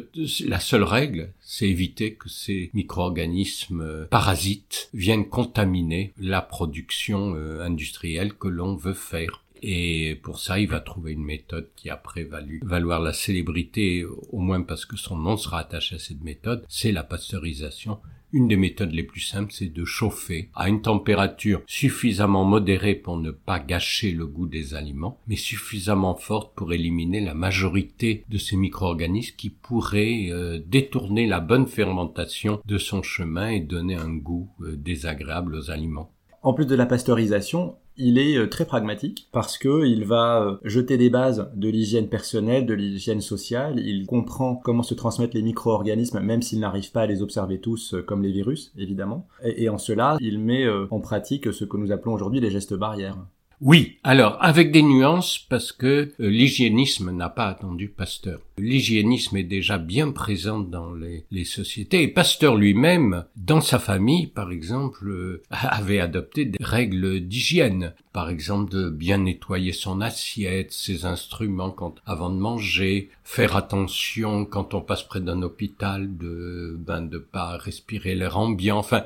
la 0.45 0.61
seule 0.61 0.83
règle, 0.83 1.33
c'est 1.47 1.69
éviter 1.69 2.15
que 2.15 2.27
ces 2.27 2.71
micro-organismes 2.73 3.81
euh, 3.81 4.05
parasites 4.07 4.89
viennent 4.93 5.29
contaminer 5.29 6.11
la 6.17 6.41
production 6.41 7.35
euh, 7.35 7.61
industrielle 7.61 8.33
que 8.33 8.47
l'on 8.47 8.75
veut 8.75 8.95
faire. 8.95 9.43
Et 9.61 10.19
pour 10.23 10.39
ça, 10.39 10.59
il 10.59 10.67
va 10.67 10.79
trouver 10.79 11.13
une 11.13 11.23
méthode 11.23 11.69
qui 11.75 11.89
après 11.89 12.23
va 12.23 12.41
lui 12.41 12.59
valoir 12.63 12.99
la 12.99 13.13
célébrité, 13.13 14.03
au 14.05 14.39
moins 14.39 14.61
parce 14.61 14.85
que 14.85 14.97
son 14.97 15.17
nom 15.17 15.37
sera 15.37 15.59
attaché 15.59 15.95
à 15.95 15.99
cette 15.99 16.23
méthode, 16.23 16.65
c'est 16.67 16.91
la 16.91 17.03
pasteurisation 17.03 17.99
une 18.31 18.47
des 18.47 18.57
méthodes 18.57 18.91
les 18.91 19.03
plus 19.03 19.21
simples, 19.21 19.51
c'est 19.51 19.73
de 19.73 19.85
chauffer 19.85 20.49
à 20.55 20.69
une 20.69 20.81
température 20.81 21.61
suffisamment 21.67 22.43
modérée 22.43 22.95
pour 22.95 23.17
ne 23.17 23.31
pas 23.31 23.59
gâcher 23.59 24.11
le 24.11 24.27
goût 24.27 24.47
des 24.47 24.73
aliments, 24.73 25.19
mais 25.27 25.35
suffisamment 25.35 26.15
forte 26.15 26.55
pour 26.55 26.73
éliminer 26.73 27.21
la 27.21 27.33
majorité 27.33 28.23
de 28.29 28.37
ces 28.37 28.57
micro-organismes 28.57 29.35
qui 29.37 29.49
pourraient 29.49 30.27
euh, 30.29 30.59
détourner 30.65 31.27
la 31.27 31.39
bonne 31.39 31.67
fermentation 31.67 32.61
de 32.65 32.77
son 32.77 33.03
chemin 33.03 33.49
et 33.49 33.59
donner 33.59 33.95
un 33.95 34.13
goût 34.13 34.49
euh, 34.61 34.75
désagréable 34.75 35.55
aux 35.55 35.71
aliments. 35.71 36.11
En 36.41 36.53
plus 36.53 36.67
de 36.67 36.75
la 36.75 36.85
pasteurisation, 36.85 37.75
il 37.97 38.17
est 38.17 38.37
euh, 38.37 38.47
très 38.47 38.65
pragmatique 38.65 39.27
parce 39.31 39.57
que 39.57 39.85
il 39.85 40.05
va 40.05 40.41
euh, 40.41 40.55
jeter 40.63 40.97
des 40.97 41.09
bases 41.09 41.49
de 41.55 41.69
l'hygiène 41.69 42.07
personnelle, 42.07 42.65
de 42.65 42.73
l'hygiène 42.73 43.21
sociale. 43.21 43.79
Il 43.79 44.05
comprend 44.05 44.55
comment 44.55 44.83
se 44.83 44.93
transmettent 44.93 45.33
les 45.33 45.41
micro-organismes, 45.41 46.19
même 46.19 46.41
s'il 46.41 46.59
n'arrive 46.59 46.91
pas 46.91 47.01
à 47.01 47.07
les 47.07 47.21
observer 47.21 47.59
tous, 47.59 47.93
euh, 47.93 48.01
comme 48.01 48.23
les 48.23 48.31
virus, 48.31 48.73
évidemment. 48.77 49.27
Et, 49.43 49.69
en 49.69 49.77
cela, 49.77 50.17
il 50.19 50.39
met 50.39 50.67
en 50.91 50.99
pratique 50.99 51.51
ce 51.53 51.65
que 51.65 51.77
nous 51.77 51.91
appelons 51.91 52.13
aujourd'hui 52.13 52.39
les 52.39 52.51
gestes 52.51 52.73
barrières. 52.73 53.17
Oui, 53.61 53.99
alors 54.03 54.37
avec 54.41 54.71
des 54.71 54.81
nuances 54.81 55.39
parce 55.39 55.71
que 55.71 55.85
euh, 56.19 56.29
l'hygiénisme 56.29 57.11
n'a 57.11 57.29
pas 57.29 57.47
attendu 57.47 57.87
Pasteur. 57.87 58.39
L'hygiénisme 58.57 59.37
est 59.37 59.43
déjà 59.43 59.77
bien 59.77 60.11
présent 60.11 60.59
dans 60.59 60.91
les, 60.93 61.45
sociétés 61.45 62.03
et 62.03 62.07
Pasteur 62.09 62.55
lui-même, 62.55 63.25
dans 63.37 63.61
sa 63.61 63.79
famille 63.79 64.27
par 64.27 64.51
exemple, 64.51 65.07
euh, 65.07 65.41
avait 65.49 66.01
adopté 66.01 66.43
des 66.43 66.57
règles 66.61 67.21
d'hygiène. 67.21 67.93
Par 68.11 68.29
exemple 68.29 68.71
de 68.71 68.89
bien 68.89 69.19
nettoyer 69.19 69.71
son 69.71 70.01
assiette, 70.01 70.73
ses 70.73 71.05
instruments 71.05 71.71
quand, 71.71 71.95
avant 72.05 72.29
de 72.29 72.39
manger, 72.39 73.09
faire 73.23 73.55
attention 73.55 74.45
quand 74.45 74.73
on 74.73 74.81
passe 74.81 75.03
près 75.03 75.21
d'un 75.21 75.41
hôpital 75.41 76.17
de 76.17 76.75
ben 76.77 77.01
de 77.01 77.17
pas 77.17 77.57
respirer 77.57 78.15
l'air 78.15 78.37
ambiant. 78.37 78.77
Enfin, 78.77 79.05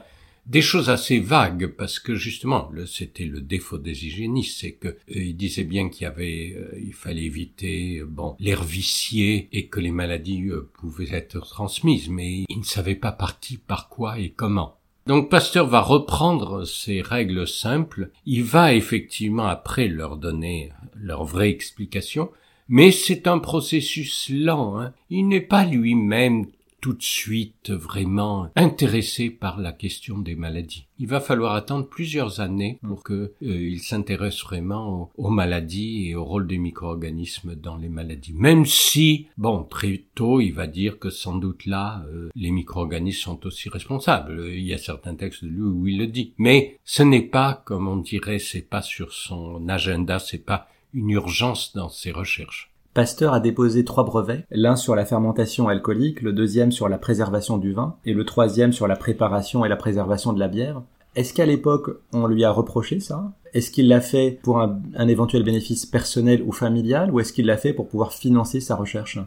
des 0.49 0.61
choses 0.61 0.89
assez 0.89 1.19
vagues 1.19 1.67
parce 1.67 1.99
que 1.99 2.15
justement 2.15 2.71
c'était 2.87 3.25
le 3.25 3.39
défaut 3.39 3.77
des 3.77 4.05
hygiénistes 4.05 4.59
c'est 4.59 4.71
que 4.73 4.87
euh, 4.87 4.95
ils 5.07 5.37
disaient 5.37 5.63
bien 5.63 5.89
qu'il 5.89 6.03
y 6.03 6.07
avait 6.07 6.55
euh, 6.57 6.77
il 6.83 6.93
fallait 6.93 7.23
éviter 7.23 7.99
euh, 7.99 8.05
bon 8.05 8.35
l'air 8.39 8.63
vicié 8.63 9.47
et 9.51 9.67
que 9.67 9.79
les 9.79 9.91
maladies 9.91 10.49
pouvaient 10.73 11.11
être 11.11 11.39
transmises 11.39 12.09
mais 12.09 12.45
ils 12.49 12.59
ne 12.59 12.63
savaient 12.63 12.95
pas 12.95 13.11
par 13.11 13.39
qui 13.39 13.57
par 13.57 13.89
quoi 13.89 14.19
et 14.19 14.31
comment 14.31 14.75
donc 15.05 15.29
Pasteur 15.29 15.65
va 15.65 15.81
reprendre 15.81 16.65
ces 16.65 17.01
règles 17.01 17.47
simples, 17.47 18.11
il 18.27 18.43
va 18.43 18.75
effectivement 18.75 19.47
après 19.47 19.87
leur 19.87 20.17
donner 20.17 20.71
leur 20.93 21.23
vraie 21.23 21.49
explication, 21.49 22.29
mais 22.67 22.91
c'est 22.91 23.25
un 23.25 23.39
processus 23.39 24.29
lent. 24.29 24.79
Hein. 24.79 24.93
Il 25.09 25.27
n'est 25.27 25.41
pas 25.41 25.65
lui-même 25.65 26.45
tout 26.81 26.93
de 26.93 27.03
suite 27.03 27.69
vraiment 27.69 28.49
intéressé 28.55 29.29
par 29.29 29.59
la 29.59 29.71
question 29.71 30.17
des 30.17 30.35
maladies. 30.35 30.85
Il 30.97 31.07
va 31.07 31.19
falloir 31.21 31.55
attendre 31.55 31.87
plusieurs 31.87 32.41
années 32.41 32.79
pour 32.83 33.03
que 33.03 33.13
euh, 33.13 33.31
il 33.41 33.79
s'intéresse 33.79 34.41
vraiment 34.41 35.11
aux, 35.17 35.29
maladies 35.29 36.09
et 36.09 36.15
au 36.15 36.25
rôle 36.25 36.47
des 36.47 36.57
micro-organismes 36.57 37.55
dans 37.55 37.77
les 37.77 37.89
maladies. 37.89 38.33
Même 38.33 38.65
si, 38.65 39.27
bon, 39.37 39.63
très 39.63 40.03
tôt, 40.15 40.41
il 40.41 40.51
va 40.51 40.67
dire 40.67 40.99
que 40.99 41.09
sans 41.09 41.35
doute 41.35 41.65
là, 41.65 42.05
euh, 42.09 42.29
les 42.35 42.51
micro-organismes 42.51 43.21
sont 43.21 43.45
aussi 43.45 43.69
responsables. 43.69 44.49
Il 44.51 44.65
y 44.65 44.73
a 44.73 44.77
certains 44.77 45.15
textes 45.15 45.43
de 45.43 45.49
lui 45.49 45.61
où 45.61 45.87
il 45.87 45.97
le 45.97 46.07
dit. 46.07 46.33
Mais 46.37 46.77
ce 46.83 47.03
n'est 47.03 47.21
pas, 47.21 47.61
comme 47.65 47.87
on 47.87 47.97
dirait, 47.97 48.39
c'est 48.39 48.67
pas 48.67 48.81
sur 48.81 49.13
son 49.13 49.69
agenda, 49.69 50.19
c'est 50.19 50.45
pas 50.45 50.67
une 50.93 51.11
urgence 51.11 51.73
dans 51.73 51.89
ses 51.89 52.11
recherches. 52.11 52.71
Pasteur 52.93 53.33
a 53.33 53.39
déposé 53.39 53.85
trois 53.85 54.03
brevets, 54.03 54.45
l'un 54.49 54.75
sur 54.75 54.95
la 54.95 55.05
fermentation 55.05 55.67
alcoolique, 55.67 56.21
le 56.21 56.33
deuxième 56.33 56.71
sur 56.71 56.89
la 56.89 56.97
préservation 56.97 57.57
du 57.57 57.71
vin, 57.71 57.95
et 58.03 58.13
le 58.13 58.25
troisième 58.25 58.73
sur 58.73 58.87
la 58.87 58.95
préparation 58.95 59.63
et 59.63 59.69
la 59.69 59.75
préservation 59.75 60.33
de 60.33 60.39
la 60.39 60.47
bière. 60.47 60.81
Est-ce 61.15 61.33
qu'à 61.33 61.45
l'époque, 61.45 61.91
on 62.13 62.25
lui 62.27 62.43
a 62.43 62.51
reproché 62.51 62.99
ça? 62.99 63.31
Est-ce 63.53 63.71
qu'il 63.71 63.87
l'a 63.87 64.01
fait 64.01 64.39
pour 64.41 64.59
un, 64.59 65.07
éventuel 65.07 65.43
bénéfice 65.43 65.85
personnel 65.85 66.41
ou 66.43 66.51
familial, 66.51 67.11
ou 67.11 67.19
est-ce 67.19 67.33
qu'il 67.33 67.45
l'a 67.45 67.57
fait 67.57 67.73
pour 67.73 67.87
pouvoir 67.87 68.13
financer 68.13 68.59
sa 68.59 68.75
recherche? 68.75 69.19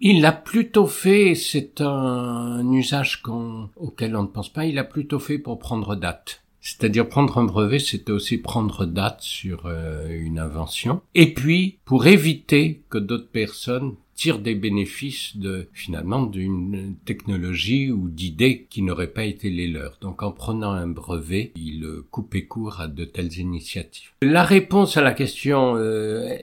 Il 0.00 0.22
l'a 0.22 0.32
plutôt 0.32 0.86
fait, 0.86 1.34
c'est 1.34 1.82
un 1.82 2.66
usage 2.72 3.22
auquel 3.76 4.16
on 4.16 4.22
ne 4.22 4.28
pense 4.28 4.50
pas, 4.50 4.64
il 4.64 4.76
l'a 4.76 4.84
plutôt 4.84 5.18
fait 5.18 5.38
pour 5.38 5.58
prendre 5.58 5.94
date. 5.94 6.42
C'est-à-dire 6.60 7.08
prendre 7.08 7.38
un 7.38 7.44
brevet, 7.44 7.78
c'était 7.78 8.12
aussi 8.12 8.38
prendre 8.38 8.84
date 8.84 9.22
sur 9.22 9.66
euh, 9.66 10.08
une 10.10 10.38
invention. 10.38 11.00
Et 11.14 11.32
puis, 11.32 11.78
pour 11.84 12.06
éviter 12.06 12.82
que 12.90 12.98
d'autres 12.98 13.30
personnes 13.30 13.94
tire 14.20 14.38
des 14.38 14.54
bénéfices 14.54 15.38
de 15.38 15.70
finalement 15.72 16.24
d'une 16.24 16.94
technologie 17.06 17.90
ou 17.90 18.10
d'idées 18.10 18.66
qui 18.68 18.82
n'auraient 18.82 19.14
pas 19.14 19.24
été 19.24 19.48
les 19.48 19.66
leurs. 19.66 19.96
Donc 20.02 20.22
en 20.22 20.30
prenant 20.30 20.72
un 20.72 20.88
brevet, 20.88 21.52
il 21.56 21.86
coupait 22.10 22.44
court 22.44 22.82
à 22.82 22.86
de 22.86 23.06
telles 23.06 23.38
initiatives. 23.38 24.10
La 24.20 24.44
réponse 24.44 24.98
à 24.98 25.00
la 25.00 25.12
question 25.12 25.76
euh, 25.76 26.36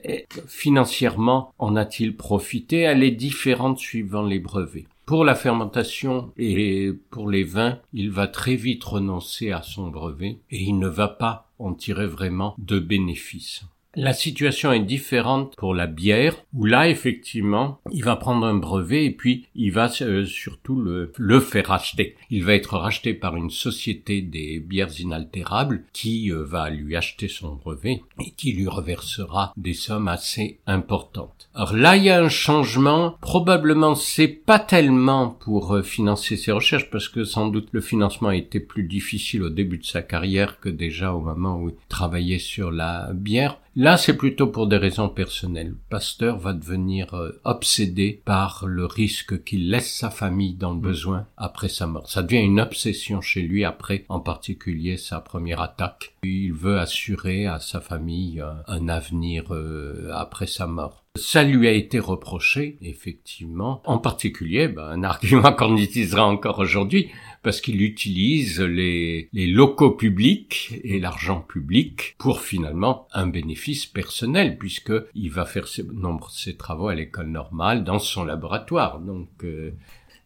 financièrement 0.48 1.54
en 1.60 1.76
a-t-il 1.76 2.16
profité? 2.16 2.78
Elle 2.78 3.04
est 3.04 3.12
différente 3.12 3.78
suivant 3.78 4.24
les 4.24 4.40
brevets. 4.40 4.88
Pour 5.08 5.24
la 5.24 5.34
fermentation 5.34 6.34
et 6.36 6.92
pour 7.08 7.30
les 7.30 7.42
vins, 7.42 7.78
il 7.94 8.10
va 8.10 8.26
très 8.26 8.56
vite 8.56 8.84
renoncer 8.84 9.52
à 9.52 9.62
son 9.62 9.88
brevet 9.88 10.36
et 10.50 10.62
il 10.62 10.78
ne 10.78 10.86
va 10.86 11.08
pas 11.08 11.50
en 11.58 11.72
tirer 11.72 12.06
vraiment 12.06 12.54
de 12.58 12.78
bénéfices. 12.78 13.62
La 14.00 14.12
situation 14.12 14.72
est 14.72 14.78
différente 14.78 15.56
pour 15.56 15.74
la 15.74 15.88
bière, 15.88 16.36
où 16.54 16.64
là, 16.64 16.88
effectivement, 16.88 17.80
il 17.90 18.04
va 18.04 18.14
prendre 18.14 18.46
un 18.46 18.54
brevet 18.54 19.06
et 19.06 19.10
puis 19.10 19.46
il 19.56 19.72
va 19.72 19.90
euh, 20.02 20.24
surtout 20.24 20.80
le, 20.80 21.12
le 21.18 21.40
faire 21.40 21.66
racheter. 21.66 22.14
Il 22.30 22.44
va 22.44 22.54
être 22.54 22.78
racheté 22.78 23.12
par 23.12 23.34
une 23.34 23.50
société 23.50 24.22
des 24.22 24.60
bières 24.60 25.00
inaltérables 25.00 25.82
qui 25.92 26.30
euh, 26.30 26.44
va 26.44 26.70
lui 26.70 26.94
acheter 26.94 27.26
son 27.26 27.56
brevet 27.56 28.04
et 28.20 28.30
qui 28.36 28.52
lui 28.52 28.68
reversera 28.68 29.52
des 29.56 29.74
sommes 29.74 30.06
assez 30.06 30.60
importantes. 30.68 31.50
Alors 31.52 31.74
là, 31.74 31.96
il 31.96 32.04
y 32.04 32.10
a 32.10 32.22
un 32.22 32.28
changement. 32.28 33.16
Probablement, 33.20 33.96
c'est 33.96 34.28
pas 34.28 34.60
tellement 34.60 35.30
pour 35.30 35.74
euh, 35.74 35.82
financer 35.82 36.36
ses 36.36 36.52
recherches 36.52 36.88
parce 36.88 37.08
que 37.08 37.24
sans 37.24 37.48
doute 37.48 37.70
le 37.72 37.80
financement 37.80 38.30
été 38.30 38.60
plus 38.60 38.84
difficile 38.84 39.42
au 39.42 39.50
début 39.50 39.78
de 39.78 39.84
sa 39.84 40.02
carrière 40.02 40.60
que 40.60 40.68
déjà 40.68 41.12
au 41.14 41.20
moment 41.20 41.56
où 41.56 41.70
il 41.70 41.74
travaillait 41.88 42.38
sur 42.38 42.70
la 42.70 43.10
bière. 43.12 43.58
Là, 43.80 43.96
c'est 43.96 44.16
plutôt 44.16 44.48
pour 44.48 44.66
des 44.66 44.76
raisons 44.76 45.08
personnelles. 45.08 45.76
Pasteur 45.88 46.36
va 46.36 46.52
devenir 46.52 47.14
euh, 47.14 47.40
obsédé 47.44 48.20
par 48.24 48.66
le 48.66 48.84
risque 48.84 49.44
qu'il 49.44 49.70
laisse 49.70 49.94
sa 49.94 50.10
famille 50.10 50.54
dans 50.54 50.72
le 50.72 50.78
mm. 50.78 50.82
besoin 50.82 51.26
après 51.36 51.68
sa 51.68 51.86
mort. 51.86 52.10
Ça 52.10 52.24
devient 52.24 52.40
une 52.40 52.58
obsession 52.58 53.20
chez 53.20 53.40
lui 53.40 53.64
après, 53.64 54.04
en 54.08 54.18
particulier 54.18 54.96
sa 54.96 55.20
première 55.20 55.60
attaque. 55.60 56.16
Il 56.24 56.54
veut 56.54 56.80
assurer 56.80 57.46
à 57.46 57.60
sa 57.60 57.80
famille 57.80 58.40
euh, 58.40 58.52
un 58.66 58.88
avenir 58.88 59.54
euh, 59.54 60.10
après 60.12 60.48
sa 60.48 60.66
mort. 60.66 61.04
Ça 61.18 61.42
lui 61.42 61.68
a 61.68 61.72
été 61.72 61.98
reproché, 61.98 62.78
effectivement, 62.80 63.82
en 63.84 63.98
particulier, 63.98 64.68
ben, 64.68 64.84
un 64.84 65.02
argument 65.02 65.52
qu'on 65.58 65.76
utilisera 65.76 66.26
encore 66.26 66.58
aujourd'hui, 66.58 67.10
parce 67.42 67.60
qu'il 67.60 67.82
utilise 67.82 68.60
les, 68.60 69.28
les 69.32 69.46
locaux 69.46 69.90
publics 69.92 70.74
et 70.82 70.98
l'argent 70.98 71.40
public 71.40 72.16
pour 72.18 72.40
finalement 72.40 73.06
un 73.12 73.26
bénéfice 73.26 73.86
personnel, 73.86 74.58
puisque 74.58 74.92
il 75.14 75.30
va 75.30 75.44
faire 75.44 75.68
ses, 75.68 75.84
nombre 75.84 76.30
ses 76.30 76.56
travaux 76.56 76.88
à 76.88 76.94
l'école 76.94 77.28
normale 77.28 77.84
dans 77.84 77.98
son 77.98 78.24
laboratoire. 78.24 79.00
Donc 79.00 79.28
euh, 79.44 79.72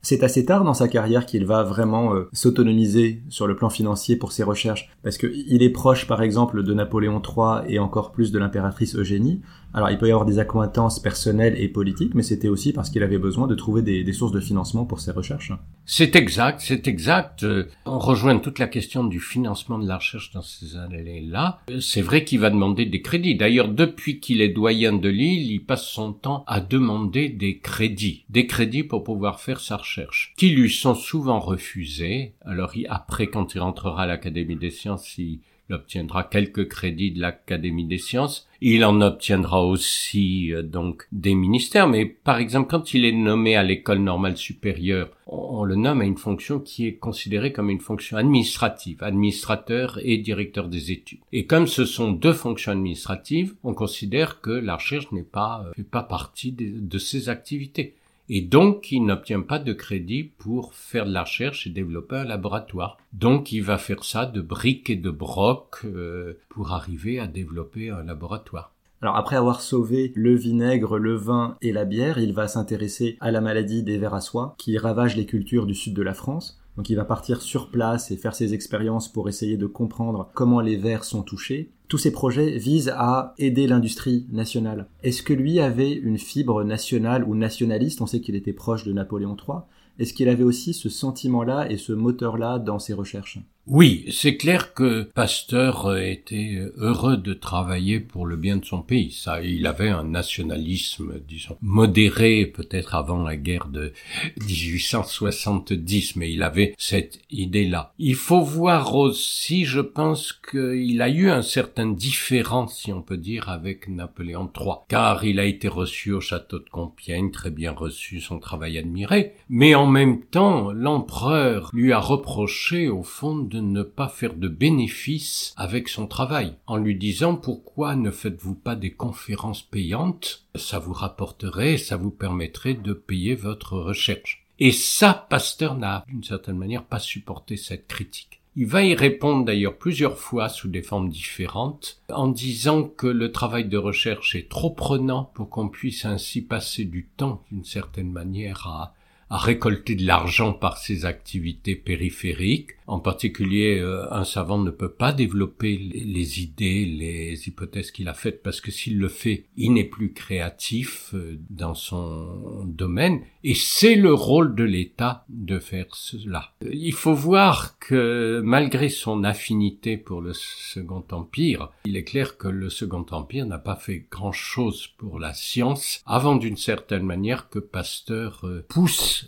c'est 0.01 0.25
assez 0.25 0.45
tard 0.45 0.65
dans 0.65 0.75
sa 0.75 0.89
carrière 0.89 1.27
qu'il 1.27 1.47
va 1.47 1.63
vraiment 1.63 2.15
euh, 2.15 2.29
s'autonomiser 2.33 3.23
sur 3.29 3.47
le 3.47 3.55
plan 3.55 3.71
financier 3.71 4.17
pour 4.17 4.33
ses 4.33 4.43
recherches, 4.43 4.91
parce 5.05 5.17
qu'il 5.17 5.63
est 5.63 5.71
proche 5.71 6.09
par 6.09 6.23
exemple 6.23 6.65
de 6.65 6.75
Napoléon 6.75 7.23
III 7.23 7.73
et 7.73 7.79
encore 7.79 8.11
plus 8.11 8.33
de 8.33 8.39
l'impératrice 8.39 8.97
Eugénie. 8.97 9.43
Alors 9.75 9.91
il 9.91 9.99
peut 9.99 10.09
y 10.09 10.11
avoir 10.11 10.27
des 10.27 10.39
accointances 10.39 11.01
personnelles 11.01 11.59
et 11.59 11.69
politiques, 11.69 12.15
mais 12.15 12.23
c'était 12.23 12.49
aussi 12.49 12.73
parce 12.73 12.91
qu'il 12.91 13.03
avait 13.03 13.19
besoin 13.19 13.47
de 13.47 13.55
trouver 13.55 13.83
des, 13.83 14.13
sources 14.13 14.33
de 14.33 14.41
financement 14.41 14.85
pour 14.85 15.01
ses 15.01 15.13
recherches. 15.13 15.53
C'est 15.87 16.15
exact, 16.17 16.61
c'est 16.61 16.87
exact. 16.87 17.43
Euh, 17.45 17.69
on 17.87 17.99
rejoint 17.99 18.39
toute 18.39 18.59
la 18.59 18.69
question 18.69 19.05
du 19.05 19.21
financement 19.21 19.79
de 19.79 19.89
la 19.89 19.97
recherche 19.97 20.31
dans 20.33 20.43
ces 20.43 20.77
années-là. 20.77 21.61
C'est 21.81 22.03
vrai 22.03 22.25
qu'il 22.25 22.41
va 22.41 22.51
demander 22.51 22.85
des 22.85 23.01
crédits. 23.01 23.35
D'ailleurs, 23.35 23.69
depuis 23.69 24.21
qu'il 24.21 24.43
est 24.43 24.51
doyen 24.51 24.93
de 24.93 25.09
l'île, 25.09 25.51
il 25.51 25.65
passe 25.65 25.87
son 25.87 26.13
temps 26.13 26.45
à 26.47 26.61
demander 26.61 27.31
des 27.31 27.59
crédits, 27.59 28.25
des 28.29 28.47
crédits 28.47 28.85
pour 28.85 29.03
pouvoir 29.03 29.41
faire 29.41 29.61
sa 29.61 29.79
recherche, 29.79 30.35
qui 30.37 30.51
lui 30.51 30.71
sont 30.71 30.95
souvent 30.95 31.41
refusés. 31.41 32.35
Alors 32.43 32.73
après, 32.91 33.29
quand 33.29 33.55
il 33.55 33.61
rentrera 33.61 34.03
à 34.03 34.07
l'Académie 34.07 34.57
des 34.57 34.71
sciences, 34.71 35.17
il 35.17 35.41
il 35.69 35.75
obtiendra 35.75 36.25
quelques 36.25 36.69
crédits 36.69 37.13
de 37.13 37.21
l'Académie 37.21 37.87
des 37.87 37.99
sciences. 37.99 38.49
Il 38.61 38.85
en 38.85 39.01
obtiendra 39.01 39.65
aussi 39.65 40.53
euh, 40.53 40.63
donc 40.63 41.07
des 41.13 41.35
ministères, 41.35 41.89
mais 41.89 42.07
par 42.07 42.39
exemple 42.39 42.71
quand 42.71 42.95
il 42.95 43.05
est 43.05 43.13
nommé 43.13 43.57
à 43.57 43.63
l'école 43.63 43.99
normale 43.99 44.37
supérieure, 44.37 45.11
on, 45.27 45.65
le 45.65 45.75
nomme 45.75 46.01
à 46.01 46.05
une 46.05 46.17
fonction 46.17 46.61
qui 46.61 46.87
est 46.87 46.95
considérée 46.95 47.53
comme 47.53 47.71
une 47.71 47.81
fonction 47.81 48.17
administrative, 48.17 49.03
administrateur 49.03 49.99
et 50.03 50.19
directeur 50.19 50.69
des 50.69 50.93
études. 50.93 51.21
Et 51.33 51.47
comme 51.47 51.67
ce 51.67 51.85
sont 51.85 52.13
deux 52.13 52.33
fonctions 52.33 52.73
administratives, 52.73 53.55
on 53.65 53.75
considère 53.75 54.41
que 54.41 54.51
la 54.51 54.77
recherche 54.77 55.11
n'est 55.13 55.23
pas 55.23 55.65
euh, 55.79 55.83
pas 55.91 56.03
partie 56.03 56.53
de, 56.53 56.79
de 56.79 56.99
ses 56.99 57.29
activités 57.29 57.95
et 58.29 58.41
donc 58.41 58.93
il 58.93 59.05
n'obtient 59.05 59.41
pas 59.41 59.59
de 59.59 59.73
crédit 59.73 60.25
pour 60.25 60.75
faire 60.75 61.07
de 61.07 61.13
la 61.13 61.23
recherche 61.23 61.67
et 61.67 61.71
développer 61.71 62.17
un 62.17 62.25
laboratoire. 62.25 62.99
Donc 63.13 63.53
il 63.53 63.63
va 63.63 63.79
faire 63.79 64.05
ça 64.05 64.27
de 64.27 64.41
briques 64.41 64.91
et 64.91 64.97
de 64.97 65.11
broc 65.11 65.85
euh, 65.85 66.39
pour 66.49 66.73
arriver 66.73 67.19
à 67.19 67.27
développer 67.27 67.91
un 67.91 68.05
laboratoire. 68.05 68.73
Alors 69.03 69.17
après 69.17 69.35
avoir 69.35 69.61
sauvé 69.61 70.13
le 70.15 70.37
vinaigre, 70.37 70.97
le 70.97 71.17
vin 71.17 71.57
et 71.61 71.73
la 71.73 71.85
bière, 71.85 72.19
il 72.19 72.33
va 72.33 72.47
s'intéresser 72.47 73.17
à 73.21 73.33
la 73.33 73.41
maladie 73.41 73.83
des 73.83 73.99
vers 73.99 74.15
à 74.15 74.21
soie 74.21 74.55
qui 74.59 74.79
ravage 74.79 75.17
les 75.17 75.27
cultures 75.27 75.67
du 75.67 75.75
sud 75.75 75.95
de 75.95 76.03
la 76.03 76.15
France. 76.15 76.62
Donc 76.77 76.89
il 76.89 76.97
va 76.97 77.05
partir 77.05 77.43
sur 77.43 77.71
place 77.71 78.11
et 78.11 78.17
faire 78.17 78.35
ses 78.35 78.55
expériences 78.55 79.09
pour 79.11 79.29
essayer 79.29 79.57
de 79.57 79.67
comprendre 79.67 80.31
comment 80.35 80.61
les 80.61 80.77
vers 80.77 81.05
sont 81.05 81.23
touchés. 81.23 81.71
Tous 81.89 81.99
ces 81.99 82.13
projets 82.13 82.57
visent 82.57 82.93
à 82.97 83.35
aider 83.37 83.67
l'industrie 83.67 84.27
nationale. 84.33 84.89
Est-ce 85.03 85.23
que 85.23 85.35
lui 85.35 85.61
avait 85.61 85.93
une 85.93 86.19
fibre 86.19 86.65
nationale 86.65 87.25
ou 87.25 87.35
nationaliste? 87.35 88.01
On 88.01 88.07
sait 88.07 88.21
qu'il 88.21 88.37
était 88.37 88.55
proche 88.55 88.85
de 88.85 88.93
Napoléon 88.93 89.37
III. 89.37 89.59
Est-ce 89.99 90.15
qu'il 90.15 90.31
avait 90.31 90.43
aussi 90.43 90.73
ce 90.73 90.89
sentiment-là 90.89 91.71
et 91.71 91.77
ce 91.77 91.93
moteur-là 91.93 92.59
dans 92.59 92.79
ses 92.79 92.95
recherches? 92.95 93.41
Oui, 93.69 94.07
c'est 94.11 94.37
clair 94.37 94.75
que 94.75 95.05
Pasteur 95.15 95.97
était 95.97 96.61
heureux 96.79 97.17
de 97.17 97.33
travailler 97.33 98.01
pour 98.01 98.27
le 98.27 98.37
bien 98.37 98.57
de 98.57 98.65
son 98.65 98.83
pays. 98.83 99.13
Ça, 99.13 99.41
il 99.41 99.69
avait 99.69 99.89
un 99.89 100.03
nationalisme, 100.03 101.21
disons, 101.29 101.57
modéré 101.63 102.47
peut-être 102.47 102.97
avant 102.97 103.23
la 103.23 103.37
guerre 103.37 103.69
de 103.69 103.93
1870, 104.47 106.17
mais 106.17 106.33
il 106.33 106.43
avait 106.43 106.75
cette 106.77 107.21
idée-là. 107.31 107.93
Il 108.01 108.17
faut 108.17 108.41
voir 108.41 108.97
aussi, 108.97 109.65
je 109.65 109.81
pense 109.81 110.33
qu'il 110.33 111.01
a 111.01 111.09
eu 111.09 111.31
un 111.31 111.43
certain 111.43 111.87
différence, 111.87 112.81
si 112.81 112.93
on 112.93 113.01
peut 113.01 113.17
dire, 113.17 113.49
avec 113.49 113.87
Napoléon 113.87 114.51
III, 114.59 114.73
car 114.89 115.25
il 115.25 115.39
a 115.39 115.45
été 115.45 115.69
reçu 115.69 116.11
au 116.11 116.21
château 116.21 116.59
de 116.59 116.69
Compiègne, 116.69 117.31
très 117.31 117.51
bien 117.51 117.71
reçu, 117.71 118.21
son 118.21 118.41
travail 118.41 118.77
admiré, 118.77 119.35
mais 119.49 119.77
en 119.77 119.87
même 119.87 120.23
temps, 120.23 120.73
l'empereur 120.73 121.71
lui 121.73 121.93
a 121.93 122.01
reproché, 122.01 122.89
au 122.89 123.05
fond, 123.05 123.52
de 123.53 123.61
ne 123.61 123.83
pas 123.83 124.09
faire 124.09 124.35
de 124.35 124.49
bénéfice 124.49 125.53
avec 125.59 125.91
son 125.91 126.07
travail, 126.07 126.55
en 126.67 126.79
lui 126.79 126.97
disant 126.97 127.37
pourquoi 127.37 127.97
ne 127.97 128.11
faites-vous 128.11 128.55
pas 128.55 128.77
des 128.77 128.93
conférences 128.93 129.61
payantes, 129.61 130.47
ça 130.55 130.79
vous 130.79 130.95
rapporterait, 130.95 131.77
ça 131.77 131.99
vous 131.99 132.11
permettrait 132.11 132.75
de 132.75 132.95
payer 132.95 133.35
votre 133.35 133.77
recherche. 133.77 134.47
Et 134.59 134.73
ça, 134.73 135.27
Pasteur 135.29 135.77
n'a 135.77 136.05
d'une 136.09 136.25
certaine 136.25 136.57
manière 136.57 136.85
pas 136.85 136.99
supporté 136.99 137.59
cette 137.59 137.89
critique. 137.89 138.41
Il 138.57 138.67
va 138.67 138.83
y 138.85 138.95
répondre 138.95 139.45
d'ailleurs 139.45 139.77
plusieurs 139.77 140.19
fois 140.19 140.49
sous 140.49 140.69
des 140.69 140.83
formes 140.83 141.09
différentes, 141.11 142.01
en 142.11 142.29
disant 142.29 142.85
que 142.85 143.07
le 143.07 143.33
travail 143.33 143.67
de 143.67 143.79
recherche 143.79 144.35
est 144.35 144.49
trop 144.49 144.71
prenant 144.71 145.31
pour 145.35 145.51
qu'on 145.51 145.69
puisse 145.69 146.07
ainsi 146.07 146.43
passer 146.43 146.85
du 146.85 147.07
temps 147.17 147.43
d'une 147.51 147.65
certaine 147.65 148.13
manière 148.13 148.67
à 148.67 148.95
à 149.33 149.39
récolter 149.39 149.95
de 149.95 150.07
l'argent 150.07 150.53
par 150.53 150.77
ses 150.77 151.07
activités 151.07 151.75
périphériques. 151.75 152.73
En 152.87 153.01
particulier, 153.01 153.79
euh, 153.79 154.05
un 154.13 154.25
savant 154.25 154.59
ne 154.59 154.71
peut 154.71 154.93
pas 154.93 155.15
développer 155.15 155.79
les, 155.79 156.43
idées, 156.43 156.85
les 156.85 157.49
hypothèses 157.49 157.93
qu'il 157.93 158.09
a 158.09 158.15
faites 158.15 158.43
parce 158.43 158.61
que 158.61 158.71
s'il 158.71 158.99
le 158.99 159.09
fait, 159.09 159.47
il 159.57 159.73
n'est 159.73 159.85
plus 159.85 160.13
créatif 160.13 161.15
euh, 161.15 161.39
dans 161.49 161.73
son 161.73 162.65
domaine. 162.67 163.23
Et 163.43 163.55
c'est 163.55 163.95
le 163.95 164.13
rôle 164.13 164.55
de 164.55 164.65
l'État 164.65 165.25
de 165.31 165.59
faire 165.59 165.95
cela. 165.95 166.53
Il 166.71 166.93
faut 166.93 167.15
voir 167.15 167.79
que 167.79 168.43
malgré 168.45 168.91
son 168.91 169.25
affinité 169.25 169.97
pour 169.97 170.21
le 170.21 170.35
Second 170.35 171.05
Empire, 171.11 171.71
il 171.87 171.97
est 171.97 172.05
clair 172.05 172.37
que 172.37 172.49
le 172.49 172.69
Second 172.69 173.07
Empire 173.11 173.47
n'a 173.47 173.59
pas 173.59 173.77
fait 173.77 174.07
grand-chose 174.11 174.89
pour 174.99 175.19
la 175.19 175.33
science 175.33 176.03
avant 176.05 176.37
d'une 176.37 176.59
certaine 176.59 177.05
manière 177.05 177.49
que 177.49 177.61
Pasteur 177.61 178.43
euh, 178.45 178.67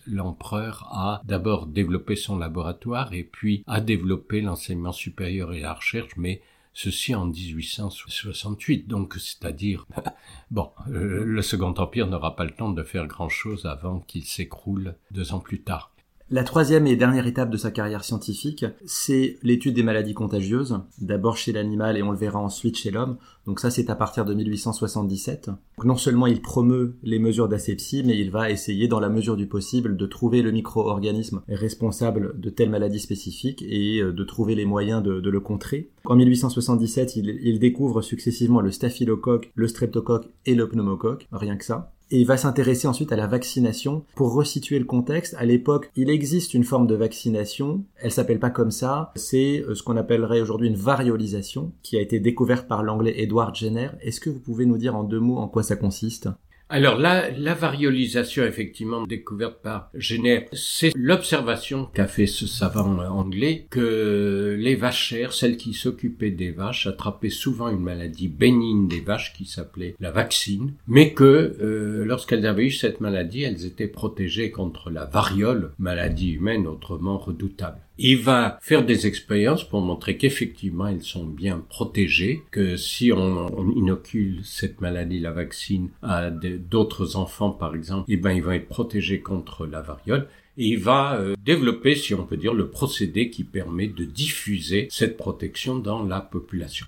l'empereur 0.06 0.88
a 0.92 1.20
d'abord 1.24 1.66
développé 1.66 2.16
son 2.16 2.38
laboratoire 2.38 3.12
et 3.12 3.24
puis 3.24 3.64
a 3.66 3.80
développé 3.80 4.40
l'enseignement 4.40 4.92
supérieur 4.92 5.52
et 5.52 5.60
la 5.60 5.74
recherche, 5.74 6.16
mais 6.16 6.42
ceci 6.72 7.14
en 7.14 7.26
1868, 7.26 8.88
donc 8.88 9.14
c'est-à-dire, 9.14 9.86
bon, 10.50 10.70
euh, 10.88 11.24
le 11.24 11.42
Second 11.42 11.74
Empire 11.78 12.08
n'aura 12.08 12.36
pas 12.36 12.44
le 12.44 12.50
temps 12.50 12.70
de 12.70 12.82
faire 12.82 13.06
grand-chose 13.06 13.64
avant 13.66 14.00
qu'il 14.00 14.24
s'écroule 14.24 14.96
deux 15.10 15.32
ans 15.32 15.40
plus 15.40 15.62
tard. 15.62 15.93
La 16.34 16.42
troisième 16.42 16.88
et 16.88 16.96
dernière 16.96 17.28
étape 17.28 17.50
de 17.50 17.56
sa 17.56 17.70
carrière 17.70 18.02
scientifique, 18.02 18.66
c'est 18.86 19.38
l'étude 19.44 19.76
des 19.76 19.84
maladies 19.84 20.14
contagieuses, 20.14 20.80
d'abord 21.00 21.36
chez 21.36 21.52
l'animal 21.52 21.96
et 21.96 22.02
on 22.02 22.10
le 22.10 22.18
verra 22.18 22.40
ensuite 22.40 22.76
chez 22.76 22.90
l'homme. 22.90 23.18
Donc 23.46 23.60
ça 23.60 23.70
c'est 23.70 23.88
à 23.88 23.94
partir 23.94 24.24
de 24.24 24.34
1877. 24.34 25.46
Donc 25.46 25.86
non 25.86 25.96
seulement 25.96 26.26
il 26.26 26.42
promeut 26.42 26.96
les 27.04 27.20
mesures 27.20 27.46
d'asepsie, 27.46 28.02
mais 28.04 28.18
il 28.18 28.32
va 28.32 28.50
essayer 28.50 28.88
dans 28.88 28.98
la 28.98 29.10
mesure 29.10 29.36
du 29.36 29.46
possible 29.46 29.96
de 29.96 30.06
trouver 30.06 30.42
le 30.42 30.50
micro-organisme 30.50 31.42
responsable 31.46 32.40
de 32.40 32.50
telles 32.50 32.68
maladies 32.68 32.98
spécifiques 32.98 33.62
et 33.68 34.00
euh, 34.00 34.12
de 34.12 34.24
trouver 34.24 34.56
les 34.56 34.64
moyens 34.64 35.04
de, 35.04 35.30
le 35.30 35.40
contrer. 35.40 35.90
En 36.04 36.16
1877, 36.16 37.14
il, 37.14 37.38
il 37.44 37.60
découvre 37.60 38.02
successivement 38.02 38.60
le 38.60 38.72
staphylocoque, 38.72 39.52
le 39.54 39.68
streptocoque 39.68 40.26
et 40.46 40.56
le 40.56 40.68
pneumocoque, 40.68 41.28
rien 41.30 41.56
que 41.56 41.64
ça 41.64 41.93
et 42.10 42.20
il 42.20 42.26
va 42.26 42.36
s'intéresser 42.36 42.86
ensuite 42.86 43.12
à 43.12 43.16
la 43.16 43.26
vaccination. 43.26 44.04
Pour 44.14 44.34
resituer 44.34 44.78
le 44.78 44.84
contexte, 44.84 45.34
à 45.38 45.44
l'époque, 45.44 45.90
il 45.96 46.10
existe 46.10 46.54
une 46.54 46.64
forme 46.64 46.86
de 46.86 46.94
vaccination. 46.94 47.84
Elle 47.96 48.12
s'appelle 48.12 48.38
pas 48.38 48.50
comme 48.50 48.70
ça. 48.70 49.12
C'est 49.16 49.64
euh, 49.66 49.74
ce 49.74 49.82
qu'on 49.82 49.96
appellerait 49.96 50.40
aujourd'hui 50.40 50.68
une 50.68 50.76
variolisation 50.76 51.72
qui 51.82 51.96
a 51.96 52.00
été 52.00 52.20
découverte 52.20 52.68
par 52.68 52.82
l'anglais 52.82 53.14
Edward 53.16 53.54
Jenner. 53.54 53.90
Est-ce 54.00 54.20
que 54.20 54.30
vous 54.30 54.40
pouvez 54.40 54.66
nous 54.66 54.78
dire 54.78 54.96
en 54.96 55.04
deux 55.04 55.20
mots 55.20 55.38
en 55.38 55.48
quoi 55.48 55.62
ça 55.62 55.76
consiste? 55.76 56.28
Alors 56.68 56.98
la, 56.98 57.30
la 57.30 57.54
variolisation 57.54 58.44
effectivement 58.44 59.06
découverte 59.06 59.60
par 59.62 59.90
Jenner, 59.94 60.46
c'est 60.52 60.92
l'observation 60.96 61.88
qu'a 61.92 62.06
fait 62.06 62.26
ce 62.26 62.46
savant 62.46 62.98
anglais 62.98 63.66
que 63.70 64.56
les 64.58 64.74
vachères, 64.74 65.32
celles 65.32 65.56
qui 65.56 65.74
s'occupaient 65.74 66.30
des 66.30 66.50
vaches, 66.50 66.86
attrapaient 66.86 67.28
souvent 67.28 67.68
une 67.68 67.82
maladie 67.82 68.28
bénigne 68.28 68.88
des 68.88 69.00
vaches 69.00 69.34
qui 69.34 69.44
s'appelait 69.44 69.94
la 70.00 70.10
vaccine, 70.10 70.72
mais 70.88 71.12
que 71.12 71.56
euh, 71.60 72.04
lorsqu'elles 72.04 72.46
avaient 72.46 72.66
eu 72.66 72.70
cette 72.70 73.00
maladie, 73.00 73.42
elles 73.42 73.66
étaient 73.66 73.86
protégées 73.86 74.50
contre 74.50 74.90
la 74.90 75.04
variole, 75.04 75.72
maladie 75.78 76.32
humaine 76.32 76.66
autrement 76.66 77.18
redoutable. 77.18 77.83
Il 77.96 78.18
va 78.18 78.58
faire 78.60 78.84
des 78.84 79.06
expériences 79.06 79.62
pour 79.62 79.80
montrer 79.80 80.16
qu'effectivement 80.16 80.88
elles 80.88 81.02
sont 81.02 81.26
bien 81.26 81.64
protégées, 81.68 82.42
que 82.50 82.76
si 82.76 83.12
on, 83.12 83.70
inocule 83.76 84.40
cette 84.42 84.80
maladie, 84.80 85.20
la 85.20 85.30
vaccine, 85.30 85.90
à 86.02 86.30
d'autres 86.30 87.14
enfants 87.14 87.50
par 87.50 87.76
exemple, 87.76 88.06
eh 88.08 88.16
ben 88.16 88.32
ils 88.32 88.42
vont 88.42 88.50
être 88.50 88.68
protégés 88.68 89.20
contre 89.20 89.66
la 89.66 89.80
variole. 89.80 90.26
Et 90.56 90.66
il 90.68 90.78
va 90.78 91.16
euh, 91.16 91.34
développer, 91.44 91.94
si 91.96 92.14
on 92.14 92.24
peut 92.24 92.36
dire, 92.36 92.54
le 92.54 92.68
procédé 92.68 93.28
qui 93.28 93.42
permet 93.42 93.88
de 93.88 94.04
diffuser 94.04 94.86
cette 94.90 95.16
protection 95.16 95.78
dans 95.78 96.02
la 96.04 96.20
population. 96.20 96.86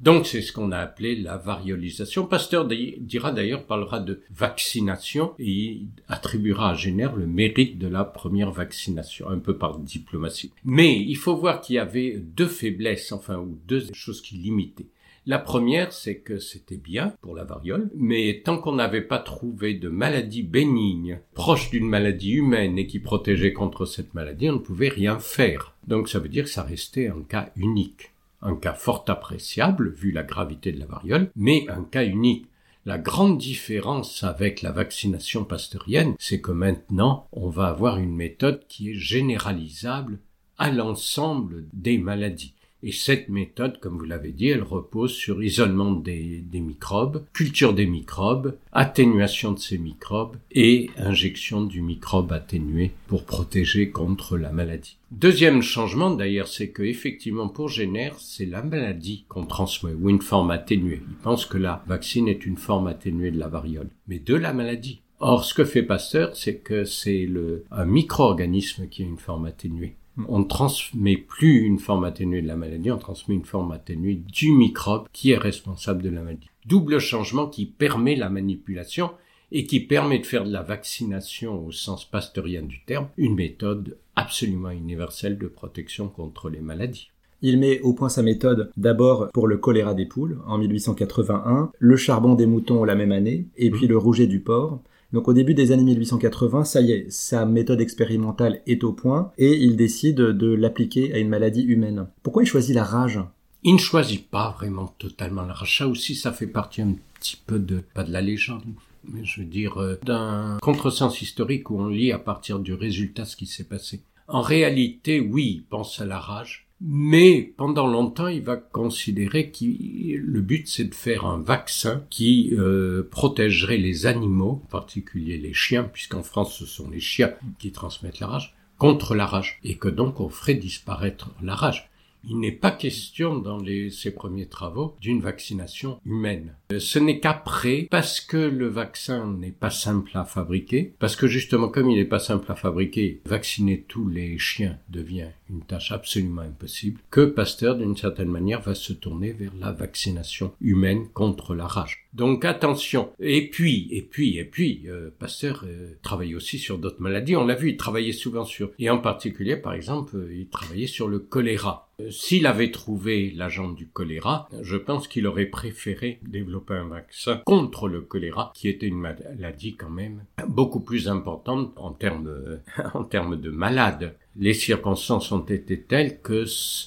Donc 0.00 0.26
c'est 0.26 0.42
ce 0.42 0.52
qu'on 0.52 0.70
a 0.70 0.78
appelé 0.78 1.16
la 1.16 1.36
variolisation. 1.36 2.26
Pasteur 2.26 2.66
dira 2.66 3.32
d'ailleurs, 3.32 3.64
parlera 3.64 3.98
de 3.98 4.20
vaccination 4.30 5.34
et 5.38 5.82
attribuera 6.08 6.70
à 6.70 6.74
Jenner 6.74 7.08
le 7.16 7.26
mérite 7.26 7.78
de 7.78 7.88
la 7.88 8.04
première 8.04 8.52
vaccination, 8.52 9.28
un 9.28 9.38
peu 9.38 9.58
par 9.58 9.78
diplomatie. 9.78 10.52
Mais 10.64 11.00
il 11.00 11.16
faut 11.16 11.36
voir 11.36 11.60
qu'il 11.60 11.76
y 11.76 11.80
avait 11.80 12.16
deux 12.18 12.46
faiblesses, 12.46 13.10
enfin, 13.10 13.38
ou 13.38 13.58
deux 13.66 13.92
choses 13.92 14.20
qui 14.20 14.36
limitaient. 14.36 14.86
La 15.26 15.38
première, 15.38 15.92
c'est 15.92 16.20
que 16.20 16.38
c'était 16.38 16.78
bien 16.78 17.12
pour 17.20 17.34
la 17.34 17.44
variole, 17.44 17.90
mais 17.94 18.40
tant 18.44 18.56
qu'on 18.56 18.76
n'avait 18.76 19.02
pas 19.02 19.18
trouvé 19.18 19.74
de 19.74 19.90
maladie 19.90 20.42
bénigne, 20.42 21.20
proche 21.34 21.70
d'une 21.70 21.86
maladie 21.86 22.32
humaine 22.32 22.78
et 22.78 22.86
qui 22.86 22.98
protégeait 22.98 23.52
contre 23.52 23.84
cette 23.84 24.14
maladie, 24.14 24.48
on 24.48 24.54
ne 24.54 24.58
pouvait 24.58 24.88
rien 24.88 25.18
faire. 25.18 25.74
Donc 25.86 26.08
ça 26.08 26.18
veut 26.18 26.30
dire 26.30 26.44
que 26.44 26.50
ça 26.50 26.62
restait 26.62 27.08
un 27.08 27.20
cas 27.28 27.50
unique 27.56 28.12
un 28.42 28.56
cas 28.56 28.74
fort 28.74 29.04
appréciable 29.08 29.90
vu 29.90 30.12
la 30.12 30.22
gravité 30.22 30.72
de 30.72 30.80
la 30.80 30.86
variole, 30.86 31.30
mais 31.36 31.66
un 31.68 31.84
cas 31.84 32.04
unique. 32.04 32.46
La 32.86 32.98
grande 32.98 33.38
différence 33.38 34.24
avec 34.24 34.62
la 34.62 34.72
vaccination 34.72 35.44
pasteurienne, 35.44 36.14
c'est 36.18 36.40
que 36.40 36.52
maintenant, 36.52 37.28
on 37.32 37.50
va 37.50 37.66
avoir 37.66 37.98
une 37.98 38.14
méthode 38.14 38.66
qui 38.68 38.90
est 38.90 38.94
généralisable 38.94 40.20
à 40.56 40.70
l'ensemble 40.70 41.66
des 41.72 41.98
maladies. 41.98 42.54
Et 42.84 42.92
cette 42.92 43.28
méthode, 43.28 43.80
comme 43.80 43.98
vous 43.98 44.04
l'avez 44.04 44.30
dit, 44.30 44.48
elle 44.48 44.62
repose 44.62 45.12
sur 45.12 45.42
isolement 45.42 45.90
des, 45.92 46.44
microbes, 46.52 47.24
culture 47.32 47.74
des 47.74 47.86
microbes, 47.86 48.56
atténuation 48.72 49.52
de 49.52 49.58
ces 49.58 49.78
microbes 49.78 50.36
et 50.52 50.90
injection 50.96 51.64
du 51.64 51.82
microbe 51.82 52.32
atténué 52.32 52.92
pour 53.08 53.24
protéger 53.24 53.90
contre 53.90 54.36
la 54.36 54.52
maladie. 54.52 54.96
Deuxième 55.10 55.60
changement 55.60 56.12
d'ailleurs, 56.12 56.46
c'est 56.46 56.68
que 56.68 56.84
effectivement 56.84 57.48
pour 57.48 57.68
Jenner, 57.68 58.12
c'est 58.18 58.46
la 58.46 58.62
maladie 58.62 59.24
qu'on 59.28 59.44
transmet 59.44 59.94
ou 59.94 60.08
une 60.08 60.22
forme 60.22 60.52
atténuée. 60.52 61.02
Il 61.08 61.16
pense 61.16 61.46
que 61.46 61.58
la 61.58 61.82
vaccine 61.88 62.28
est 62.28 62.46
une 62.46 62.58
forme 62.58 62.86
atténuée 62.86 63.32
de 63.32 63.40
la 63.40 63.48
variole, 63.48 63.90
mais 64.06 64.20
de 64.20 64.34
la 64.34 64.52
maladie. 64.52 65.00
Or, 65.20 65.44
ce 65.44 65.52
que 65.52 65.64
fait 65.64 65.82
Pasteur, 65.82 66.36
c'est 66.36 66.58
que 66.58 66.84
c'est 66.84 67.28
un 67.72 67.84
micro-organisme 67.86 68.86
qui 68.86 69.02
a 69.02 69.06
une 69.06 69.18
forme 69.18 69.46
atténuée 69.46 69.96
on 70.26 70.40
ne 70.40 70.44
transmet 70.44 71.16
plus 71.16 71.60
une 71.60 71.78
forme 71.78 72.04
atténuée 72.04 72.42
de 72.42 72.48
la 72.48 72.56
maladie, 72.56 72.90
on 72.90 72.98
transmet 72.98 73.34
une 73.34 73.44
forme 73.44 73.72
atténuée 73.72 74.16
du 74.16 74.52
microbe 74.52 75.06
qui 75.12 75.30
est 75.30 75.38
responsable 75.38 76.02
de 76.02 76.10
la 76.10 76.22
maladie. 76.22 76.48
Double 76.66 76.98
changement 76.98 77.46
qui 77.46 77.66
permet 77.66 78.16
la 78.16 78.28
manipulation 78.28 79.10
et 79.52 79.64
qui 79.64 79.80
permet 79.80 80.18
de 80.18 80.26
faire 80.26 80.44
de 80.44 80.52
la 80.52 80.62
vaccination 80.62 81.64
au 81.64 81.72
sens 81.72 82.04
pasteurien 82.04 82.62
du 82.62 82.84
terme 82.84 83.08
une 83.16 83.34
méthode 83.34 83.96
absolument 84.16 84.70
universelle 84.70 85.38
de 85.38 85.46
protection 85.46 86.08
contre 86.08 86.50
les 86.50 86.60
maladies. 86.60 87.10
Il 87.40 87.58
met 87.58 87.80
au 87.82 87.92
point 87.92 88.08
sa 88.08 88.22
méthode 88.22 88.70
d'abord 88.76 89.28
pour 89.32 89.46
le 89.46 89.58
choléra 89.58 89.94
des 89.94 90.06
poules 90.06 90.40
en 90.46 90.58
1881, 90.58 91.70
le 91.78 91.96
charbon 91.96 92.34
des 92.34 92.46
moutons 92.46 92.82
la 92.82 92.96
même 92.96 93.12
année, 93.12 93.46
et 93.56 93.70
puis 93.70 93.86
mmh. 93.86 93.90
le 93.90 93.98
rouget 93.98 94.26
du 94.26 94.40
porc. 94.40 94.80
Donc 95.12 95.26
au 95.26 95.32
début 95.32 95.54
des 95.54 95.72
années 95.72 95.84
1880, 95.84 96.64
ça 96.64 96.82
y 96.82 96.92
est, 96.92 97.10
sa 97.10 97.46
méthode 97.46 97.80
expérimentale 97.80 98.60
est 98.66 98.84
au 98.84 98.92
point 98.92 99.32
et 99.38 99.56
il 99.56 99.76
décide 99.76 100.16
de 100.16 100.52
l'appliquer 100.52 101.14
à 101.14 101.18
une 101.18 101.30
maladie 101.30 101.62
humaine. 101.62 102.08
Pourquoi 102.22 102.42
il 102.42 102.46
choisit 102.46 102.74
la 102.74 102.84
rage? 102.84 103.20
Il 103.64 103.74
ne 103.74 103.78
choisit 103.78 104.28
pas 104.28 104.50
vraiment 104.50 104.94
totalement 104.98 105.42
la 105.42 105.54
rage. 105.54 105.78
Ça 105.78 105.88
aussi, 105.88 106.14
ça 106.14 106.32
fait 106.32 106.46
partie 106.46 106.82
un 106.82 106.94
petit 107.18 107.38
peu 107.46 107.58
de, 107.58 107.82
pas 107.94 108.04
de 108.04 108.12
la 108.12 108.20
légende, 108.20 108.64
mais 109.04 109.24
je 109.24 109.40
veux 109.40 109.46
dire, 109.46 109.80
euh, 109.80 109.98
d'un 110.04 110.58
contresens 110.60 111.22
historique 111.22 111.70
où 111.70 111.80
on 111.80 111.88
lit 111.88 112.12
à 112.12 112.18
partir 112.18 112.58
du 112.58 112.74
résultat 112.74 113.24
ce 113.24 113.36
qui 113.36 113.46
s'est 113.46 113.64
passé. 113.64 114.02
En 114.28 114.42
réalité, 114.42 115.20
oui, 115.20 115.54
il 115.56 115.62
pense 115.62 116.00
à 116.00 116.04
la 116.04 116.20
rage, 116.20 116.67
mais 116.80 117.52
pendant 117.56 117.88
longtemps, 117.88 118.28
il 118.28 118.42
va 118.42 118.56
considérer 118.56 119.50
que 119.50 119.64
le 119.64 120.40
but, 120.40 120.68
c'est 120.68 120.84
de 120.84 120.94
faire 120.94 121.26
un 121.26 121.40
vaccin 121.40 122.04
qui 122.08 122.50
euh, 122.52 123.02
protégerait 123.10 123.78
les 123.78 124.06
animaux, 124.06 124.62
en 124.64 124.68
particulier 124.70 125.38
les 125.38 125.54
chiens, 125.54 125.84
puisqu'en 125.84 126.22
France, 126.22 126.56
ce 126.56 126.66
sont 126.66 126.88
les 126.88 127.00
chiens 127.00 127.34
qui 127.58 127.72
transmettent 127.72 128.20
la 128.20 128.28
rage, 128.28 128.56
contre 128.78 129.16
la 129.16 129.26
rage, 129.26 129.58
et 129.64 129.76
que 129.76 129.88
donc 129.88 130.20
on 130.20 130.28
ferait 130.28 130.54
disparaître 130.54 131.30
la 131.42 131.56
rage. 131.56 131.90
Il 132.28 132.38
n'est 132.38 132.52
pas 132.52 132.70
question 132.70 133.38
dans 133.38 133.58
les, 133.58 133.90
ces 133.90 134.12
premiers 134.12 134.48
travaux 134.48 134.96
d'une 135.00 135.20
vaccination 135.20 136.00
humaine. 136.04 136.54
Euh, 136.70 136.80
ce 136.80 136.98
n'est 136.98 137.18
qu'après, 137.18 137.88
parce 137.90 138.20
que 138.20 138.36
le 138.36 138.68
vaccin 138.68 139.26
n'est 139.26 139.52
pas 139.52 139.70
simple 139.70 140.10
à 140.14 140.24
fabriquer, 140.24 140.92
parce 140.98 141.16
que 141.16 141.26
justement 141.26 141.68
comme 141.68 141.90
il 141.90 141.96
n'est 141.96 142.04
pas 142.04 142.18
simple 142.18 142.50
à 142.52 142.54
fabriquer, 142.54 143.22
vacciner 143.24 143.86
tous 143.88 144.06
les 144.06 144.38
chiens 144.38 144.78
devient 144.90 145.28
une 145.48 145.62
tâche 145.62 145.92
absolument 145.92 146.42
impossible, 146.42 147.00
que 147.10 147.24
Pasteur 147.24 147.76
d'une 147.76 147.96
certaine 147.96 148.28
manière 148.28 148.60
va 148.60 148.74
se 148.74 148.92
tourner 148.92 149.32
vers 149.32 149.52
la 149.58 149.72
vaccination 149.72 150.52
humaine 150.60 151.08
contre 151.14 151.54
la 151.54 151.66
rage. 151.66 152.06
Donc 152.12 152.44
attention. 152.44 153.12
Et 153.18 153.48
puis, 153.48 153.88
et 153.90 154.02
puis, 154.02 154.36
et 154.36 154.44
puis, 154.44 154.82
euh, 154.88 155.10
Pasteur 155.18 155.64
euh, 155.66 155.94
travaille 156.02 156.34
aussi 156.34 156.58
sur 156.58 156.76
d'autres 156.76 157.00
maladies. 157.00 157.36
On 157.36 157.46
l'a 157.46 157.54
vu, 157.54 157.70
il 157.70 157.76
travaillait 157.78 158.12
souvent 158.12 158.44
sur, 158.44 158.72
et 158.78 158.90
en 158.90 158.98
particulier, 158.98 159.56
par 159.56 159.72
exemple, 159.72 160.16
il 160.30 160.48
travaillait 160.48 160.86
sur 160.86 161.08
le 161.08 161.18
choléra. 161.18 161.86
S'il 162.10 162.46
avait 162.46 162.70
trouvé 162.70 163.32
l'agent 163.34 163.70
du 163.70 163.88
choléra, 163.88 164.48
je 164.62 164.76
pense 164.76 165.08
qu'il 165.08 165.26
aurait 165.26 165.46
préféré 165.46 166.20
développer 166.22 166.57
un 166.68 166.88
vaccin 166.88 167.40
contre 167.44 167.88
le 167.88 168.02
choléra, 168.02 168.52
qui 168.54 168.68
était 168.68 168.86
une 168.86 169.00
maladie 169.00 169.76
quand 169.76 169.90
même 169.90 170.24
beaucoup 170.46 170.80
plus 170.80 171.08
importante 171.08 171.72
en 171.76 171.92
termes, 171.92 172.60
en 172.94 173.04
termes 173.04 173.40
de 173.40 173.50
malades 173.50 174.16
les 174.36 174.54
circonstances 174.54 175.32
ont 175.32 175.44
été 175.44 175.80
telles 175.80 176.20
que 176.20 176.44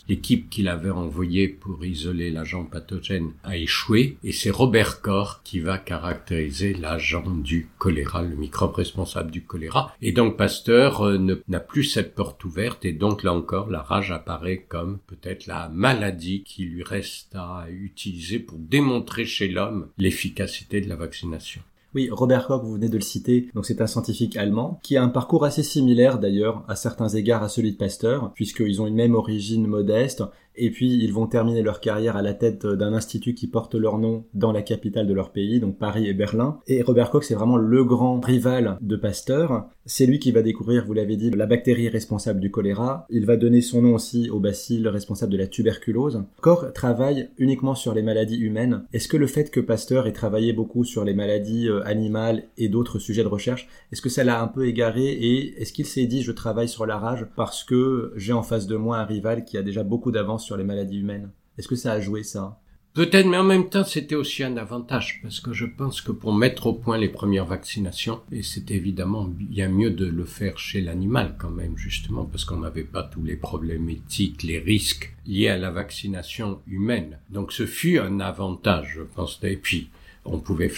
l'équipe 0.08 0.49
qu'il 0.49 0.67
avait 0.67 0.89
envoyée 0.89 1.47
pour 1.47 1.86
isoler 1.86 2.32
l'agent 2.32 2.63
pathogène 2.63 3.34
a 3.43 3.58
échoué 3.58 4.17
et 4.23 4.32
c'est 4.32 4.49
Robert 4.49 5.01
Koch 5.01 5.41
qui 5.43 5.60
va 5.60 5.77
caractériser 5.77 6.73
l'agent 6.73 7.30
du 7.30 7.69
choléra, 7.77 8.21
le 8.21 8.36
microbe 8.36 8.75
responsable 8.75 9.32
du 9.32 9.43
choléra. 9.43 9.93
Et 10.01 10.12
donc 10.12 10.38
Pasteur 10.38 11.06
euh, 11.06 11.41
n'a 11.47 11.60
plus 11.60 11.84
cette 11.84 12.15
porte 12.15 12.43
ouverte 12.45 12.86
et 12.86 12.93
donc 12.93 13.23
là 13.23 13.34
encore 13.34 13.69
la 13.69 13.82
rage 13.82 14.12
apparaît 14.12 14.65
comme 14.67 14.99
peut-être 15.08 15.45
la 15.47 15.69
maladie 15.69 16.43
qui 16.43 16.63
lui 16.63 16.84
reste 16.84 17.36
à 17.36 17.65
utiliser 17.69 18.39
pour 18.39 18.58
démontrer 18.58 19.25
chez 19.25 19.47
l'homme 19.47 19.89
l'efficacité 19.97 20.82
de 20.82 20.89
la 20.89 20.95
vaccination. 20.95 21.62
Oui, 21.93 22.08
Robert 22.10 22.47
Koch, 22.47 22.63
vous 22.63 22.75
venez 22.75 22.88
de 22.88 22.95
le 22.95 23.04
citer, 23.04 23.49
donc 23.54 23.65
c'est 23.65 23.82
un 23.82 23.88
scientifique 23.88 24.38
allemand 24.38 24.80
qui 24.82 24.95
a 24.95 25.04
un 25.04 25.10
parcours 25.10 25.43
assez 25.43 25.62
similaire 25.62 26.19
d'ailleurs 26.19 26.63
à 26.69 26.77
certains 26.77 27.10
égards 27.10 27.43
à 27.43 27.49
celui 27.49 27.73
de 27.73 27.77
Pasteur, 27.77 28.32
puisqu'ils 28.34 28.82
ont 28.82 28.88
une 28.88 28.95
même 28.95 29.13
origine 29.13 29.67
modeste 29.67 30.23
et 30.56 30.70
puis 30.70 30.94
ils 30.94 31.14
vont 31.14 31.28
terminer 31.28 31.62
leur 31.62 31.80
carrière 31.80 32.18
à 32.18 32.22
la 32.22 32.34
tête 32.34 32.66
d'un 32.66 32.94
institut 32.94 33.34
qui 33.34 33.48
porte 33.48 33.76
leur 33.76 33.98
nom 33.98 34.26
dans 34.34 34.52
la 34.52 34.62
capitale 34.62 35.08
de 35.08 35.14
leur 35.14 35.32
pays, 35.32 35.60
donc 35.60 35.78
Paris 35.78 36.08
et 36.08 36.14
Berlin. 36.14 36.60
Et 36.68 36.82
Robert 36.82 37.10
Koch, 37.10 37.24
c'est 37.24 37.36
vraiment 37.36 37.58
le 37.58 37.84
grand 37.84 38.20
rival 38.20 38.78
de 38.82 38.96
Pasteur. 38.96 39.70
C'est 39.86 40.06
lui 40.06 40.20
qui 40.20 40.32
va 40.32 40.42
découvrir, 40.42 40.86
vous 40.86 40.94
l'avez 40.94 41.18
dit, 41.18 41.32
la 41.32 41.48
bactérie 41.48 41.90
responsable 41.90 42.40
du 42.40 42.52
choléra. 42.52 43.06
Il 43.10 43.26
va 43.26 43.36
donner 43.36 43.62
son 43.62 43.82
nom 43.82 43.96
aussi 43.96 44.30
au 44.30 44.40
bacille 44.40 44.88
responsable 44.88 45.32
de 45.32 45.38
la 45.38 45.48
tuberculose. 45.48 46.24
Koch 46.42 46.72
travaille 46.74 47.30
uniquement 47.38 47.76
sur 47.76 47.94
les 47.94 48.04
maladies 48.04 48.38
humaines. 48.38 48.84
Est-ce 48.94 49.08
que 49.08 49.18
le 49.18 49.28
fait 49.28 49.50
que 49.50 49.60
Pasteur 49.60 50.08
ait 50.08 50.14
travaillé 50.14 50.54
beaucoup 50.54 50.84
sur 50.84 51.04
les 51.04 51.14
maladies 51.14 51.68
euh, 51.68 51.86
animales 51.86 52.44
et 52.58 52.70
d'autres 52.70 53.00
sujets 53.00 53.24
de 53.24 53.28
recherche, 53.28 53.68
est-ce 53.92 54.02
que 54.02 54.10
ça 54.10 54.24
l'a 54.24 54.42
un 54.42 54.48
peu 54.48 54.68
égaré 54.68 55.06
et 55.12 55.62
est-ce 55.62 55.74
qu'il 55.74 55.86
s'est 55.86 56.06
dit 56.06 56.22
je 56.22 56.32
travaille 56.32 56.70
sur 56.70 56.86
la 56.86 56.98
rage 56.98 57.26
parce 57.36 57.64
que 57.64 58.14
j'ai 58.16 58.34
en 58.34 58.44
face 58.44 58.68
de 58.68 58.76
moi 58.76 58.98
un 58.98 59.06
rival 59.06 59.46
qui 59.46 59.58
a 59.58 59.64
déjà 59.64 59.84
beaucoup 59.84 60.12
d'avance 60.12 60.40
sur 60.41 60.58
les 60.58 60.63
maladies 60.63 60.99
humaines 60.99 61.30
Est-ce 61.58 61.67
que 61.67 61.75
ça 61.75 61.93
a 61.93 61.99
joué 61.99 62.23
ça? 62.23 62.60
Peut-être, 62.93 63.27
mais 63.27 63.38
en 63.38 63.45
même 63.45 63.69
temps, 63.69 63.86
c'était 63.86 64.15
aussi 64.15 64.43
un 64.43 64.58
avantage, 64.58 65.21
parce 65.23 65.39
que 65.39 65.54
je 65.54 65.65
pense 65.65 66.01
que 66.01 66.12
pour 66.12 66.34
mettre 66.34 66.67
au 66.67 66.73
point 66.73 66.97
les 66.97 67.08
premières 67.08 67.45
vaccinations, 67.45 68.19
et 68.34 68.43
c'est 68.43 68.69
évidemment 68.69 69.23
bien 69.23 69.69
mieux 69.69 69.91
de 69.91 70.06
le 70.06 70.25
faire 70.25 70.60
chez 70.60 70.82
l'animal 70.82 71.36
quand 71.39 71.51
même, 71.51 71.77
justement, 71.77 72.25
parce 72.25 72.43
qu'on 72.43 72.60
n'avait 72.60 72.84
pas 72.84 73.04
tous 73.04 73.23
les 73.23 73.38
problèmes 73.38 73.89
éthiques, 73.89 74.43
les 74.43 74.60
risques 74.60 75.15
liés 75.25 75.47
à 75.47 75.58
la 75.58 75.71
vaccination 75.71 76.60
humaine. 76.67 77.19
Donc 77.30 77.54
ce 77.54 77.65
fut 77.65 77.97
un 77.97 78.19
avantage, 78.19 78.95
je 78.97 79.04
pense. 79.04 79.39
Et 79.43 79.56
puis, 79.56 79.89
on 80.25 80.39
pouvait 80.39 80.71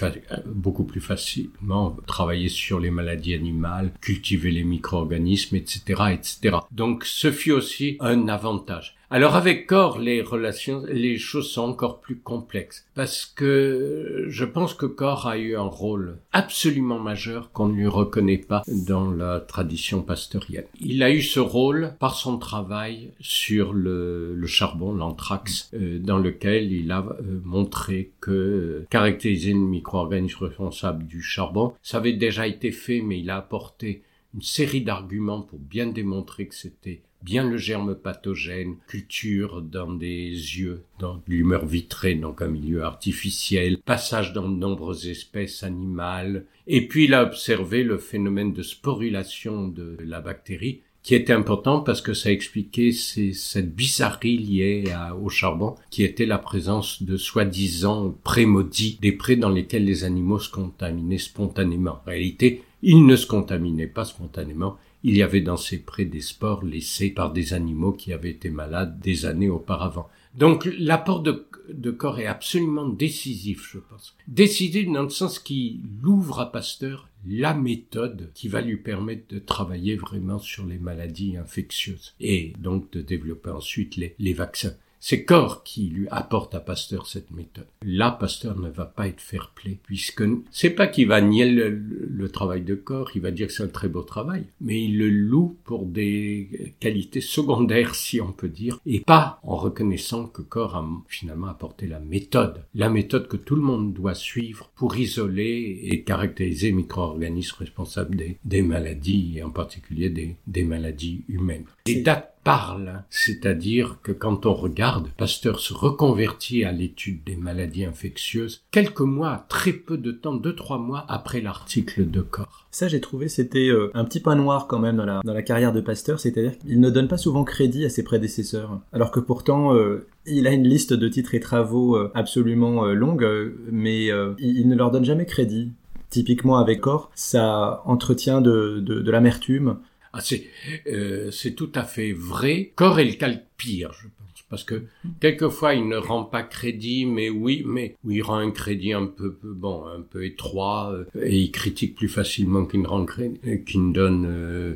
beaucoup 0.45 0.83
plus 0.83 1.01
facilement 1.01 1.97
travailler 2.07 2.49
sur 2.49 2.79
les 2.79 2.91
maladies 2.91 3.33
animales, 3.33 3.91
cultiver 4.01 4.51
les 4.51 4.63
micro-organismes, 4.63 5.55
etc., 5.55 6.03
etc. 6.13 6.57
Donc 6.71 7.05
ce 7.05 7.31
fut 7.31 7.51
aussi 7.51 7.97
un 7.99 8.27
avantage. 8.27 8.95
Alors 9.13 9.35
avec 9.35 9.67
Corps, 9.67 9.99
les 9.99 10.23
relations, 10.23 10.81
les 10.87 11.19
choses 11.19 11.51
sont 11.51 11.61
encore 11.61 12.01
plus 12.01 12.17
complexes 12.17 12.87
parce 12.95 13.27
que 13.27 14.25
je 14.27 14.43
pense 14.43 14.73
que 14.73 14.87
Corps 14.87 15.27
a 15.27 15.37
eu 15.37 15.55
un 15.55 15.67
rôle 15.67 16.17
absolument 16.31 16.97
majeur 16.97 17.51
qu'on 17.51 17.67
ne 17.67 17.75
lui 17.75 17.85
reconnaît 17.85 18.39
pas 18.39 18.63
dans 18.67 19.11
la 19.11 19.39
tradition 19.39 20.01
pasteurienne. 20.01 20.65
Il 20.81 21.03
a 21.03 21.11
eu 21.11 21.21
ce 21.21 21.39
rôle 21.39 21.93
par 21.99 22.15
son 22.15 22.39
travail 22.39 23.11
sur 23.19 23.71
le, 23.73 24.41
charbon, 24.47 24.95
l'anthrax, 24.95 25.69
euh, 25.75 25.99
dans 25.99 26.17
lequel 26.17 26.71
il 26.71 26.91
a 26.91 27.01
euh, 27.01 27.39
montré 27.43 28.13
que 28.19 28.31
euh, 28.31 28.87
caractériser 28.89 29.51
une 29.51 29.67
micro-organisme 29.67 30.45
responsable 30.45 31.05
du 31.05 31.21
charbon, 31.21 31.73
ça 31.83 31.97
avait 31.97 32.13
déjà 32.13 32.47
été 32.47 32.71
fait, 32.71 33.01
mais 33.01 33.19
il 33.19 33.29
a 33.29 33.37
apporté 33.37 34.01
une 34.33 34.41
série 34.41 34.81
d'arguments 34.81 35.43
pour 35.43 35.59
bien 35.59 35.85
démontrer 35.85 36.47
que 36.47 36.55
c'était 36.55 37.03
bien 37.23 37.49
le 37.49 37.57
germe 37.57 37.95
pathogène, 37.95 38.75
culture 38.87 39.61
dans 39.61 39.93
des 39.93 40.29
yeux, 40.29 40.83
dans 40.99 41.21
l'humeur 41.27 41.65
vitrée, 41.65 42.15
donc 42.15 42.41
un 42.41 42.47
milieu 42.47 42.83
artificiel, 42.83 43.77
passage 43.77 44.33
dans 44.33 44.49
de 44.49 44.55
nombreuses 44.55 45.07
espèces 45.07 45.63
animales, 45.63 46.45
et 46.67 46.87
puis 46.87 47.05
il 47.05 47.13
a 47.13 47.23
observé 47.23 47.83
le 47.83 47.97
phénomène 47.97 48.53
de 48.53 48.61
sporulation 48.61 49.67
de 49.67 49.97
la 50.03 50.21
bactérie, 50.21 50.81
qui 51.01 51.15
était 51.15 51.33
important 51.33 51.81
parce 51.81 51.99
que 51.99 52.13
ça 52.13 52.31
expliquait 52.31 52.93
cette 52.93 53.75
bizarrerie 53.75 54.37
liée 54.37 54.85
au 55.21 55.27
charbon, 55.27 55.75
qui 55.89 56.03
était 56.03 56.25
la 56.25 56.37
présence 56.37 57.03
de 57.03 57.17
soi-disant 57.17 58.15
prémaudits, 58.23 58.99
des 59.01 59.11
prés 59.11 59.35
dans 59.35 59.49
lesquels 59.49 59.83
les 59.83 60.05
animaux 60.05 60.39
se 60.39 60.49
contaminaient 60.49 61.17
spontanément. 61.17 61.99
En 62.05 62.09
réalité, 62.09 62.63
ils 62.81 63.05
ne 63.05 63.17
se 63.17 63.27
contaminaient 63.27 63.87
pas 63.87 64.05
spontanément, 64.05 64.77
il 65.03 65.17
y 65.17 65.23
avait 65.23 65.41
dans 65.41 65.57
ces 65.57 65.79
prés 65.79 66.05
des 66.05 66.21
spores 66.21 66.63
laissés 66.63 67.09
par 67.09 67.31
des 67.33 67.53
animaux 67.53 67.91
qui 67.91 68.13
avaient 68.13 68.31
été 68.31 68.49
malades 68.49 68.99
des 68.99 69.25
années 69.25 69.49
auparavant. 69.49 70.09
Donc 70.35 70.67
l'apport 70.79 71.21
de, 71.21 71.91
corps 71.91 72.19
est 72.19 72.25
absolument 72.25 72.87
décisif, 72.87 73.69
je 73.71 73.79
pense. 73.79 74.15
Décisif 74.27 74.91
dans 74.91 75.03
le 75.03 75.09
sens 75.09 75.39
qu'il 75.39 75.81
ouvre 76.05 76.39
à 76.39 76.51
Pasteur 76.51 77.09
la 77.27 77.53
méthode 77.53 78.31
qui 78.33 78.47
va 78.47 78.61
lui 78.61 78.77
permettre 78.77 79.33
de 79.33 79.39
travailler 79.39 79.95
vraiment 79.95 80.39
sur 80.39 80.65
les 80.65 80.79
maladies 80.79 81.37
infectieuses 81.37 82.15
et 82.19 82.53
donc 82.59 82.91
de 82.91 83.01
développer 83.01 83.51
ensuite 83.51 83.95
les 83.97 84.33
vaccins. 84.33 84.75
C'est 85.05 85.25
Corps 85.25 85.63
qui 85.63 85.89
lui 85.89 86.07
apporte 86.11 86.55
à 86.55 86.61
Pasteur 86.61 87.07
cette 87.07 87.31
méthode. 87.31 87.67
Là, 87.81 88.09
Pasteur 88.09 88.57
ne 88.57 88.69
va 88.69 88.85
pas 88.85 89.09
être 89.09 89.19
fair-play, 89.19 89.77
puisque 89.83 90.23
c'est 90.49 90.69
pas 90.69 90.87
qu'il 90.87 91.09
va 91.09 91.19
nier 91.19 91.45
le, 91.45 92.29
travail 92.29 92.61
de 92.61 92.73
Corps, 92.73 93.11
il 93.13 93.21
va 93.21 93.31
dire 93.31 93.47
que 93.47 93.53
c'est 93.53 93.63
un 93.63 93.67
très 93.67 93.89
beau 93.89 94.03
travail, 94.03 94.45
mais 94.61 94.81
il 94.81 94.97
le 94.97 95.09
loue 95.09 95.57
pour 95.65 95.85
des 95.85 96.73
qualités 96.79 97.19
secondaires, 97.19 97.95
si 97.95 98.21
on 98.21 98.31
peut 98.31 98.47
dire, 98.47 98.79
et 98.85 99.01
pas 99.01 99.41
en 99.43 99.57
reconnaissant 99.57 100.27
que 100.27 100.41
Corps 100.41 100.77
a 100.77 100.89
finalement 101.09 101.47
apporté 101.47 101.85
la 101.85 101.99
méthode, 101.99 102.63
la 102.73 102.89
méthode 102.89 103.27
que 103.27 103.35
tout 103.35 103.57
le 103.57 103.61
monde 103.61 103.93
doit 103.93 104.15
suivre 104.15 104.71
pour 104.73 104.95
isoler 104.95 105.81
et 105.83 106.03
caractériser 106.03 106.67
les 106.67 106.73
micro-organismes 106.75 107.57
responsables 107.59 108.15
des, 108.45 108.61
maladies, 108.61 109.33
et 109.35 109.43
en 109.43 109.49
particulier 109.49 110.09
des, 110.09 110.37
des 110.47 110.63
maladies 110.63 111.25
humaines. 111.27 111.65
Les 111.87 112.01
dates 112.01 112.32
parle, 112.43 113.03
c'est-à-dire 113.09 113.97
que 114.03 114.11
quand 114.11 114.45
on 114.45 114.53
regarde, 114.53 115.07
Pasteur 115.17 115.59
se 115.59 115.73
reconvertit 115.73 116.63
à 116.65 116.71
l'étude 116.71 117.23
des 117.23 117.35
maladies 117.35 117.85
infectieuses 117.85 118.63
quelques 118.71 119.01
mois, 119.01 119.45
très 119.49 119.71
peu 119.71 119.97
de 119.97 120.11
temps, 120.11 120.33
deux 120.33 120.55
trois 120.55 120.77
mois 120.77 121.05
après 121.07 121.41
l'article 121.41 122.09
de 122.09 122.21
Corps. 122.21 122.67
Ça, 122.71 122.87
j'ai 122.87 123.01
trouvé, 123.01 123.29
c'était 123.29 123.69
euh, 123.69 123.91
un 123.93 124.03
petit 124.03 124.19
point 124.19 124.35
noir 124.35 124.67
quand 124.67 124.79
même 124.79 124.97
dans 124.97 125.05
la, 125.05 125.21
dans 125.23 125.33
la 125.33 125.43
carrière 125.43 125.73
de 125.73 125.81
Pasteur, 125.81 126.19
c'est-à-dire 126.19 126.57
qu'il 126.57 126.79
ne 126.79 126.89
donne 126.89 127.07
pas 127.07 127.17
souvent 127.17 127.43
crédit 127.43 127.85
à 127.85 127.89
ses 127.89 128.03
prédécesseurs, 128.03 128.79
alors 128.91 129.11
que 129.11 129.19
pourtant 129.19 129.73
euh, 129.75 130.07
il 130.25 130.47
a 130.47 130.51
une 130.51 130.67
liste 130.67 130.93
de 130.93 131.07
titres 131.07 131.35
et 131.35 131.39
travaux 131.39 131.95
euh, 131.95 132.11
absolument 132.15 132.85
longue, 132.85 133.27
mais 133.71 134.09
il, 134.39 134.67
ne 134.67 134.75
leur 134.75 134.91
donne 134.91 135.05
jamais 135.05 135.25
crédit. 135.25 135.71
Typiquement 136.09 136.57
avec 136.57 136.81
Corps, 136.81 137.09
ça 137.15 137.81
entretient 137.85 138.39
de, 138.39 138.79
de 138.79 139.11
l'amertume, 139.11 139.77
ah, 140.13 140.21
c'est, 140.21 140.45
euh, 140.85 141.31
c'est 141.31 141.55
tout 141.55 141.71
à 141.73 141.83
fait 141.83 142.13
vrai. 142.13 142.71
Corps 142.75 142.99
est 142.99 143.19
le 143.19 143.39
pire, 143.57 143.93
je 143.93 144.07
pense, 144.07 144.43
parce 144.47 144.63
que 144.63 144.83
quelquefois 145.19 145.73
il 145.73 145.87
ne 145.87 145.97
rend 145.97 146.23
pas 146.23 146.43
crédit, 146.43 147.07
mais 147.07 147.31
oui, 147.31 147.63
mais 147.65 147.95
il 148.07 148.21
rend 148.21 148.37
un 148.37 148.51
crédit 148.51 148.93
un 148.93 149.07
peu, 149.07 149.35
bon, 149.41 149.87
un 149.87 150.01
peu 150.01 150.23
étroit, 150.23 150.93
euh, 150.93 151.05
et 151.19 151.39
il 151.39 151.49
critique 151.49 151.95
plus 151.95 152.09
facilement 152.09 152.67
qu'il 152.67 152.83
ne 152.83 152.87
rend 152.87 153.05
crédit, 153.05 153.39
qu'il 153.65 153.87
ne 153.87 153.91
donne 153.91 154.27
euh, 154.27 154.75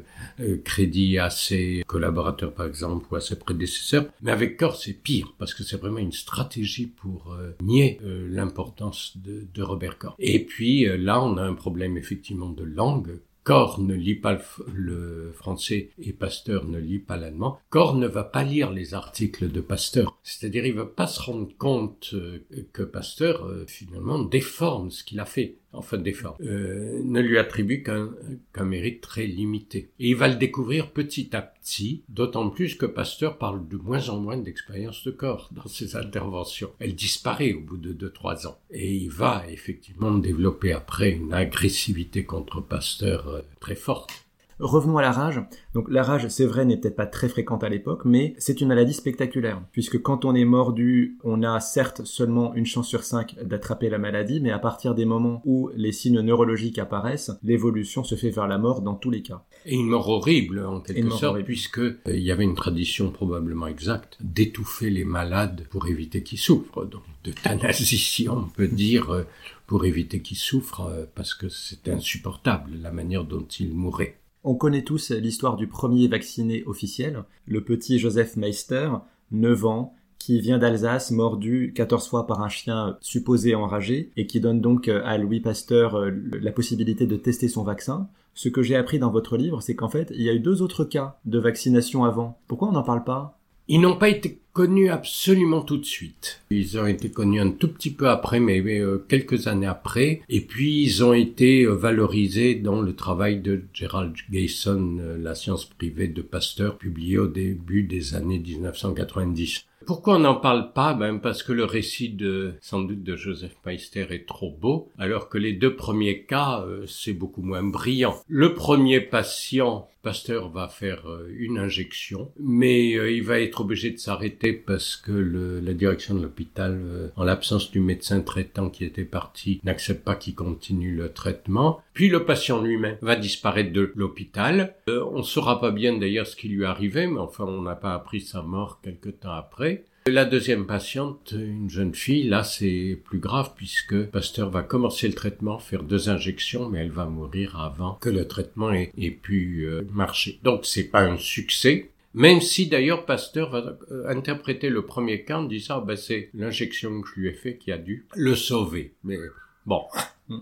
crédit 0.64 1.20
à 1.20 1.30
ses 1.30 1.84
collaborateurs, 1.86 2.56
par 2.56 2.66
exemple, 2.66 3.06
ou 3.12 3.16
à 3.16 3.22
ses 3.22 3.38
prédécesseurs. 3.38 4.08
Mais 4.24 4.32
avec 4.32 4.58
Corps, 4.58 4.76
c'est 4.76 4.94
pire, 4.94 5.36
parce 5.38 5.54
que 5.54 5.62
c'est 5.64 5.78
vraiment 5.80 6.00
une 6.00 6.12
stratégie 6.12 6.88
pour 6.88 7.38
nier 7.62 8.00
l'importance 8.04 9.16
de, 9.18 9.46
de 9.54 9.62
Robert 9.62 10.00
Corps. 10.00 10.16
Et 10.18 10.44
puis 10.44 10.88
là, 10.98 11.22
on 11.22 11.38
a 11.38 11.44
un 11.44 11.54
problème 11.54 11.96
effectivement 11.96 12.50
de 12.50 12.64
langue 12.64 13.20
Ne 13.50 13.94
lit 13.94 14.16
pas 14.16 14.38
le, 14.74 15.32
français 15.32 15.92
et 16.00 16.12
Pasteur 16.12 16.68
ne 16.68 16.80
lit 16.80 17.00
pas 17.00 17.16
l'allemand, 17.16 17.60
Corps 17.70 17.96
ne 17.96 18.06
va 18.06 18.26
pas 18.26 18.44
lire 18.44 18.72
les 18.72 18.94
articles 18.94 19.50
de 19.50 19.62
Pasteur. 19.62 20.20
C'est-à-dire, 20.22 20.66
il 20.66 20.74
va 20.74 20.86
pas 20.86 21.08
se 21.08 21.22
rendre 21.22 21.48
compte 21.58 22.10
euh, 22.14 22.46
que 22.74 22.84
Pasteur, 22.84 23.46
euh, 23.46 23.64
finalement, 23.66 24.20
déforme 24.20 24.92
ce 24.92 25.06
qu'il 25.06 25.22
a 25.22 25.26
fait 25.26 25.60
enfin 25.78 25.98
défend, 25.98 26.36
euh, 26.42 27.02
ne 27.04 27.22
lui 27.22 27.38
attribue 27.38 27.84
qu'un 27.84 28.66
mérite 28.66 29.02
très 29.02 29.26
limité. 29.26 29.90
Et 30.00 30.10
il 30.10 30.16
va 30.16 30.28
le 30.28 30.36
découvrir 30.36 30.92
petit 30.92 31.36
à 31.36 31.42
petit, 31.42 32.04
d'autant 32.10 32.50
plus 32.50 32.76
que 32.76 32.86
Pasteur 32.86 33.38
parle 33.38 33.68
de 33.68 33.78
moins 33.78 34.10
en 34.10 34.20
moins 34.20 34.38
d'expérience 34.38 35.04
de 35.04 35.12
corps 35.12 35.50
dans 35.56 35.68
ses 35.68 35.96
interventions. 35.96 36.72
Elle 36.80 36.96
disparaît 36.96 37.54
au 37.54 37.62
bout 37.62 37.78
de 37.78 37.94
deux 37.94 38.12
trois 38.12 38.48
ans. 38.48 38.58
Et 38.72 38.96
il 38.96 39.10
va 39.10 39.44
effectivement 39.50 40.12
développer 40.18 40.74
après 40.74 41.12
une 41.12 41.34
agressivité 41.34 42.26
contre 42.26 42.62
Pasteur 42.62 43.28
euh, 43.28 43.42
très 43.60 43.76
forte. 43.76 44.27
Revenons 44.60 44.98
à 44.98 45.02
la 45.02 45.12
rage. 45.12 45.42
Donc 45.74 45.88
la 45.90 46.04
rage, 46.04 46.28
c'est 46.30 46.46
vrai, 46.46 46.66
n'est 46.66 46.78
peut-être 46.78 46.96
pas 46.96 47.06
très 47.06 47.30
fréquente 47.30 47.64
à 47.64 47.70
l'époque, 47.70 48.06
mais 48.06 48.34
c'est 48.40 48.60
une 48.62 48.70
maladie 48.70 48.94
spectaculaire, 48.94 49.62
puisque 49.72 50.02
quand 50.02 50.26
on 50.26 50.34
est 50.34 50.46
mordu, 50.46 51.18
on 51.24 51.44
a 51.44 51.60
certes 51.60 52.06
seulement 52.06 52.56
une 52.56 52.66
chance 52.66 52.88
sur 52.88 53.04
cinq 53.04 53.36
d'attraper 53.44 53.90
la 53.90 54.00
maladie, 54.00 54.40
mais 54.40 54.52
à 54.52 54.60
partir 54.60 54.96
des 54.96 55.06
moments 55.06 55.42
où 55.46 55.70
les 55.76 55.92
signes 55.92 56.22
neurologiques 56.22 56.80
apparaissent, 56.80 57.32
l'évolution 57.44 58.04
se 58.04 58.16
fait 58.16 58.32
vers 58.32 58.48
la 58.48 58.58
mort 58.58 58.82
dans 58.82 58.96
tous 58.96 59.12
les 59.12 59.22
cas. 59.22 59.44
Et 59.66 59.76
une 59.76 59.88
mort 59.88 60.10
horrible, 60.10 60.66
en 60.66 60.82
quelque 60.82 61.12
sorte, 61.12 61.42
puisque 61.44 61.80
euh, 61.80 61.98
il 62.08 62.22
y 62.22 62.32
avait 62.32 62.44
une 62.44 62.56
tradition 62.56 63.12
probablement 63.12 63.68
exacte 63.68 64.18
d'étouffer 64.22 64.90
les 64.90 65.06
malades 65.06 65.68
pour 65.70 65.88
éviter 65.88 66.24
qu'ils 66.24 66.40
souffrent. 66.40 66.86
Donc 66.86 67.04
d'euthanasie, 67.24 68.28
on 68.30 68.44
peut 68.44 68.68
dire, 68.68 69.12
euh, 69.12 69.24
pour 69.66 69.86
éviter 69.86 70.22
qu'ils 70.22 70.38
souffrent, 70.38 70.88
euh, 70.88 71.06
parce 71.14 71.34
que 71.34 71.50
c'était 71.50 71.92
insupportable 71.92 72.72
la 72.82 72.92
manière 72.92 73.24
dont 73.24 73.46
ils 73.60 73.74
mouraient. 73.74 74.18
On 74.50 74.56
connaît 74.56 74.84
tous 74.84 75.12
l'histoire 75.12 75.58
du 75.58 75.68
premier 75.68 76.08
vacciné 76.08 76.64
officiel, 76.68 77.26
le 77.48 77.66
petit 77.66 78.00
Joseph 78.00 78.38
Meister, 78.38 78.92
9 79.32 79.66
ans, 79.66 79.94
qui 80.20 80.40
vient 80.40 80.58
d'Alsace, 80.58 81.12
mordu 81.12 81.74
14 81.76 82.08
fois 82.08 82.28
par 82.28 82.42
un 82.42 82.48
chien 82.48 82.98
supposé 83.02 83.56
enragé, 83.56 84.10
et 84.16 84.26
qui 84.26 84.40
donne 84.40 84.62
donc 84.62 84.88
à 84.88 85.18
Louis 85.18 85.42
Pasteur 85.42 85.96
euh, 85.96 86.12
la 86.40 86.54
possibilité 86.54 87.06
de 87.06 87.18
tester 87.18 87.50
son 87.50 87.64
vaccin. 87.64 88.08
Ce 88.36 88.48
que 88.48 88.62
j'ai 88.62 88.78
appris 88.78 89.00
dans 89.00 89.12
votre 89.12 89.36
livre, 89.36 89.62
c'est 89.62 89.76
qu'en 89.76 89.90
fait, 89.90 90.14
il 90.16 90.22
y 90.22 90.30
a 90.30 90.34
eu 90.34 90.40
deux 90.40 90.62
autres 90.62 90.86
cas 90.86 91.20
de 91.26 91.40
vaccination 91.40 92.06
avant. 92.06 92.40
Pourquoi 92.48 92.70
on 92.70 92.72
n'en 92.72 92.84
parle 92.84 93.04
pas? 93.04 93.37
Ils 93.70 93.82
n'ont 93.82 93.98
pas 93.98 94.08
été 94.08 94.40
connus 94.58 94.90
absolument 94.90 95.62
tout 95.62 95.78
de 95.78 95.86
suite. 95.86 96.42
Ils 96.50 96.80
ont 96.80 96.88
été 96.88 97.12
connus 97.12 97.42
un 97.42 97.52
tout 97.52 97.68
petit 97.68 97.92
peu 97.92 98.10
après, 98.10 98.40
mais 98.40 98.60
euh, 98.80 99.06
quelques 99.08 99.46
années 99.46 99.68
après. 99.68 100.22
Et 100.30 100.42
puis 100.42 100.82
ils 100.82 101.04
ont 101.04 101.14
été 101.14 101.64
euh, 101.64 101.74
valorisés 101.74 102.56
dans 102.56 102.82
le 102.82 102.96
travail 102.96 103.40
de 103.40 103.66
Gerald 103.74 104.16
Gayson, 104.32 104.98
euh, 105.00 105.18
La 105.20 105.36
science 105.36 105.66
privée 105.66 106.08
de 106.08 106.24
Pasteur, 106.24 106.78
publié 106.80 107.20
au 107.20 107.28
début 107.28 107.84
des 107.84 108.16
années 108.16 108.40
1990. 108.40 109.66
Pourquoi 109.86 110.16
on 110.16 110.20
n'en 110.20 110.36
parle 110.36 110.74
pas? 110.74 110.94
Ben 110.94 111.20
parce 111.20 111.44
que 111.44 111.54
le 111.54 111.64
récit 111.64 112.10
de 112.10 112.56
sans 112.62 112.82
doute 112.82 113.04
de 113.04 113.16
Joseph 113.16 113.56
Meister 113.66 114.08
est 114.10 114.28
trop 114.28 114.52
beau, 114.52 114.90
alors 114.98 115.30
que 115.30 115.38
les 115.38 115.54
deux 115.54 115.76
premiers 115.76 116.24
cas 116.24 116.66
c'est 116.88 117.14
beaucoup 117.14 117.42
moins 117.42 117.64
brillant. 117.64 118.16
Le 118.28 118.54
premier 118.54 119.00
patient, 119.00 119.88
Pasteur 120.08 120.48
va 120.48 120.70
faire 120.70 121.02
euh, 121.10 121.28
une 121.38 121.58
injection, 121.58 122.32
mais 122.40 122.96
euh, 122.96 123.12
il 123.12 123.24
va 123.24 123.42
être 123.42 123.60
obligé 123.60 123.92
de 123.92 123.98
s'arrêter 123.98 124.54
parce 124.54 124.96
que 124.96 125.12
la 125.12 125.74
direction 125.74 126.16
de 126.16 126.22
l'hôpital, 126.22 127.12
en 127.18 127.26
l'absence 127.26 127.72
du 127.72 127.82
médecin 127.82 128.22
traitant 128.22 128.70
qui 128.70 128.86
était 128.86 129.04
parti, 129.04 129.60
n'accepte 129.66 130.06
pas 130.06 130.16
qu'il 130.16 130.34
continue 130.34 130.96
le 130.96 131.12
traitement. 131.12 131.82
Puis 131.92 132.08
le 132.08 132.24
patient 132.24 132.62
lui-même 132.62 132.96
va 133.02 133.18
disparaître 133.18 133.74
de 133.74 133.92
l'hôpital. 133.98 134.76
on 134.88 135.18
ne 135.18 135.24
saura 135.24 135.60
pas 135.60 135.72
bien 135.72 135.98
d'ailleurs 135.98 136.26
ce 136.26 136.38
qui 136.38 136.48
lui 136.48 136.64
arrivait, 136.64 137.08
mais 137.08 137.20
enfin 137.20 137.44
on 137.44 137.62
n'a 137.62 137.76
pas 137.76 137.94
appris 137.94 138.22
sa 138.22 138.42
mort 138.42 138.80
quelque 138.82 139.10
temps 139.10 139.34
après. 139.34 139.84
La 140.10 140.24
deuxième 140.24 140.66
patiente, 140.66 141.34
une 141.38 141.70
jeune 141.70 141.94
fille, 141.94 142.30
là 142.30 142.46
c'est 142.46 142.98
plus 143.04 143.20
grave 143.20 143.52
puisque 143.58 144.06
Pasteur 144.06 144.50
va 144.50 144.64
commencer 144.64 145.06
le 145.06 145.14
traitement, 145.14 145.60
faire 145.60 145.84
deux 145.84 146.08
injections, 146.08 146.70
mais 146.70 146.80
elle 146.80 146.92
va 146.92 147.06
mourir 147.08 147.60
avant 147.60 147.96
que 147.96 148.10
le 148.10 148.26
traitement 148.26 148.72
ait, 148.72 149.20
pu 149.22 149.66
euh, 149.66 149.82
marcher. 149.92 150.40
Donc 150.44 150.66
c'est 150.66 150.86
pas 150.86 151.02
un 151.02 151.18
succès. 151.18 151.92
Même 152.14 152.40
si 152.40 152.68
d'ailleurs 152.68 153.06
Pasteur 153.06 153.50
va 153.50 153.78
euh, 153.92 154.08
interpréter 154.08 154.70
le 154.70 154.86
premier 154.86 155.24
cas 155.24 155.40
en 155.40 155.44
disant 155.44 155.82
ben, 155.82 155.98
c'est 155.98 156.30
l'injection 156.34 157.02
que 157.02 157.10
je 157.10 157.20
lui 157.20 157.28
ai 157.28 157.34
fait 157.34 157.58
qui 157.58 157.74
a 157.74 157.78
dû 157.78 158.06
le 158.16 158.36
sauver. 158.36 158.94
Mais 159.04 159.18
bon, 159.66 159.84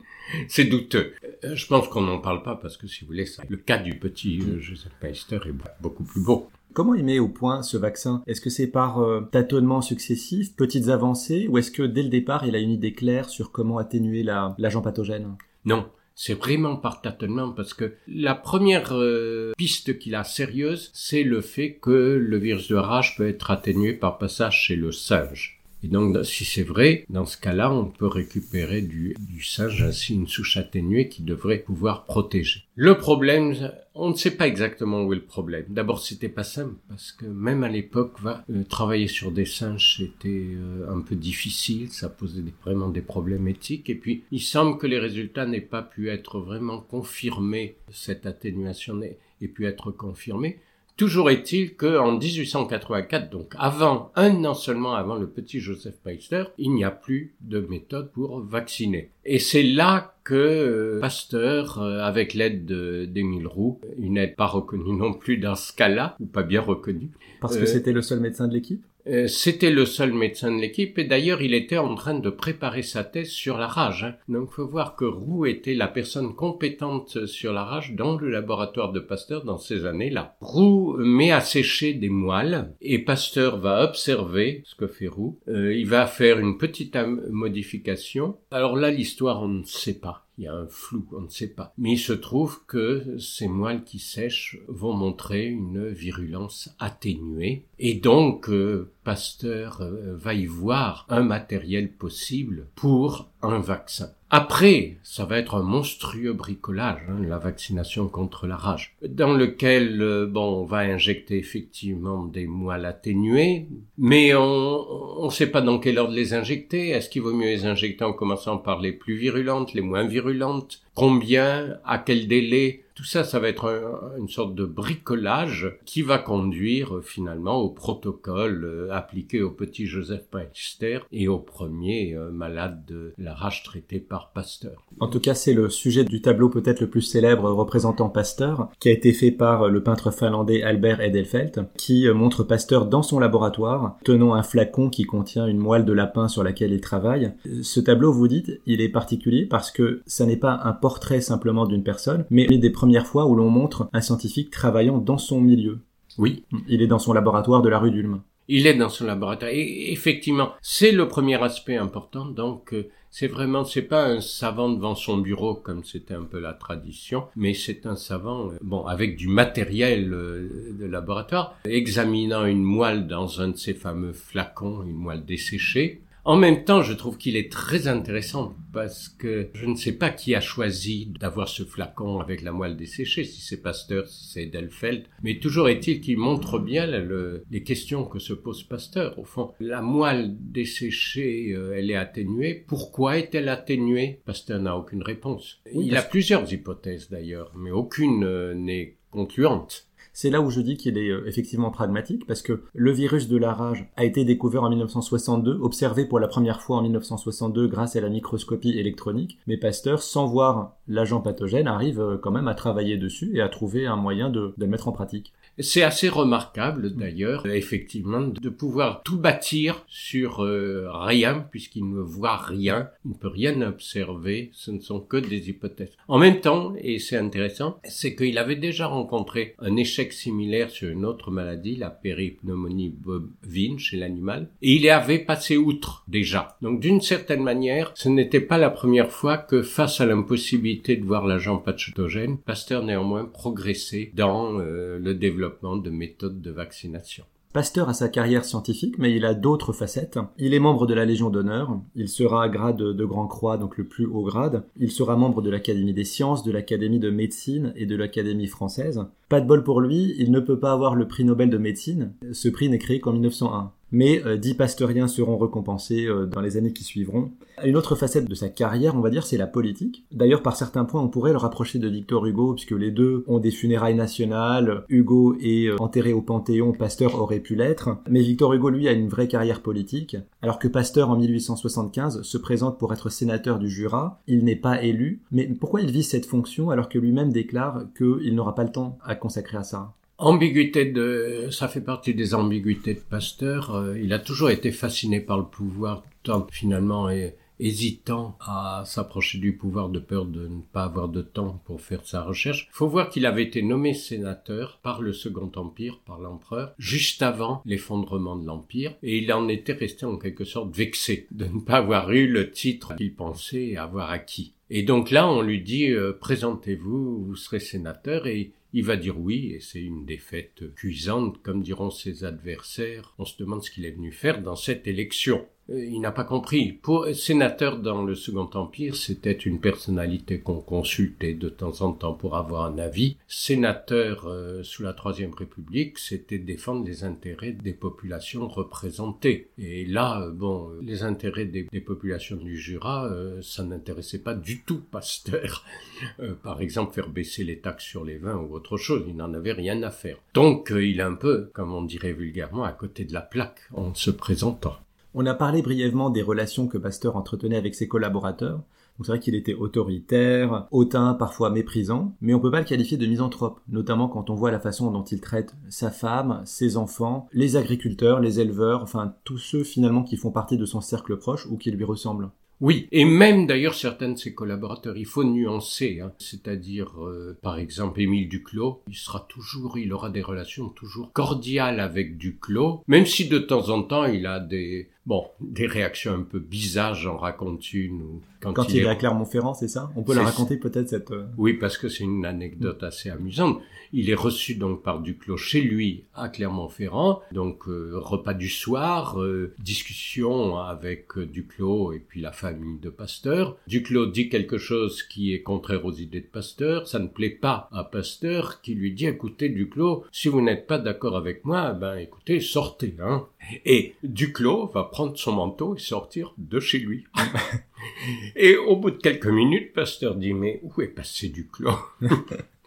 c'est 0.48 0.66
douteux. 0.66 1.14
Euh, 1.44 1.56
je 1.56 1.66
pense 1.66 1.88
qu'on 1.88 2.02
n'en 2.02 2.20
parle 2.20 2.44
pas 2.44 2.56
parce 2.56 2.78
que 2.78 2.86
si 2.86 3.02
vous 3.02 3.08
voulez, 3.08 3.26
le 3.50 3.58
cas 3.58 3.80
du 3.80 3.98
petit 3.98 4.44
Joseph 4.60 4.94
Pasteur 5.02 5.48
est 5.48 5.56
beaucoup 5.82 6.04
plus 6.04 6.22
beau. 6.22 6.52
Comment 6.76 6.94
il 6.94 7.06
met 7.06 7.20
au 7.20 7.30
point 7.30 7.62
ce 7.62 7.78
vaccin? 7.78 8.22
Est-ce 8.28 8.42
que 8.42 8.50
c'est 8.50 8.68
par 8.68 9.00
euh, 9.00 9.22
tâtonnements 9.32 9.82
successifs, 9.82 10.58
petites 10.58 10.90
avancées, 10.90 11.48
ou 11.48 11.58
est-ce 11.58 11.72
que 11.72 11.84
dès 11.84 12.04
le 12.04 12.10
départ 12.10 12.46
il 12.46 12.54
a 12.54 12.60
une 12.60 12.70
idée 12.70 12.92
claire 12.92 13.30
sur 13.30 13.54
comment 13.54 13.78
atténuer 13.78 14.24
l'agent 14.24 14.82
pathogène? 14.82 15.38
Non, 15.64 15.88
c'est 16.16 16.34
vraiment 16.34 16.76
par 16.76 17.02
tâtonnement 17.02 17.52
parce 17.52 17.74
que 17.74 17.94
la 18.10 18.36
première 18.36 18.90
euh, 18.92 19.54
piste 19.58 19.98
qu'il 20.00 20.16
a 20.16 20.26
sérieuse, 20.26 20.92
c'est 20.94 21.24
le 21.24 21.40
fait 21.40 21.76
que 21.76 22.20
le 22.22 22.38
virus 22.38 22.68
de 22.68 22.76
rage 22.76 23.16
peut 23.16 23.30
être 23.30 23.52
atténué 23.52 23.94
par 23.94 24.18
passage 24.18 24.64
chez 24.64 24.76
le 24.76 24.92
singe. 24.92 25.55
Et 25.86 25.88
donc, 25.88 26.26
si 26.26 26.46
c'est 26.46 26.64
vrai, 26.64 27.06
dans 27.10 27.28
ce 27.28 27.38
cas-là, 27.38 27.72
on 27.72 27.86
peut 27.86 28.08
récupérer 28.08 28.82
du, 28.82 29.16
singe 29.44 29.84
ainsi 29.84 30.16
une 30.16 30.28
souche 30.28 30.58
atténuée 30.58 31.10
qui 31.10 31.22
devrait 31.22 31.60
pouvoir 31.60 32.06
protéger. 32.06 32.64
Le 32.74 32.98
problème, 32.98 33.54
on 33.94 34.10
ne 34.10 34.16
sait 34.16 34.36
pas 34.36 34.48
exactement 34.48 35.04
où 35.04 35.14
est 35.14 35.18
le 35.18 35.22
problème. 35.22 35.66
D'abord, 35.70 36.00
c'était 36.00 36.28
pas 36.28 36.44
simple 36.44 36.74
parce 36.90 37.12
que 37.12 37.28
même 37.28 37.64
à 37.64 37.70
l'époque, 37.70 38.14
euh, 38.26 38.64
travailler 38.64 39.08
sur 39.08 39.32
des 39.32 39.46
singes 39.46 39.98
c'était 39.98 40.56
euh, 40.56 40.92
un 40.92 41.02
peu 41.02 41.16
difficile, 41.16 41.92
ça 41.92 42.10
posait 42.10 42.42
vraiment 42.64 42.90
des 42.90 43.04
problèmes 43.04 43.48
éthiques. 43.48 43.88
Et 43.92 43.96
puis, 43.96 44.24
il 44.32 44.42
semble 44.42 44.80
que 44.80 44.88
les 44.88 44.98
résultats 44.98 45.46
n'aient 45.46 45.62
pas 45.62 45.84
pu 45.84 46.10
être 46.10 46.40
vraiment 46.40 46.82
confirmés. 46.82 47.76
Cette 47.92 48.26
atténuation 48.26 48.96
n'ait 48.96 49.20
pu 49.54 49.68
être 49.68 49.92
confirmée 49.92 50.58
Toujours 50.98 51.30
est-il 51.30 51.76
qu'en 51.76 52.18
1884, 52.18 53.30
donc 53.30 53.54
avant, 53.58 54.12
un 54.16 54.46
an 54.46 54.54
seulement 54.54 54.94
avant 54.94 55.16
le 55.16 55.28
petit 55.28 55.60
Joseph 55.60 55.96
Meister, 56.06 56.46
il 56.58 56.74
n'y 56.74 56.86
a 56.86 56.92
plus 56.92 57.36
de 57.42 57.60
méthode 57.60 58.12
pour 58.12 58.40
vacciner. 58.40 59.12
Et 59.26 59.40
c'est 59.40 59.64
là 59.64 60.16
que 60.24 60.34
euh, 60.36 61.00
Pasteur, 61.02 61.80
euh, 61.82 62.00
avec 62.00 62.34
l'aide 62.34 62.66
d'Émile 63.12 63.48
Roux, 63.48 63.80
une 64.00 64.18
aide 64.18 64.38
pas 64.38 64.46
reconnue 64.46 64.96
non 64.96 65.14
plus 65.14 65.38
dans 65.38 65.56
ce 65.56 65.74
cas-là, 65.74 66.16
ou 66.22 66.28
pas 66.28 66.44
bien 66.44 66.62
reconnue. 66.62 67.12
Parce 67.42 67.58
que 67.58 67.64
euh, 67.64 67.68
c'était 67.68 67.92
le 67.92 68.02
seul 68.02 68.22
médecin 68.22 68.48
de 68.48 68.54
l'équipe? 68.54 68.84
euh, 68.84 68.95
c'était 69.28 69.72
le 69.72 69.86
seul 69.86 70.14
médecin 70.14 70.52
de 70.52 70.62
l'équipe 70.62 70.98
et 70.98 71.04
d'ailleurs 71.04 71.42
il 71.42 71.54
était 71.54 71.78
en 71.78 71.96
train 71.96 72.18
de 72.18 72.30
préparer 72.30 72.82
sa 72.82 73.04
thèse 73.04 73.30
sur 73.30 73.58
la 73.58 73.68
rage. 73.68 74.04
Hein. 74.04 74.16
Donc 74.28 74.52
faut 74.52 74.68
voir 74.68 74.96
que 74.96 75.06
Roux 75.06 75.46
était 75.46 75.74
la 75.74 75.88
personne 75.88 76.36
compétente 76.36 77.26
sur 77.26 77.54
la 77.54 77.64
rage 77.64 77.94
dans 77.94 78.18
le 78.18 78.30
laboratoire 78.30 78.92
de 78.92 79.00
Pasteur 79.00 79.44
dans 79.44 79.58
ces 79.58 79.86
années-là. 79.86 80.36
Roux 80.42 80.98
met 80.98 81.32
à 81.32 81.42
sécher 81.42 81.94
des 81.94 82.10
moelles 82.10 82.74
et 82.82 83.00
Pasteur 83.00 83.60
va 83.60 83.84
observer 83.84 84.62
ce 84.66 84.76
que 84.76 84.88
fait 84.88 85.08
Roux. 85.08 85.40
Euh, 85.48 85.74
il 85.74 85.88
va 85.88 86.08
faire 86.08 86.40
une 86.40 86.58
petite 86.58 86.98
modification. 87.30 88.38
Alors 88.52 88.76
là 88.76 88.92
l'histoire 88.92 89.42
on 89.42 89.48
ne 89.48 89.64
sait 89.64 90.00
pas. 90.00 90.25
Il 90.38 90.44
y 90.44 90.48
a 90.48 90.54
un 90.54 90.68
flou, 90.68 91.06
on 91.14 91.22
ne 91.22 91.30
sait 91.30 91.48
pas. 91.48 91.74
Mais 91.78 91.94
il 91.94 92.00
se 92.00 92.14
trouve 92.14 92.60
que 92.68 93.18
ces 93.20 93.48
moelles 93.48 93.84
qui 93.84 94.00
sèchent 94.00 94.60
vont 94.68 94.94
montrer 94.94 95.46
une 95.46 95.88
virulence 95.88 96.76
atténuée. 96.80 97.66
Et 97.80 97.96
donc, 97.96 98.50
euh, 98.50 98.92
Pasteur 99.04 99.82
euh, 99.82 100.16
va 100.16 100.34
y 100.34 100.46
voir 100.46 101.06
un 101.10 101.22
matériel 101.22 101.92
possible 101.92 102.68
pour 102.76 103.30
un 103.46 103.60
vaccin. 103.60 104.10
Après, 104.32 104.98
ça 105.04 105.26
va 105.26 105.38
être 105.38 105.56
un 105.56 105.62
monstrueux 105.62 106.34
bricolage, 106.34 107.02
hein, 107.08 107.18
la 107.28 107.38
vaccination 107.38 108.08
contre 108.08 108.48
la 108.48 108.56
rage, 108.56 108.96
dans 109.08 109.34
lequel, 109.34 110.02
euh, 110.02 110.26
bon, 110.26 110.62
on 110.62 110.66
va 110.66 110.80
injecter 110.80 111.38
effectivement 111.38 112.26
des 112.26 112.48
moelles 112.48 112.86
atténuées, 112.86 113.68
mais 113.98 114.34
on 114.34 115.26
ne 115.26 115.30
sait 115.30 115.48
pas 115.48 115.62
dans 115.62 115.80
quel 115.80 116.00
ordre 116.00 116.14
les 116.14 116.34
injecter. 116.34 116.90
Est-ce 116.90 117.10
qu'il 117.10 117.22
vaut 117.22 117.34
mieux 117.34 117.48
les 117.48 117.66
injecter 117.66 118.04
en 118.04 118.14
commençant 118.14 118.58
par 118.58 118.82
les 118.82 118.92
plus 118.92 119.16
virulentes, 119.16 119.74
les 119.74 119.82
moins 119.82 120.06
virulentes? 120.06 120.82
Combien? 120.96 121.78
À 121.86 122.00
quel 122.00 122.28
délai? 122.28 122.85
Tout 122.96 123.04
ça, 123.04 123.26
ça 123.26 123.40
va 123.40 123.50
être 123.50 124.14
une 124.18 124.30
sorte 124.30 124.56
de 124.56 124.64
bricolage 124.64 125.78
qui 125.84 126.02
va 126.02 126.18
conduire 126.18 126.96
euh, 126.96 127.02
finalement 127.02 127.58
au 127.58 127.70
protocole 127.70 128.64
euh, 128.64 128.90
appliqué 128.90 129.42
au 129.42 129.52
petit 129.52 129.86
Joseph 129.86 130.24
Baxter 130.32 131.00
et 131.12 131.28
au 131.28 131.38
premier 131.38 132.16
euh, 132.16 132.32
malade 132.32 132.86
de 132.88 133.14
la 133.18 133.34
rage 133.34 133.64
traité 133.64 134.00
par 134.00 134.32
Pasteur. 134.32 134.86
En 135.02 135.10
tout 135.10 135.20
cas, 135.20 135.34
c'est 135.34 135.54
le 135.54 135.70
sujet 135.70 136.06
du 136.06 136.22
tableau 136.22 136.48
peut-être 136.48 136.80
le 136.80 136.90
plus 136.90 137.02
célèbre 137.02 137.52
représentant 137.52 138.08
Pasteur, 138.08 138.70
qui 138.80 138.88
a 138.88 138.94
été 138.94 139.12
fait 139.12 139.32
par 139.32 139.68
le 139.68 139.84
peintre 139.84 140.12
finlandais 140.12 140.64
Albert 140.64 141.02
Edelfelt, 141.02 141.60
qui 141.78 142.08
montre 142.10 142.44
Pasteur 142.44 142.86
dans 142.86 143.04
son 143.04 143.20
laboratoire, 143.20 143.98
tenant 144.06 144.34
un 144.34 144.44
flacon 144.44 144.90
qui 144.90 145.04
contient 145.04 145.48
une 145.48 145.58
moelle 145.58 145.84
de 145.84 145.92
lapin 145.92 146.30
sur 146.30 146.44
laquelle 146.44 146.72
il 146.72 146.82
travaille. 146.82 147.34
Ce 147.62 147.82
tableau, 147.82 148.14
vous 148.14 148.30
dites, 148.30 148.62
il 148.66 148.80
est 148.80 148.90
particulier 148.90 149.46
parce 149.46 149.70
que 149.70 150.02
ça 150.06 150.26
n'est 150.26 150.38
pas 150.38 150.62
un 150.64 150.72
portrait 150.72 151.20
simplement 151.20 151.66
d'une 151.66 151.84
personne, 151.84 152.26
mais 152.30 152.46
des 152.46 152.70
première 152.86 153.08
fois 153.08 153.26
où 153.26 153.34
l'on 153.34 153.50
montre 153.50 153.90
un 153.94 154.02
scientifique 154.02 154.52
travaillant 154.52 155.00
dans 155.00 155.18
son 155.18 155.42
milieu. 155.42 155.80
Oui. 156.20 156.44
Il 156.68 156.84
est 156.84 156.88
dans 156.88 157.00
son 157.00 157.14
laboratoire 157.14 157.64
de 157.64 157.70
la 157.70 157.80
rue 157.80 157.90
d'Ulm. 157.90 158.22
Il 158.48 158.68
est 158.68 158.76
dans 158.76 158.90
son 158.90 159.06
laboratoire. 159.06 159.50
Et 159.52 159.92
effectivement, 159.92 160.52
c'est 160.62 160.92
le 160.92 161.08
premier 161.08 161.42
aspect 161.42 161.78
important. 161.78 162.26
Donc, 162.26 162.76
euh, 162.76 162.88
c'est 163.10 163.26
vraiment, 163.26 163.66
c'est 163.66 163.82
pas 163.82 164.06
un 164.06 164.22
savant 164.22 164.70
devant 164.70 164.94
son 164.94 165.18
bureau 165.18 165.56
comme 165.56 165.84
c'était 165.84 166.14
un 166.14 166.26
peu 166.26 166.40
la 166.40 166.54
tradition, 166.54 167.24
mais 167.36 167.56
c'est 167.56 167.88
un 167.88 167.96
savant, 167.96 168.52
euh, 168.52 168.58
bon, 168.62 168.86
avec 168.86 169.18
du 169.18 169.30
matériel 169.30 170.14
euh, 170.14 170.76
de 170.80 170.86
laboratoire, 170.86 171.58
examinant 171.66 172.46
une 172.46 172.62
moelle 172.62 173.08
dans 173.08 173.42
un 173.42 173.48
de 173.48 173.58
ces 173.58 173.74
fameux 173.74 174.14
flacons, 174.14 174.84
une 174.84 174.98
moelle 174.98 175.26
desséchée, 175.26 176.04
en 176.26 176.38
même 176.38 176.64
temps, 176.64 176.82
je 176.82 176.94
trouve 176.94 177.18
qu'il 177.18 177.38
est 177.38 177.52
très 177.52 177.88
intéressant 177.88 178.56
parce 178.74 179.10
que 179.10 179.50
je 179.54 179.68
ne 179.68 179.76
sais 179.76 179.92
pas 179.92 180.10
qui 180.10 180.34
a 180.34 180.42
choisi 180.42 181.14
d'avoir 181.20 181.48
ce 181.48 181.64
flacon 181.64 182.20
avec 182.20 182.42
la 182.42 182.52
moelle 182.52 182.76
desséchée, 182.76 183.24
si 183.24 183.42
c'est 183.42 183.62
Pasteur, 183.62 184.08
si 184.08 184.28
c'est 184.30 184.46
Delfeld, 184.48 185.06
mais 185.22 185.38
toujours 185.40 185.70
est-il 185.70 186.02
qu'il 186.02 186.18
montre 186.18 186.58
bien 186.58 186.88
les 186.88 187.64
questions 187.64 188.06
que 188.06 188.20
se 188.20 188.34
pose 188.34 188.64
Pasteur. 188.64 189.18
Au 189.20 189.24
fond, 189.24 189.54
la 189.60 189.82
moelle 189.82 190.36
desséchée, 190.40 191.54
euh, 191.54 191.76
elle 191.78 191.92
est 191.92 191.96
atténuée. 191.96 192.66
Pourquoi 192.68 193.18
est-elle 193.18 193.48
atténuée? 193.48 194.22
Pasteur 194.26 194.60
n'a 194.60 194.76
aucune 194.76 195.04
réponse. 195.04 195.62
Il 195.74 195.96
a 195.96 196.02
plusieurs 196.02 196.52
hypothèses 196.52 197.10
d'ailleurs, 197.10 197.52
mais 197.56 197.72
aucune 197.72 198.24
euh, 198.24 198.54
n'est 198.56 198.98
concluante. 199.12 199.88
C'est 200.18 200.30
là 200.30 200.40
où 200.40 200.50
je 200.50 200.62
dis 200.62 200.78
qu'il 200.78 200.98
est 200.98 201.10
euh, 201.10 201.28
effectivement 201.28 201.72
pragmatique, 201.72 202.26
parce 202.26 202.42
que 202.42 202.64
le 202.74 202.92
virus 202.92 203.28
de 203.28 203.36
la 203.36 203.54
rage 203.54 203.92
a 203.98 204.06
été 204.06 204.24
découvert 204.24 204.64
en 204.64 204.70
1962, 204.70 205.60
observé 205.62 206.06
pour 206.06 206.20
la 206.20 206.30
première 206.30 206.62
fois 206.62 206.78
en 206.78 206.84
1962 206.84 207.68
grâce 207.68 207.98
à 207.98 208.02
la 208.02 208.08
microscopie 208.08 208.80
électronique, 208.80 209.40
mais 209.46 209.58
Pasteur, 209.58 210.02
sans 210.02 210.26
voir 210.26 210.78
l'agent 210.88 211.20
pathogène, 211.20 211.68
arrive 211.68 212.00
euh, 212.00 212.18
quand 212.18 212.32
même 212.32 212.48
à 212.48 212.56
travailler 212.56 212.96
dessus 212.96 213.36
et 213.36 213.42
à 213.42 213.50
trouver 213.50 213.88
un 213.88 213.98
moyen 213.98 214.30
de, 214.30 214.54
le 214.58 214.68
mettre 214.68 214.88
en 214.88 214.94
pratique. 214.94 215.34
C'est 215.60 215.84
assez 215.84 216.10
remarquable 216.10 216.96
d'ailleurs, 216.96 217.46
effectivement, 217.48 218.22
de 218.22 218.50
pouvoir 218.50 219.04
tout 219.04 219.18
bâtir 219.18 219.86
sur 219.88 220.44
euh, 220.44 220.88
rien, 220.92 221.48
puisqu'il 221.50 221.90
ne 221.90 222.02
voit 222.02 222.36
rien, 222.36 222.90
il 223.06 223.12
ne 223.12 223.16
peut 223.16 223.30
rien 223.30 223.62
observer, 223.62 224.50
ce 224.52 224.72
ne 224.72 224.82
sont 224.82 225.00
que 225.00 225.16
des 225.16 225.50
hypothèses. 225.50 225.96
En 226.10 226.20
même 226.20 226.42
temps, 226.42 226.74
et 226.78 227.00
c'est 227.00 227.16
intéressant, 227.16 227.80
c'est 227.86 228.16
qu'il 228.16 228.38
avait 228.38 228.58
déjà 228.58 228.88
rencontré 228.88 229.56
un 229.60 229.78
échec 229.78 230.12
similaire 230.12 230.70
sur 230.70 230.90
une 230.90 231.06
autre 231.06 231.32
maladie, 231.32 231.78
la 231.78 231.90
péripneumonie 231.90 232.90
bovine 232.90 233.80
chez 233.80 233.96
l'animal, 233.96 234.50
et 234.62 234.74
il 234.74 234.90
avait 234.90 235.20
passé 235.20 235.56
outre 235.56 236.04
déjà. 236.10 236.58
Donc 236.62 236.82
d'une 236.82 237.00
certaine 237.00 237.44
manière, 237.44 237.94
ce 237.96 238.10
n'était 238.10 238.42
pas 238.42 238.58
la 238.58 238.70
première 238.70 239.12
fois 239.12 239.38
que 239.38 239.62
face 239.62 240.02
à 240.02 240.06
l'impossibilité 240.06 240.98
de 240.98 241.06
voir 241.06 241.26
l'agent 241.26 241.58
pathogène, 241.60 242.40
Pasteur 242.40 242.84
néanmoins 242.84 243.24
progressait 243.24 244.12
dans 244.14 244.60
euh, 244.60 245.00
le 245.00 245.14
développement 245.14 245.45
de 245.84 245.90
méthodes 245.90 246.42
de 246.42 246.52
vaccination. 246.52 247.26
Pasteur 247.56 247.88
a 247.88 247.94
sa 247.94 248.10
carrière 248.10 248.44
scientifique, 248.44 248.98
mais 248.98 249.16
il 249.16 249.24
a 249.24 249.34
d'autres 249.34 249.72
facettes. 249.72 250.20
Il 250.38 250.54
est 250.54 250.60
membre 250.60 250.86
de 250.86 250.94
la 250.94 251.06
Légion 251.06 251.30
d'honneur. 251.30 251.80
Il 251.96 252.10
sera 252.10 252.44
à 252.44 252.50
grade 252.50 252.76
de 252.76 253.06
Grand 253.06 253.28
Croix, 253.28 253.56
donc 253.56 253.78
le 253.78 253.86
plus 253.86 254.06
haut 254.06 254.24
grade. 254.24 254.66
Il 254.78 254.92
sera 254.92 255.16
membre 255.16 255.42
de 255.42 255.50
l'Académie 255.50 255.94
des 255.94 256.04
sciences, 256.04 256.44
de 256.44 256.52
l'Académie 256.52 257.00
de 257.00 257.10
médecine 257.10 257.72
et 257.78 257.86
de 257.86 257.96
l'Académie 257.96 258.48
française. 258.48 259.06
Pas 259.30 259.40
de 259.40 259.48
bol 259.48 259.64
pour 259.64 259.80
lui, 259.80 260.16
il 260.18 260.32
ne 260.32 260.42
peut 260.42 260.60
pas 260.60 260.74
avoir 260.74 260.96
le 260.96 261.08
prix 261.08 261.24
Nobel 261.24 261.50
de 261.50 261.58
médecine. 261.58 262.12
Ce 262.34 262.50
prix 262.50 262.68
n'est 262.68 262.78
créé 262.78 263.00
qu'en 263.00 263.14
1901 263.14 263.72
mais 263.92 264.22
euh, 264.26 264.38
dix 264.38 264.54
pasteuriens 264.54 265.08
seront 265.08 265.38
récompensés 265.38 266.06
euh, 266.06 266.26
dans 266.26 266.42
les 266.42 266.58
années 266.58 266.74
qui 266.74 266.84
suivront. 266.84 267.32
Une 267.64 267.78
autre 267.78 267.96
facette 267.96 268.28
de 268.28 268.36
sa 268.36 268.50
carrière, 268.50 268.96
on 268.96 269.00
va 269.00 269.10
dire, 269.10 269.26
c'est 269.26 269.38
la 269.38 269.48
politique. 269.48 270.06
D'ailleurs, 270.12 270.42
par 270.42 270.56
certains 270.56 270.86
points, 270.86 271.02
on 271.02 271.08
pourrait 271.08 271.32
le 271.32 271.38
rapprocher 271.38 271.80
de 271.80 271.88
Victor 271.88 272.26
Hugo, 272.26 272.54
puisque 272.54 272.72
les 272.72 272.92
deux 272.92 273.24
ont 273.28 273.40
des 273.40 273.52
funérailles 273.52 273.96
nationales. 273.96 274.84
Hugo 274.90 275.38
est 275.40 275.68
euh, 275.68 275.78
enterré 275.80 276.14
au 276.14 276.22
Panthéon, 276.22 276.74
Pasteur 276.74 277.20
aurait 277.22 277.40
pu 277.40 277.56
l'être. 277.56 277.98
Mais 278.10 278.22
Victor 278.22 278.54
Hugo, 278.54 278.70
lui, 278.70 278.88
a 278.88 278.92
une 278.92 279.08
vraie 279.08 279.28
carrière 279.28 279.62
politique, 279.62 280.18
alors 280.42 280.60
que 280.60 280.68
Pasteur, 280.68 281.10
en 281.10 281.18
1875, 281.18 282.22
se 282.22 282.38
présente 282.38 282.78
pour 282.78 282.92
être 282.92 283.10
sénateur 283.10 283.60
du 283.60 283.70
Jura. 283.70 284.22
Il 284.28 284.44
n'est 284.44 284.56
pas 284.56 284.84
élu. 284.84 285.22
Mais 285.32 285.48
pourquoi 285.48 285.82
il 285.82 285.92
vit 285.92 286.04
cette 286.04 286.26
fonction 286.26 286.70
alors 286.70 286.90
que 286.90 287.00
lui-même 287.00 287.32
déclare 287.32 287.86
qu'il 287.98 288.36
n'aura 288.36 288.56
pas 288.56 288.64
le 288.64 288.72
temps 288.72 288.98
à 289.04 289.16
consacrer 289.16 289.58
à 289.58 289.64
ça? 289.64 289.94
Ambiguïté 290.18 290.86
de, 290.86 291.50
ça 291.52 291.68
fait 291.68 291.82
partie 291.82 292.14
des 292.14 292.34
ambiguïtés 292.34 292.94
de 292.94 293.00
Pasteur. 293.00 293.76
Euh, 293.76 294.00
il 294.00 294.14
a 294.14 294.20
toujours 294.20 294.50
été 294.50 294.72
fasciné 294.72 295.20
par 295.20 295.38
le 295.38 295.46
pouvoir, 295.46 296.04
tout 296.24 296.48
finalement 296.52 297.10
et 297.10 297.36
hésitant 297.60 298.38
à 298.40 298.84
s'approcher 298.86 299.38
du 299.38 299.56
pouvoir 299.56 299.90
de 299.90 300.00
peur 300.00 300.26
de 300.26 300.48
ne 300.48 300.62
pas 300.62 300.84
avoir 300.84 301.10
de 301.10 301.22
temps 301.22 301.62
pour 301.66 301.82
faire 301.82 302.06
sa 302.06 302.22
recherche. 302.22 302.70
Faut 302.72 302.88
voir 302.88 303.10
qu'il 303.10 303.26
avait 303.26 303.44
été 303.44 303.62
nommé 303.62 303.94
sénateur 303.94 304.80
par 304.84 305.02
le 305.02 305.14
Second 305.14 305.52
Empire, 305.56 306.00
par 306.06 306.20
l'empereur, 306.20 306.74
juste 306.78 307.22
avant 307.22 307.62
l'effondrement 307.66 308.36
de 308.36 308.46
l'Empire, 308.46 308.96
et 309.04 309.18
il 309.18 309.32
en 309.32 309.48
était 309.48 309.74
resté 309.74 310.06
en 310.06 310.18
quelque 310.18 310.46
sorte 310.46 310.76
vexé 310.76 311.28
de 311.32 311.46
ne 311.46 311.60
pas 311.60 311.78
avoir 311.78 312.12
eu 312.12 312.28
le 312.28 312.52
titre 312.52 312.96
qu'il 312.96 313.14
pensait 313.14 313.78
avoir 313.78 314.12
acquis. 314.12 314.54
Et 314.70 314.84
donc 314.84 315.12
là, 315.12 315.30
on 315.30 315.42
lui 315.42 315.62
dit 315.62 315.92
euh, 315.92 316.12
présentez-vous, 316.20 317.24
vous 317.24 317.36
serez 317.36 317.60
sénateur, 317.60 318.28
et 318.28 318.52
il 318.78 318.84
va 318.84 318.98
dire 318.98 319.18
oui, 319.18 319.54
et 319.54 319.62
c'est 319.62 319.82
une 319.82 320.06
défaite 320.06 320.76
cuisante, 320.76 321.42
comme 321.42 321.64
diront 321.64 321.92
ses 321.92 322.26
adversaires. 322.26 323.16
On 323.18 323.24
se 323.24 323.38
demande 323.38 323.64
ce 323.64 323.72
qu'il 323.72 323.86
est 323.86 323.92
venu 323.92 324.12
faire 324.12 324.42
dans 324.42 324.58
cette 324.58 324.86
élection. 324.86 325.48
Euh, 325.70 325.84
il 325.84 326.00
n'a 326.00 326.12
pas 326.12 326.24
compris. 326.24 326.74
Pour 326.74 327.08
sénateur 327.08 327.80
dans 327.80 328.04
le 328.04 328.16
Second 328.16 328.50
Empire, 328.54 328.96
c'était 328.96 329.32
une 329.32 329.60
personnalité 329.60 330.40
qu'on 330.40 330.62
consultait 330.62 331.34
de 331.34 331.50
temps 331.50 331.82
en 331.82 331.92
temps 331.94 332.14
pour 332.14 332.36
avoir 332.36 332.66
un 332.66 332.78
avis. 332.78 333.18
Sénateur 333.28 334.28
euh, 334.28 334.62
sous 334.64 334.84
la 334.84 334.94
Troisième 334.94 335.34
République, 335.34 335.98
c'était 335.98 336.38
défendre 336.38 336.86
les 336.86 337.04
intérêts 337.04 337.54
des 337.54 337.74
populations 337.74 338.48
représentées. 338.48 339.50
Et 339.58 339.86
là, 339.86 340.22
euh, 340.22 340.32
bon, 340.32 340.72
les 340.82 341.04
intérêts 341.04 341.46
des, 341.46 341.66
populations 341.86 342.38
du 342.38 342.58
Jura, 342.58 343.12
ça 343.42 343.64
n'intéressait 343.64 344.20
pas 344.20 344.34
du 344.34 344.64
tout 344.64 344.82
Pasteur. 344.92 345.64
par 346.44 346.62
exemple, 346.62 346.94
faire 346.94 347.10
baisser 347.10 347.44
les 347.44 347.60
taxes 347.60 347.86
sur 347.86 348.04
les 348.04 348.18
vins 348.18 348.38
ou 348.38 348.54
autre 348.56 348.78
chose, 348.78 349.04
il 349.08 349.16
n'en 349.16 349.34
avait 349.34 349.52
rien 349.52 349.82
à 349.84 349.92
faire. 349.92 350.18
Donc, 350.34 350.72
il 350.76 351.00
est 351.00 351.04
un 351.04 351.14
peu, 351.14 351.52
comme 351.54 351.74
on 351.74 351.84
dirait 351.84 352.14
vulgairement, 352.14 352.64
à 352.64 352.72
côté 352.72 353.06
de 353.06 353.14
la 353.14 353.22
plaque 353.22 353.62
en 353.74 353.94
se 353.94 354.10
présentant. 354.10 354.78
On 355.18 355.26
a 355.28 355.34
parlé 355.34 355.62
brièvement 355.62 356.10
des 356.10 356.22
relations 356.22 356.68
que 356.68 356.78
Pasteur 356.78 357.16
entretenait 357.16 357.56
avec 357.56 357.74
ses 357.74 357.88
collaborateurs. 357.88 358.60
c'est 358.98 359.08
vrai 359.08 359.20
qu'il 359.22 359.36
était 359.36 359.54
autoritaire, 359.54 360.68
hautain, 360.72 361.14
parfois 361.14 361.52
méprisant, 361.52 362.14
mais 362.20 362.34
on 362.34 362.42
peut 362.42 362.52
pas 362.52 362.60
le 362.60 362.66
qualifier 362.66 362.98
de 362.98 363.06
misanthrope, 363.06 363.62
notamment 363.70 364.10
quand 364.10 364.30
on 364.30 364.36
voit 364.36 364.52
la 364.52 364.60
façon 364.60 364.92
dont 364.92 365.06
il 365.06 365.22
traite 365.22 365.56
sa 365.70 365.90
femme, 365.90 366.42
ses 366.44 366.76
enfants, 366.76 367.30
les 367.32 367.56
agriculteurs, 367.56 368.20
les 368.20 368.42
éleveurs, 368.42 368.84
enfin 368.84 369.16
tous 369.24 369.38
ceux 369.38 369.64
finalement 369.64 370.04
qui 370.04 370.18
font 370.18 370.32
partie 370.32 370.58
de 370.58 370.66
son 370.66 370.82
cercle 370.82 371.16
proche 371.16 371.46
ou 371.46 371.56
qui 371.56 371.72
lui 371.72 371.86
ressemblent. 371.86 372.30
Oui, 372.62 372.88
et 372.92 373.04
même 373.04 373.48
d'ailleurs 373.48 373.74
certains 373.74 374.10
de 374.10 374.18
ses 374.18 374.34
collaborateurs, 374.34 374.96
il 374.98 375.06
faut 375.06 375.26
nuancer, 375.26 376.00
hein. 376.02 376.14
c'est-à-dire 376.20 377.04
euh, 377.04 377.38
par 377.42 377.58
exemple 377.58 378.00
Émile 378.00 378.30
Duclos, 378.30 378.82
il 378.88 378.96
sera 378.96 379.26
toujours, 379.30 379.78
il 379.78 379.92
aura 379.92 380.10
des 380.10 380.22
relations 380.22 380.70
toujours 380.70 381.12
cordiales 381.12 381.82
avec 381.82 382.18
Duclos, 382.18 382.82
même 382.88 383.06
si 383.06 383.28
de 383.28 383.40
temps 383.40 383.70
en 383.70 383.84
temps 383.84 384.06
il 384.06 384.26
a 384.26 384.40
des 384.40 384.90
bon 385.06 385.26
des 385.40 385.68
réactions 385.68 386.14
un 386.14 386.24
peu 386.24 386.40
bizarres, 386.40 386.96
j'en 386.96 387.18
raconte 387.18 387.74
une 387.74 388.02
ou 388.02 388.22
quand, 388.54 388.70
il, 388.70 388.78
est 388.78 388.88
à 388.88 388.96
Clermont-Ferrand, 388.96 389.54
c'est 389.54 389.68
ça? 389.68 389.90
On 389.96 390.04
peut 390.04 390.14
la 390.14 390.24
raconter 390.24 390.58
peut-être 390.58 390.90
cette. 390.90 391.12
Euh, 391.12 391.26
oui, 391.38 391.54
parce 391.54 391.78
que 391.78 391.90
c'est 391.90 392.04
une 392.04 392.26
anecdote 392.26 392.84
assez 392.84 393.10
amusante. 393.10 393.60
Il 393.92 394.10
est 394.10 394.16
reçu 394.16 394.56
donc 394.56 394.84
par 394.84 395.00
Duclos 395.00 395.38
chez 395.38 395.62
lui 395.62 396.04
à 396.14 396.30
Clermont-Ferrand, 396.30 397.22
donc 397.32 397.68
euh, 397.68 397.94
repas 397.96 398.34
du 398.34 398.50
soir, 398.50 399.18
discussion 399.60 400.58
avec 400.58 401.18
Duclos 401.18 401.94
et 401.94 402.00
puis 402.00 402.22
la 402.22 402.32
famille 402.32 402.78
de 402.80 402.90
Pasteur. 402.90 403.58
Duclos 403.68 404.08
dit 404.08 404.30
quelque 404.30 404.58
chose 404.58 405.04
qui 405.04 405.34
est 405.34 405.42
contraire 405.42 405.86
aux 405.86 405.94
idées 405.94 406.22
de 406.22 406.26
Pasteur, 406.26 406.88
ça 406.88 407.00
ne 407.00 407.08
plaît 407.08 407.30
pas 407.30 407.70
à 407.72 407.84
Pasteur 407.84 408.62
qui 408.62 408.76
lui 408.76 408.92
dit 408.92 409.08
écoutez 409.08 409.50
Duclos, 409.50 410.06
si 410.12 410.28
vous 410.28 410.42
n'êtes 410.42 410.68
pas 410.68 410.78
d'accord 410.78 411.16
avec 411.16 411.46
moi, 411.46 411.72
ben 411.74 411.96
écoutez, 411.96 412.40
sortez 412.42 412.96
hein. 413.00 413.26
Et 413.66 413.96
Duclos 414.04 414.68
va 414.74 414.84
prendre 414.84 415.18
son 415.18 415.34
manteau 415.34 415.76
et 415.76 415.80
sortir 415.80 416.34
de 416.38 416.60
chez 416.60 416.80
lui. 416.80 417.06
et 418.36 418.58
au 418.58 418.76
bout 418.76 418.92
de 418.92 418.98
quelques 418.98 419.28
minutes, 419.28 419.74
Pasteur 419.74 420.16
dit 420.16 420.34
mais 420.34 420.60
où 420.64 420.82
est 420.82 420.88
passé 420.88 421.30
Duclos? 421.30 421.78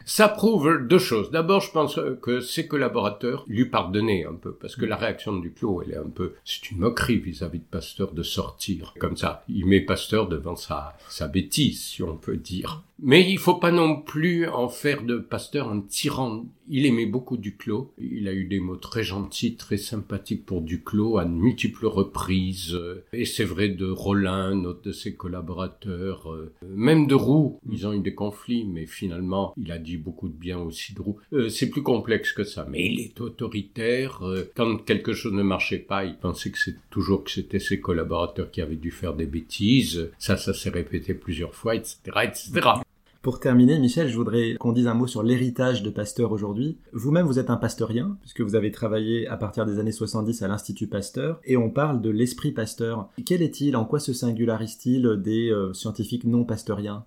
Ça 0.08 0.26
prouve 0.26 0.86
deux 0.88 0.98
choses. 0.98 1.30
D'abord, 1.30 1.60
je 1.60 1.70
pense 1.70 2.00
que 2.22 2.40
ses 2.40 2.66
collaborateurs 2.66 3.44
lui 3.46 3.66
pardonnaient 3.66 4.24
un 4.24 4.32
peu, 4.32 4.54
parce 4.54 4.74
que 4.74 4.86
la 4.86 4.96
réaction 4.96 5.36
de 5.36 5.42
Duclos, 5.42 5.82
elle 5.82 5.92
est 5.92 5.98
un 5.98 6.08
peu, 6.08 6.32
c'est 6.46 6.70
une 6.70 6.78
moquerie 6.78 7.18
vis-à-vis 7.18 7.58
de 7.58 7.64
Pasteur 7.70 8.12
de 8.12 8.22
sortir 8.22 8.94
comme 8.98 9.18
ça. 9.18 9.44
Il 9.50 9.66
met 9.66 9.82
Pasteur 9.82 10.26
devant 10.26 10.56
sa, 10.56 10.96
sa 11.10 11.28
bêtise, 11.28 11.84
si 11.84 12.02
on 12.02 12.16
peut 12.16 12.38
dire. 12.38 12.84
Mais 13.02 13.30
il 13.30 13.38
faut 13.38 13.56
pas 13.56 13.70
non 13.70 14.00
plus 14.00 14.48
en 14.48 14.70
faire 14.70 15.02
de 15.02 15.18
Pasteur 15.18 15.68
un 15.68 15.82
tyran. 15.82 16.46
Il 16.68 16.86
aimait 16.86 17.06
beaucoup 17.06 17.36
Duclos. 17.36 17.92
Il 17.98 18.28
a 18.28 18.32
eu 18.32 18.44
des 18.44 18.60
mots 18.60 18.76
très 18.76 19.02
gentils, 19.02 19.56
très 19.56 19.76
sympathiques 19.76 20.44
pour 20.44 20.60
Duclos 20.60 21.18
à 21.18 21.24
de 21.24 21.30
multiples 21.30 21.86
reprises. 21.86 22.78
Et 23.12 23.24
c'est 23.24 23.44
vrai 23.44 23.68
de 23.68 23.90
Rollin, 23.90 24.54
notre 24.54 24.82
de 24.82 24.92
ses 24.92 25.14
collaborateurs, 25.14 26.32
euh, 26.32 26.52
même 26.62 27.06
de 27.06 27.14
Roux. 27.14 27.58
Ils 27.70 27.86
ont 27.86 27.92
eu 27.92 28.00
des 28.00 28.14
conflits, 28.14 28.64
mais 28.64 28.86
finalement, 28.86 29.52
il 29.56 29.72
a 29.72 29.78
dit 29.78 29.96
beaucoup 29.96 30.28
de 30.28 30.34
bien 30.34 30.58
aussi 30.58 30.94
de 30.94 31.00
Roux. 31.00 31.18
Euh, 31.32 31.48
c'est 31.48 31.70
plus 31.70 31.82
complexe 31.82 32.32
que 32.32 32.44
ça. 32.44 32.66
Mais 32.70 32.86
il 32.86 33.00
est 33.00 33.20
autoritaire. 33.20 34.22
Euh, 34.22 34.50
quand 34.54 34.76
quelque 34.84 35.12
chose 35.12 35.32
ne 35.32 35.42
marchait 35.42 35.78
pas, 35.78 36.04
il 36.04 36.16
pensait 36.16 36.50
que 36.50 36.58
c'est 36.58 36.76
toujours 36.90 37.24
que 37.24 37.30
c'était 37.30 37.58
ses 37.58 37.80
collaborateurs 37.80 38.50
qui 38.50 38.60
avaient 38.60 38.76
dû 38.76 38.90
faire 38.90 39.14
des 39.14 39.26
bêtises. 39.26 40.10
Ça, 40.18 40.36
ça 40.36 40.54
s'est 40.54 40.70
répété 40.70 41.14
plusieurs 41.14 41.54
fois, 41.54 41.74
etc., 41.74 41.96
etc. 42.24 42.68
Pour 43.28 43.40
terminer, 43.40 43.78
Michel, 43.78 44.08
je 44.08 44.16
voudrais 44.16 44.54
qu'on 44.54 44.72
dise 44.72 44.86
un 44.86 44.94
mot 44.94 45.06
sur 45.06 45.22
l'héritage 45.22 45.82
de 45.82 45.90
Pasteur 45.90 46.32
aujourd'hui. 46.32 46.78
Vous-même, 46.94 47.26
vous 47.26 47.38
êtes 47.38 47.50
un 47.50 47.58
pasteurien, 47.58 48.16
puisque 48.22 48.40
vous 48.40 48.54
avez 48.54 48.72
travaillé 48.72 49.26
à 49.28 49.36
partir 49.36 49.66
des 49.66 49.78
années 49.78 49.92
70 49.92 50.40
à 50.40 50.48
l'Institut 50.48 50.86
Pasteur, 50.86 51.38
et 51.44 51.58
on 51.58 51.68
parle 51.68 52.00
de 52.00 52.08
l'esprit 52.08 52.52
Pasteur. 52.52 53.10
Quel 53.26 53.42
est-il? 53.42 53.76
En 53.76 53.84
quoi 53.84 54.00
se 54.00 54.14
singularise-t-il 54.14 55.20
des 55.20 55.50
euh, 55.50 55.74
scientifiques 55.74 56.24
non 56.24 56.46
pasteuriens? 56.46 57.04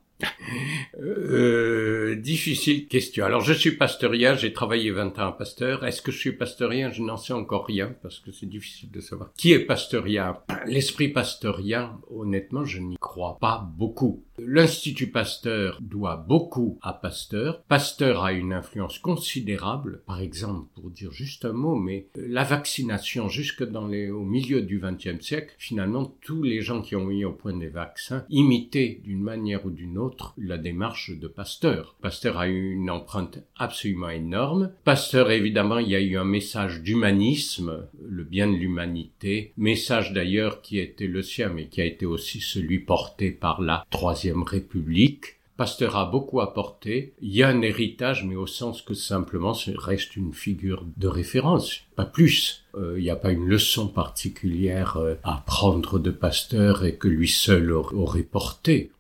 Euh, 1.00 2.16
difficile 2.16 2.88
question. 2.88 3.26
Alors 3.26 3.42
je 3.42 3.54
suis 3.54 3.72
pasteurien, 3.72 4.36
j'ai 4.36 4.54
travaillé 4.54 4.92
20 4.92 5.18
ans 5.20 5.28
à 5.30 5.32
Pasteur. 5.32 5.86
Est-ce 5.86 6.02
que 6.02 6.12
je 6.12 6.20
suis 6.20 6.34
pasteurien? 6.34 6.92
Je 6.92 7.02
n'en 7.02 7.18
sais 7.18 7.34
encore 7.34 7.66
rien 7.66 7.96
parce 8.02 8.20
que 8.20 8.32
c'est 8.32 8.46
difficile 8.46 8.92
de 8.92 9.00
savoir. 9.00 9.32
Qui 9.38 9.54
est 9.54 9.60
pasteurien? 9.60 10.38
L'esprit 10.66 11.08
pasteurien, 11.10 12.00
honnêtement, 12.10 12.66
je 12.66 12.80
n'y 12.80 12.98
crois 12.98 13.38
pas 13.40 13.68
beaucoup. 13.78 14.24
L'Institut 14.44 15.08
Pasteur 15.08 15.78
doit 15.82 16.18
beaucoup 16.18 16.80
à 16.82 16.94
Pasteur. 16.94 17.62
Pasteur 17.64 18.24
a 18.24 18.34
une 18.34 18.54
influence 18.54 18.98
considérable. 18.98 20.02
Par 20.08 20.20
exemple, 20.20 20.68
pour 20.74 20.90
dire 20.90 21.12
juste 21.12 21.46
un 21.46 21.54
mot, 21.54 21.76
mais 21.76 22.08
la 22.16 22.44
vaccination 22.44 23.30
jusque 23.30 23.64
dans 23.64 23.88
les, 23.88 24.10
au 24.10 24.24
milieu 24.24 24.64
du 24.64 24.80
XXe 24.80 25.24
siècle, 25.24 25.54
finalement, 25.60 26.16
tous 26.22 26.42
les 26.42 26.62
gens 26.62 26.82
qui 26.82 26.96
ont 26.96 27.06
mis 27.06 27.24
au 27.24 27.34
point 27.34 27.56
des 27.56 27.68
vaccins 27.68 28.26
imitaient 28.30 29.00
d'une 29.04 29.22
manière 29.22 29.66
ou 29.66 29.70
d'une 29.70 30.00
autre 30.00 30.34
la 30.38 30.58
démarche 30.58 31.12
de 31.12 31.28
Pasteur. 31.28 31.96
Pasteur 32.02 32.40
a 32.40 32.48
eu 32.48 32.72
une 32.74 32.90
empreinte 32.90 33.40
absolument 33.58 34.10
énorme. 34.10 34.72
Pasteur, 34.84 35.30
évidemment, 35.30 35.78
il 35.78 35.90
y 35.90 35.96
a 35.96 36.02
eu 36.02 36.18
un 36.18 36.26
message 36.26 36.82
d'humanisme, 36.82 37.88
le 38.02 38.24
bien 38.24 38.48
de 38.48 38.56
l'humanité, 38.56 39.54
message 39.58 40.14
d'ailleurs 40.14 40.62
qui 40.62 40.80
était 40.80 41.06
le 41.06 41.22
sien, 41.22 41.50
mais 41.50 41.68
qui 41.68 41.82
a 41.82 41.86
été 41.86 42.08
aussi 42.08 42.42
celui 42.42 42.80
porté 42.80 43.30
par 43.30 43.62
la 43.62 43.86
Troisième 43.92 44.31
République. 44.34 45.38
Pasteur 45.58 45.96
a 45.96 46.06
beaucoup 46.06 46.42
apporté. 46.42 47.14
Il 47.22 47.36
y 47.36 47.44
a 47.44 47.50
un 47.50 47.62
héritage, 47.62 48.26
mais 48.26 48.36
au 48.36 48.48
sens 48.48 48.82
que 48.82 48.96
simplement 48.96 49.54
ce 49.54 49.70
reste 49.70 50.16
une 50.16 50.34
figure 50.34 50.86
de 50.98 51.08
référence, 51.08 51.82
pas 51.96 52.06
plus. 52.06 52.64
Euh, 52.76 52.96
il 52.98 53.04
n'y 53.04 53.12
a 53.12 53.16
pas 53.16 53.32
une 53.32 53.48
leçon 53.48 53.88
particulière 53.88 54.98
euh, 54.98 55.16
à 55.24 55.44
prendre 55.46 56.00
de 56.00 56.10
Pasteur 56.10 56.84
et 56.84 56.96
que 56.96 57.08
lui 57.08 57.28
seul 57.28 57.72
aurait 57.72 58.24
porté. 58.24 58.92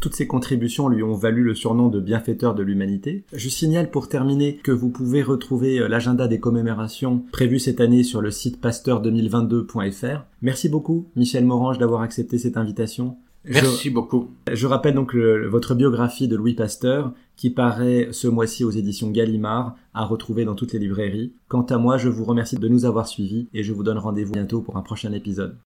Toutes 0.00 0.14
ces 0.14 0.26
contributions 0.26 0.88
lui 0.88 1.02
ont 1.02 1.14
valu 1.14 1.42
le 1.42 1.54
surnom 1.54 1.88
de 1.88 2.00
bienfaiteur 2.00 2.54
de 2.54 2.62
l'humanité. 2.62 3.24
Je 3.32 3.48
signale 3.48 3.90
pour 3.90 4.08
terminer 4.08 4.56
que 4.56 4.70
vous 4.70 4.90
pouvez 4.90 5.22
retrouver 5.22 5.78
euh, 5.78 5.88
l'agenda 5.88 6.28
des 6.28 6.40
commémorations 6.40 7.22
prévues 7.32 7.58
cette 7.58 7.80
année 7.80 8.02
sur 8.02 8.20
le 8.20 8.30
site 8.30 8.62
pasteur2022.fr. 8.62 10.24
Merci 10.42 10.68
beaucoup, 10.68 11.06
Michel 11.16 11.44
Morange, 11.44 11.78
d'avoir 11.78 12.02
accepté 12.02 12.38
cette 12.38 12.56
invitation. 12.56 13.16
Merci 13.44 13.90
beaucoup. 13.90 14.30
Je 14.52 14.66
rappelle 14.66 14.94
donc 14.94 15.14
votre 15.14 15.74
biographie 15.74 16.28
de 16.28 16.36
Louis 16.36 16.54
Pasteur 16.54 17.12
qui 17.36 17.50
paraît 17.50 18.08
ce 18.10 18.28
mois-ci 18.28 18.64
aux 18.64 18.70
éditions 18.70 19.10
Gallimard 19.10 19.76
à 19.94 20.04
retrouver 20.04 20.44
dans 20.44 20.54
toutes 20.54 20.72
les 20.72 20.78
librairies. 20.78 21.32
Quant 21.48 21.62
à 21.62 21.78
moi, 21.78 21.96
je 21.96 22.08
vous 22.08 22.24
remercie 22.24 22.56
de 22.56 22.68
nous 22.68 22.84
avoir 22.84 23.06
suivis 23.06 23.48
et 23.54 23.62
je 23.62 23.72
vous 23.72 23.84
donne 23.84 23.98
rendez-vous 23.98 24.32
bientôt 24.32 24.60
pour 24.60 24.76
un 24.76 24.82
prochain 24.82 25.12
épisode. 25.12 25.56